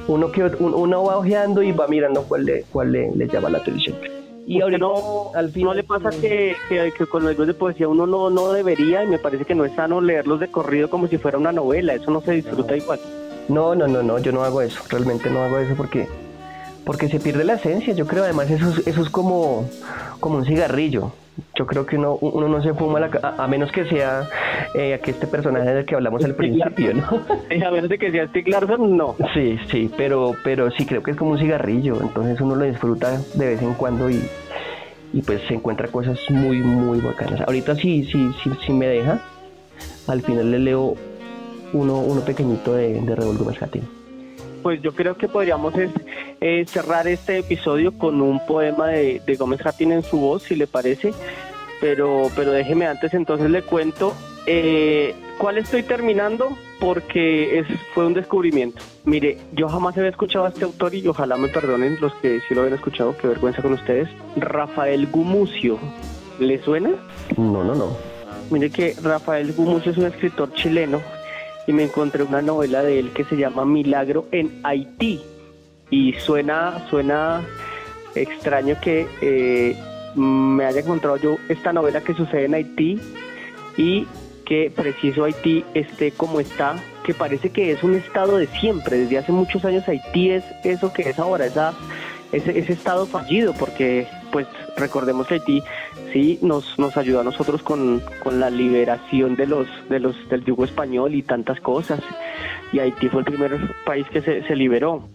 uno 0.06 0.32
que 0.32 0.42
uno 0.42 1.04
va 1.04 1.18
ojeando 1.18 1.62
y 1.62 1.72
va 1.72 1.86
mirando 1.86 2.22
cuál 2.22 2.44
le, 2.44 2.64
cuál 2.72 2.92
le, 2.92 3.10
le 3.14 3.28
llama 3.28 3.50
la 3.50 3.58
atención. 3.58 3.96
Y 4.46 4.60
ahorita, 4.60 4.78
no, 4.78 5.30
al 5.34 5.50
fin, 5.50 5.64
¿no 5.64 5.74
le 5.74 5.84
pasa 5.84 6.10
que, 6.10 6.56
que, 6.68 7.06
con 7.06 7.22
los 7.22 7.32
libros 7.32 7.46
de 7.46 7.54
poesía 7.54 7.88
uno 7.88 8.06
no, 8.06 8.30
no 8.30 8.52
debería, 8.52 9.04
y 9.04 9.06
me 9.06 9.18
parece 9.18 9.44
que 9.44 9.54
no 9.54 9.64
es 9.64 9.72
sano 9.74 10.00
leerlos 10.00 10.40
de 10.40 10.50
corrido 10.50 10.90
como 10.90 11.06
si 11.06 11.18
fuera 11.18 11.38
una 11.38 11.52
novela, 11.52 11.94
eso 11.94 12.10
no 12.10 12.20
se 12.20 12.32
disfruta 12.32 12.76
igual. 12.76 12.98
No, 13.48 13.74
no, 13.74 13.86
no, 13.86 14.02
no, 14.02 14.18
yo 14.18 14.32
no 14.32 14.42
hago 14.42 14.62
eso, 14.62 14.80
realmente 14.88 15.30
no 15.30 15.42
hago 15.42 15.58
eso 15.58 15.74
porque 15.76 16.08
porque 16.84 17.08
se 17.08 17.20
pierde 17.20 17.44
la 17.44 17.54
esencia, 17.54 17.94
yo 17.94 18.06
creo, 18.06 18.24
además 18.24 18.50
eso, 18.50 18.72
eso 18.84 19.02
es 19.02 19.10
como, 19.10 19.68
como 20.18 20.38
un 20.38 20.44
cigarrillo, 20.44 21.12
yo 21.54 21.66
creo 21.66 21.86
que 21.86 21.96
uno, 21.96 22.16
uno 22.20 22.48
no 22.48 22.62
se 22.62 22.74
fuma 22.74 23.00
la, 23.00 23.10
a, 23.38 23.46
menos 23.46 23.70
que 23.72 23.84
sea 23.86 24.28
eh, 24.74 24.98
que 25.02 25.10
este 25.12 25.26
personaje 25.26 25.72
del 25.72 25.84
que 25.84 25.94
hablamos 25.94 26.24
al 26.24 26.34
principio, 26.34 26.94
¿no? 26.94 27.06
a 27.66 27.70
menos 27.70 27.88
de 27.88 27.98
que 27.98 28.10
sea 28.10 28.26
Stieg 28.28 28.48
Larsson, 28.48 28.96
no. 28.96 29.16
Sí, 29.34 29.58
sí, 29.70 29.90
pero, 29.96 30.32
pero 30.44 30.70
sí 30.70 30.86
creo 30.86 31.02
que 31.02 31.12
es 31.12 31.16
como 31.16 31.32
un 31.32 31.38
cigarrillo, 31.38 32.00
entonces 32.00 32.40
uno 32.40 32.54
lo 32.54 32.64
disfruta 32.64 33.20
de 33.34 33.46
vez 33.46 33.62
en 33.62 33.74
cuando 33.74 34.10
y, 34.10 34.22
y 35.12 35.22
pues 35.22 35.42
se 35.48 35.54
encuentra 35.54 35.88
cosas 35.88 36.18
muy, 36.30 36.58
muy 36.58 37.00
bacanas. 37.00 37.40
Ahorita 37.42 37.74
sí, 37.76 38.04
sí, 38.04 38.30
sí, 38.42 38.50
sí 38.66 38.72
me 38.72 38.86
deja, 38.86 39.20
al 40.06 40.22
final 40.22 40.50
le 40.50 40.58
leo 40.58 40.94
uno, 41.72 42.00
uno 42.00 42.20
pequeñito 42.22 42.74
de, 42.74 43.00
de 43.00 43.14
Revolver 43.14 43.46
pues 44.62 44.80
yo 44.82 44.92
creo 44.92 45.16
que 45.16 45.28
podríamos 45.28 45.74
eh, 46.40 46.64
cerrar 46.66 47.08
este 47.08 47.38
episodio 47.38 47.92
con 47.92 48.20
un 48.20 48.44
poema 48.46 48.88
de, 48.88 49.36
Gómez 49.38 49.60
Jatín 49.62 49.92
en 49.92 50.02
su 50.02 50.18
voz, 50.18 50.42
si 50.42 50.56
le 50.56 50.66
parece. 50.66 51.12
Pero, 51.80 52.28
pero 52.36 52.52
déjeme 52.52 52.86
antes 52.86 53.14
entonces 53.14 53.50
le 53.50 53.62
cuento 53.62 54.14
eh, 54.44 55.14
cuál 55.38 55.56
estoy 55.56 55.82
terminando 55.82 56.56
porque 56.78 57.58
es, 57.58 57.66
fue 57.94 58.06
un 58.06 58.12
descubrimiento. 58.12 58.82
Mire, 59.04 59.38
yo 59.52 59.68
jamás 59.68 59.96
había 59.96 60.10
escuchado 60.10 60.44
a 60.44 60.48
este 60.48 60.64
autor 60.64 60.94
y 60.94 61.06
ojalá 61.08 61.38
me 61.38 61.48
perdonen 61.48 61.98
los 62.00 62.14
que 62.16 62.40
sí 62.46 62.54
lo 62.54 62.60
habían 62.60 62.74
escuchado, 62.74 63.16
qué 63.16 63.28
vergüenza 63.28 63.62
con 63.62 63.72
ustedes. 63.72 64.08
Rafael 64.36 65.06
Gumucio, 65.06 65.78
¿le 66.38 66.62
suena? 66.62 66.90
No, 67.38 67.64
no, 67.64 67.74
no. 67.74 67.96
Mire 68.50 68.68
que 68.70 68.94
Rafael 69.02 69.52
Gumucio 69.52 69.92
es 69.92 69.98
un 69.98 70.06
escritor 70.06 70.52
chileno 70.52 71.00
y 71.66 71.72
me 71.72 71.84
encontré 71.84 72.22
una 72.22 72.42
novela 72.42 72.82
de 72.82 72.98
él 72.98 73.10
que 73.12 73.24
se 73.24 73.36
llama 73.36 73.64
Milagro 73.64 74.26
en 74.32 74.60
Haití. 74.62 75.20
Y 75.90 76.12
suena, 76.14 76.86
suena 76.88 77.42
extraño 78.14 78.76
que 78.80 79.06
eh, 79.20 79.76
me 80.14 80.64
haya 80.64 80.80
encontrado 80.80 81.16
yo 81.16 81.36
esta 81.48 81.72
novela 81.72 82.00
que 82.00 82.14
sucede 82.14 82.44
en 82.44 82.54
Haití 82.54 83.00
y 83.76 84.06
que 84.44 84.72
preciso 84.74 85.24
Haití 85.24 85.64
esté 85.74 86.10
como 86.12 86.40
está, 86.40 86.76
que 87.04 87.14
parece 87.14 87.50
que 87.50 87.70
es 87.70 87.82
un 87.82 87.94
estado 87.94 88.36
de 88.36 88.48
siempre, 88.48 88.98
desde 88.98 89.18
hace 89.18 89.32
muchos 89.32 89.64
años 89.64 89.86
Haití 89.88 90.30
es 90.30 90.44
eso 90.64 90.92
que 90.92 91.08
es 91.08 91.18
ahora, 91.18 91.46
esa, 91.46 91.72
ese, 92.32 92.58
ese 92.58 92.72
estado 92.72 93.06
fallido, 93.06 93.54
porque 93.54 94.08
pues 94.32 94.48
recordemos 94.76 95.28
que 95.28 95.34
Haití 95.34 95.62
sí 96.12 96.38
nos, 96.42 96.78
nos 96.78 96.96
ayudó 96.96 97.20
a 97.20 97.24
nosotros 97.24 97.62
con, 97.62 98.02
la 98.30 98.50
liberación 98.50 99.36
de 99.36 99.46
los, 99.46 99.66
de 99.88 100.00
los 100.00 100.28
del 100.28 100.44
yugo 100.44 100.64
español 100.64 101.14
y 101.14 101.22
tantas 101.22 101.60
cosas. 101.60 102.00
Y 102.72 102.78
Haití 102.78 103.08
fue 103.08 103.20
el 103.20 103.26
primer 103.26 103.58
país 103.84 104.06
que 104.10 104.20
se, 104.20 104.42
se 104.42 104.56
liberó. 104.56 105.08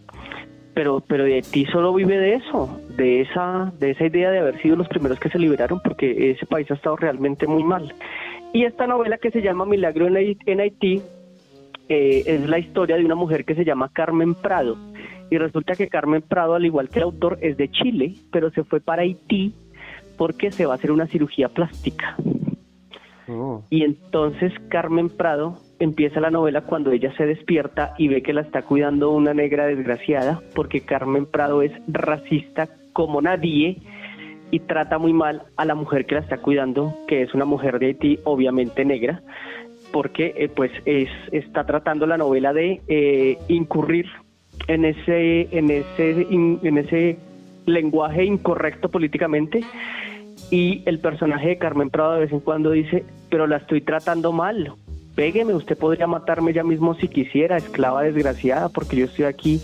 Pero, 0.74 1.02
pero 1.08 1.24
de 1.24 1.36
Haití 1.36 1.66
solo 1.68 1.94
vive 1.94 2.18
de 2.18 2.36
eso, 2.36 2.82
de 2.98 3.22
esa, 3.22 3.72
de 3.80 3.92
esa 3.92 4.06
idea 4.06 4.30
de 4.30 4.40
haber 4.40 4.62
sido 4.62 4.76
los 4.76 4.90
primeros 4.90 5.20
que 5.20 5.30
se 5.30 5.40
liberaron, 5.40 5.80
porque 5.82 6.32
ese 6.32 6.46
país 6.46 6.70
ha 6.70 6.74
estado 6.74 6.98
realmente 6.98 7.48
muy 7.48 7.64
mal. 7.64 7.94
Y 8.52 8.66
esta 8.66 8.86
novela 8.86 9.18
que 9.18 9.32
se 9.32 9.42
llama 9.42 9.66
Milagro 9.66 10.08
en 10.08 10.60
Haití 10.60 11.02
eh, 11.88 12.24
es 12.26 12.50
la 12.50 12.60
historia 12.60 12.98
de 12.98 13.06
una 13.06 13.16
mujer 13.16 13.46
que 13.46 13.56
se 13.56 13.64
llama 13.64 13.90
Carmen 13.94 14.34
Prado. 14.34 14.78
Y 15.30 15.38
resulta 15.38 15.76
que 15.76 15.88
Carmen 15.88 16.22
Prado, 16.22 16.56
al 16.56 16.66
igual 16.66 16.90
que 16.90 17.00
el 17.00 17.04
autor, 17.04 17.38
es 17.42 17.58
de 17.58 17.70
Chile, 17.70 18.16
pero 18.32 18.52
se 18.52 18.64
fue 18.64 18.80
para 18.80 19.04
Haití 19.04 19.54
porque 20.18 20.52
se 20.52 20.66
va 20.66 20.74
a 20.74 20.76
hacer 20.76 20.92
una 20.92 21.08
cirugía 21.08 21.50
plástica. 21.50 22.16
Oh. 23.28 23.64
Y 23.70 23.84
entonces 23.84 24.54
Carmen 24.70 25.10
Prado 25.10 25.58
empieza 25.80 26.20
la 26.20 26.30
novela 26.30 26.62
cuando 26.62 26.92
ella 26.92 27.14
se 27.18 27.26
despierta 27.26 27.94
y 27.98 28.08
ve 28.08 28.22
que 28.22 28.34
la 28.34 28.42
está 28.42 28.62
cuidando 28.62 29.12
una 29.12 29.34
negra 29.34 29.66
desgraciada, 29.66 30.42
porque 30.54 30.82
Carmen 30.82 31.26
Prado 31.26 31.62
es 31.62 31.72
racista 31.88 32.70
como 32.94 33.22
nadie 33.22 33.82
y 34.52 34.60
trata 34.60 34.98
muy 34.98 35.12
mal 35.12 35.44
a 35.58 35.66
la 35.66 35.76
mujer 35.76 36.06
que 36.06 36.16
la 36.16 36.22
está 36.22 36.38
cuidando, 36.38 36.96
que 37.08 37.24
es 37.24 37.34
una 37.34 37.46
mujer 37.46 37.80
de 37.80 37.88
Haití, 37.88 38.20
obviamente 38.24 38.86
negra, 38.86 39.22
porque 39.92 40.34
eh, 40.38 40.50
pues 40.50 40.72
es, 40.86 41.10
está 41.32 41.66
tratando 41.66 42.06
la 42.06 42.18
novela 42.18 42.54
de 42.54 42.82
eh, 42.88 43.38
incurrir 43.48 44.06
en 44.68 44.86
ese, 44.86 45.50
en 45.52 45.72
ese, 45.72 46.28
en 46.30 46.78
ese 46.78 47.18
lenguaje 47.66 48.26
incorrecto 48.26 48.90
políticamente. 48.90 49.62
Y 50.52 50.84
el 50.86 51.00
personaje 51.00 51.50
de 51.50 51.58
Carmen 51.58 51.90
Prado 51.90 52.14
de 52.14 52.20
vez 52.22 52.32
en 52.32 52.40
cuando 52.40 52.72
dice, 52.72 53.04
pero 53.30 53.48
la 53.48 53.58
estoy 53.58 53.82
tratando 53.82 54.32
mal, 54.32 54.74
pégueme, 55.16 55.54
usted 55.54 55.78
podría 55.78 56.08
matarme 56.08 56.54
ya 56.54 56.64
mismo 56.64 56.94
si 56.96 57.08
quisiera, 57.08 57.58
esclava 57.58 58.04
desgraciada, 58.04 58.70
porque 58.70 58.98
yo 58.98 59.06
estoy 59.06 59.26
aquí 59.26 59.62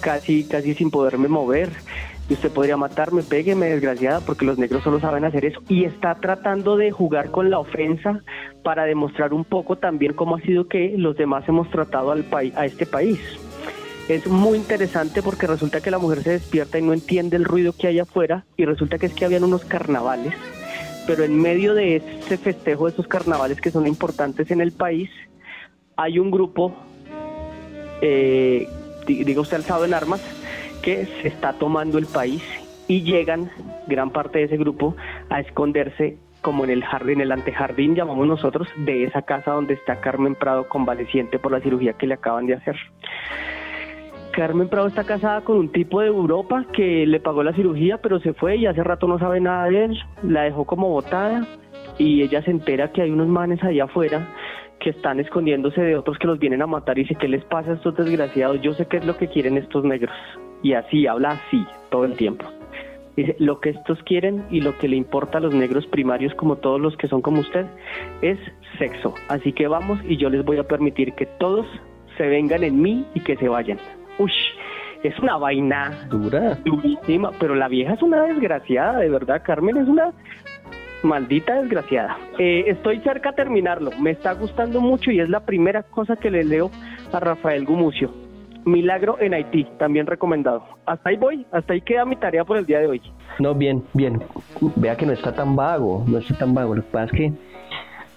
casi, 0.00 0.44
casi 0.48 0.74
sin 0.74 0.90
poderme 0.90 1.28
mover. 1.28 1.68
Y 2.28 2.32
usted 2.32 2.50
podría 2.50 2.76
matarme, 2.76 3.22
pégueme, 3.22 3.66
desgraciada, 3.66 4.20
porque 4.20 4.44
los 4.44 4.58
negros 4.58 4.82
solo 4.82 4.98
saben 4.98 5.24
hacer 5.24 5.44
eso. 5.44 5.60
Y 5.68 5.84
está 5.84 6.16
tratando 6.16 6.76
de 6.76 6.90
jugar 6.90 7.30
con 7.30 7.50
la 7.50 7.60
ofensa 7.60 8.20
para 8.64 8.84
demostrar 8.84 9.32
un 9.32 9.44
poco 9.44 9.76
también 9.76 10.12
cómo 10.12 10.34
ha 10.34 10.40
sido 10.40 10.66
que 10.66 10.94
los 10.98 11.16
demás 11.16 11.48
hemos 11.48 11.70
tratado 11.70 12.10
al 12.10 12.24
a 12.56 12.66
este 12.66 12.84
país. 12.84 13.20
Es 14.08 14.26
muy 14.26 14.56
interesante 14.58 15.22
porque 15.22 15.46
resulta 15.46 15.80
que 15.80 15.90
la 15.90 15.98
mujer 15.98 16.22
se 16.22 16.30
despierta 16.30 16.78
y 16.78 16.82
no 16.82 16.92
entiende 16.92 17.36
el 17.36 17.44
ruido 17.44 17.72
que 17.72 17.88
hay 17.88 17.98
afuera 17.98 18.44
y 18.56 18.64
resulta 18.64 18.98
que 18.98 19.06
es 19.06 19.14
que 19.14 19.24
habían 19.24 19.44
unos 19.44 19.64
carnavales 19.64 20.34
pero 21.06 21.24
en 21.24 21.40
medio 21.40 21.74
de 21.74 21.96
ese 21.96 22.36
festejo 22.36 22.86
de 22.86 22.92
esos 22.92 23.06
carnavales 23.06 23.60
que 23.60 23.70
son 23.70 23.86
importantes 23.86 24.50
en 24.50 24.60
el 24.60 24.72
país, 24.72 25.08
hay 25.96 26.18
un 26.18 26.30
grupo, 26.30 26.74
eh, 28.02 28.68
digo 29.06 29.42
usted 29.42 29.56
alzado 29.56 29.84
en 29.84 29.94
armas, 29.94 30.20
que 30.82 31.06
se 31.22 31.28
está 31.28 31.52
tomando 31.54 31.98
el 31.98 32.06
país 32.06 32.42
y 32.88 33.02
llegan 33.02 33.50
gran 33.86 34.10
parte 34.10 34.40
de 34.40 34.44
ese 34.44 34.56
grupo 34.56 34.96
a 35.30 35.40
esconderse 35.40 36.18
como 36.42 36.64
en 36.64 36.70
el 36.70 36.84
jardín, 36.84 37.20
el 37.20 37.32
antejardín, 37.32 37.94
llamamos 37.94 38.26
nosotros, 38.26 38.68
de 38.76 39.04
esa 39.04 39.22
casa 39.22 39.52
donde 39.52 39.74
está 39.74 40.00
Carmen 40.00 40.34
Prado 40.34 40.68
convaleciente 40.68 41.38
por 41.38 41.50
la 41.50 41.60
cirugía 41.60 41.94
que 41.94 42.06
le 42.06 42.14
acaban 42.14 42.46
de 42.46 42.54
hacer. 42.54 42.76
Carmen 44.36 44.68
Prado 44.68 44.86
está 44.88 45.02
casada 45.04 45.40
con 45.40 45.56
un 45.56 45.72
tipo 45.72 46.02
de 46.02 46.08
Europa 46.08 46.66
que 46.74 47.06
le 47.06 47.20
pagó 47.20 47.42
la 47.42 47.54
cirugía, 47.54 48.02
pero 48.02 48.20
se 48.20 48.34
fue 48.34 48.56
y 48.56 48.66
hace 48.66 48.84
rato 48.84 49.08
no 49.08 49.18
sabe 49.18 49.40
nada 49.40 49.64
de 49.64 49.86
él. 49.86 49.98
La 50.22 50.42
dejó 50.42 50.66
como 50.66 50.90
botada 50.90 51.46
y 51.96 52.20
ella 52.20 52.42
se 52.42 52.50
entera 52.50 52.92
que 52.92 53.00
hay 53.00 53.10
unos 53.10 53.28
manes 53.28 53.64
allá 53.64 53.84
afuera 53.84 54.28
que 54.78 54.90
están 54.90 55.20
escondiéndose 55.20 55.80
de 55.80 55.96
otros 55.96 56.18
que 56.18 56.26
los 56.26 56.38
vienen 56.38 56.60
a 56.60 56.66
matar 56.66 56.98
y 56.98 57.04
dice, 57.04 57.14
¿qué 57.14 57.28
les 57.28 57.42
pasa 57.46 57.70
a 57.70 57.74
estos 57.76 57.96
desgraciados? 57.96 58.60
Yo 58.60 58.74
sé 58.74 58.84
qué 58.84 58.98
es 58.98 59.06
lo 59.06 59.16
que 59.16 59.28
quieren 59.28 59.56
estos 59.56 59.84
negros. 59.84 60.14
Y 60.62 60.74
así, 60.74 61.06
habla 61.06 61.30
así 61.30 61.66
todo 61.90 62.04
el 62.04 62.14
tiempo. 62.14 62.44
Dice, 63.16 63.36
lo 63.38 63.58
que 63.60 63.70
estos 63.70 64.02
quieren 64.02 64.44
y 64.50 64.60
lo 64.60 64.76
que 64.76 64.88
le 64.88 64.96
importa 64.96 65.38
a 65.38 65.40
los 65.40 65.54
negros 65.54 65.86
primarios 65.86 66.34
como 66.34 66.56
todos 66.56 66.78
los 66.78 66.94
que 66.98 67.08
son 67.08 67.22
como 67.22 67.40
usted 67.40 67.64
es 68.20 68.38
sexo. 68.78 69.14
Así 69.28 69.54
que 69.54 69.66
vamos 69.66 69.98
y 70.06 70.18
yo 70.18 70.28
les 70.28 70.44
voy 70.44 70.58
a 70.58 70.64
permitir 70.64 71.14
que 71.14 71.24
todos 71.24 71.66
se 72.18 72.26
vengan 72.26 72.64
en 72.64 72.82
mí 72.82 73.06
y 73.14 73.20
que 73.20 73.36
se 73.36 73.48
vayan. 73.48 73.78
Uy, 74.18 74.32
es 75.02 75.18
una 75.18 75.36
vaina 75.36 76.06
dura, 76.08 76.58
durísima, 76.64 77.30
pero 77.38 77.54
la 77.54 77.68
vieja 77.68 77.94
es 77.94 78.02
una 78.02 78.22
desgraciada, 78.22 78.98
de 78.98 79.10
verdad, 79.10 79.42
Carmen 79.44 79.76
es 79.76 79.88
una 79.88 80.12
maldita 81.02 81.60
desgraciada. 81.60 82.16
Eh, 82.38 82.64
estoy 82.66 83.00
cerca 83.00 83.30
de 83.30 83.36
terminarlo, 83.36 83.90
me 84.00 84.10
está 84.10 84.32
gustando 84.32 84.80
mucho 84.80 85.10
y 85.10 85.20
es 85.20 85.28
la 85.28 85.40
primera 85.40 85.82
cosa 85.82 86.16
que 86.16 86.30
le 86.30 86.44
leo 86.44 86.70
a 87.12 87.20
Rafael 87.20 87.64
Gumucio. 87.64 88.10
Milagro 88.64 89.16
en 89.20 89.32
Haití, 89.32 89.64
también 89.78 90.06
recomendado. 90.06 90.64
Hasta 90.86 91.10
ahí 91.10 91.16
voy, 91.16 91.46
hasta 91.52 91.72
ahí 91.72 91.80
queda 91.82 92.04
mi 92.04 92.16
tarea 92.16 92.44
por 92.44 92.56
el 92.56 92.66
día 92.66 92.80
de 92.80 92.88
hoy. 92.88 93.02
No, 93.38 93.54
bien, 93.54 93.84
bien. 93.94 94.20
Vea 94.74 94.96
que 94.96 95.06
no 95.06 95.12
está 95.12 95.32
tan 95.32 95.54
vago, 95.54 96.04
no 96.08 96.18
está 96.18 96.36
tan 96.36 96.52
vago. 96.52 96.74
Lo 96.74 96.82
que 96.82 96.88
pasa 96.90 97.04
es 97.04 97.12
que 97.12 97.32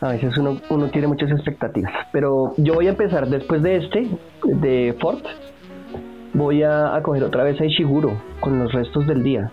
a 0.02 0.10
veces 0.10 0.36
uno, 0.38 0.60
uno 0.72 0.88
tiene 0.90 1.08
muchas 1.08 1.30
expectativas. 1.30 1.94
Pero 2.12 2.54
yo 2.58 2.74
voy 2.74 2.88
a 2.88 2.92
empezar 2.92 3.28
después 3.28 3.62
de 3.62 3.76
este, 3.76 4.08
de 4.44 4.96
Ford, 5.00 5.22
voy 6.34 6.64
a, 6.64 7.00
coger 7.04 7.24
otra 7.24 7.44
vez 7.44 7.60
a 7.60 7.66
Ishiguro 7.66 8.14
con 8.40 8.60
los 8.60 8.72
restos 8.72 9.08
del 9.08 9.24
día. 9.24 9.52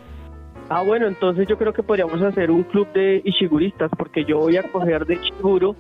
Ah, 0.69 0.83
bueno, 0.83 1.07
entonces 1.07 1.47
yo 1.47 1.57
creo 1.57 1.73
que 1.73 1.83
podríamos 1.83 2.21
hacer 2.23 2.51
un 2.51 2.65
club 2.65 2.89
de 2.93 3.23
Ishiguristas, 3.25 3.91
porque 3.97 4.25
yo 4.25 4.39
voy 4.39 4.57
a 4.57 4.65
coger 4.65 5.07
de 5.07 5.15
Ishiguro 5.15 5.77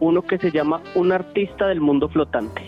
uno 0.00 0.22
que 0.22 0.38
se 0.38 0.50
llama 0.50 0.80
Un 0.94 1.12
artista 1.12 1.66
del 1.66 1.80
mundo 1.80 2.08
flotante. 2.08 2.62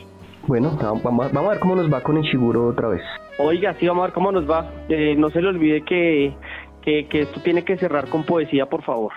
Bueno, 0.47 0.77
vamos 0.81 1.27
a, 1.35 1.49
ver 1.49 1.61
cómo 1.61 1.77
nos 1.77 1.93
va 1.93 2.01
con 2.01 2.19
Ishiguro 2.19 2.67
otra 2.69 2.89
vez. 2.89 3.03
Oiga, 3.39 3.75
sí, 3.75 3.87
vamos 3.87 4.03
a 4.03 4.07
ver 4.07 4.15
cómo 4.15 4.33
nos 4.33 4.51
va. 4.51 4.71
Eh, 4.89 5.15
no 5.17 5.29
se 5.31 5.41
le 5.41 5.49
olvide 5.49 5.83
que, 5.83 6.35
que, 6.83 7.07
esto 7.13 7.41
tiene 7.41 7.63
que 7.63 7.77
cerrar 7.77 8.09
con 8.09 8.25
poesía, 8.25 8.67
por 8.67 8.83
favor. 8.83 9.13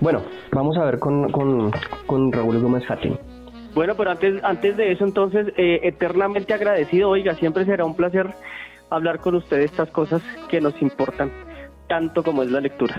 Bueno, 0.00 0.20
vamos 0.52 0.76
a 0.76 0.84
ver 0.84 0.98
con, 0.98 1.30
con, 1.30 1.70
con 2.06 2.32
Raúl 2.32 2.60
Gómez 2.60 2.84
Hattin. 2.90 3.16
Bueno, 3.74 3.94
pero 3.96 4.10
antes, 4.10 4.42
antes 4.42 4.76
de 4.76 4.92
eso, 4.92 5.04
entonces, 5.04 5.52
eh, 5.56 5.80
eternamente 5.82 6.54
agradecido. 6.54 7.10
Oiga, 7.10 7.34
siempre 7.34 7.64
será 7.64 7.84
un 7.84 7.94
placer 7.94 8.34
hablar 8.90 9.18
con 9.18 9.34
usted 9.34 9.58
de 9.58 9.64
estas 9.64 9.90
cosas 9.90 10.22
que 10.48 10.60
nos 10.60 10.80
importan 10.80 11.30
tanto 11.88 12.22
como 12.22 12.42
es 12.42 12.50
la 12.50 12.60
lectura. 12.60 12.96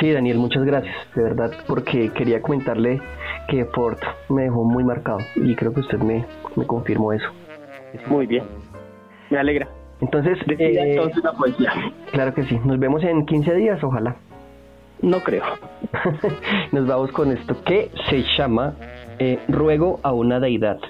Sí, 0.00 0.10
Daniel, 0.10 0.38
muchas 0.38 0.64
gracias, 0.64 0.94
de 1.14 1.22
verdad, 1.22 1.52
porque 1.66 2.10
quería 2.10 2.40
comentarle 2.40 3.00
que 3.48 3.64
Ford 3.66 3.98
me 4.30 4.44
dejó 4.44 4.64
muy 4.64 4.84
marcado 4.84 5.18
y 5.36 5.54
creo 5.54 5.74
que 5.74 5.80
usted 5.80 5.98
me, 5.98 6.24
me 6.56 6.66
confirmó 6.66 7.12
eso. 7.12 7.28
Muy 8.06 8.26
bien, 8.26 8.44
me 9.30 9.38
alegra. 9.38 9.68
Entonces, 10.00 10.38
eh, 10.58 10.74
entonces 10.78 11.22
la 11.22 11.32
poesía. 11.32 11.72
Claro 12.10 12.34
que 12.34 12.42
sí, 12.44 12.58
nos 12.64 12.78
vemos 12.78 13.04
en 13.04 13.26
15 13.26 13.54
días, 13.54 13.84
ojalá. 13.84 14.16
No 15.02 15.20
creo. 15.20 15.44
nos 16.72 16.86
vamos 16.86 17.12
con 17.12 17.30
esto 17.32 17.62
que 17.64 17.90
se 18.08 18.24
llama 18.36 18.74
eh, 19.24 19.38
ruego 19.46 20.00
a 20.02 20.12
una 20.12 20.40
deidad. 20.40 20.80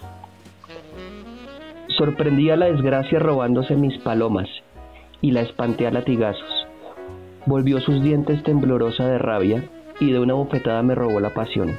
Sorprendí 1.99 2.49
a 2.49 2.57
la 2.57 2.65
desgracia 2.65 3.19
robándose 3.19 3.77
mis 3.77 3.99
palomas 3.99 4.49
y 5.21 5.33
la 5.33 5.43
espanté 5.43 5.87
a 5.87 5.91
latigazos. 5.91 6.67
Volvió 7.45 7.79
sus 7.81 8.03
dientes 8.03 8.43
temblorosa 8.43 9.07
de 9.07 9.19
rabia 9.19 9.65
y 10.01 10.13
de 10.13 10.19
una 10.19 10.33
bofetada 10.33 10.83
me 10.83 10.95
robó 10.95 11.21
la 11.21 11.35
pasión. 11.35 11.73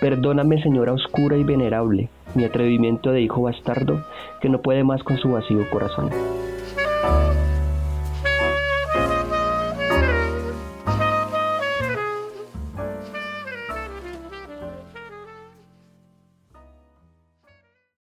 Perdóname, 0.00 0.62
señora 0.62 0.94
oscura 0.94 1.36
y 1.36 1.44
venerable, 1.44 2.08
mi 2.34 2.44
atrevimiento 2.44 3.10
de 3.10 3.20
hijo 3.20 3.42
bastardo 3.42 4.02
que 4.40 4.48
no 4.48 4.62
puede 4.62 4.82
más 4.82 5.02
con 5.02 5.18
su 5.18 5.32
vacío 5.32 5.68
corazón. 5.68 6.08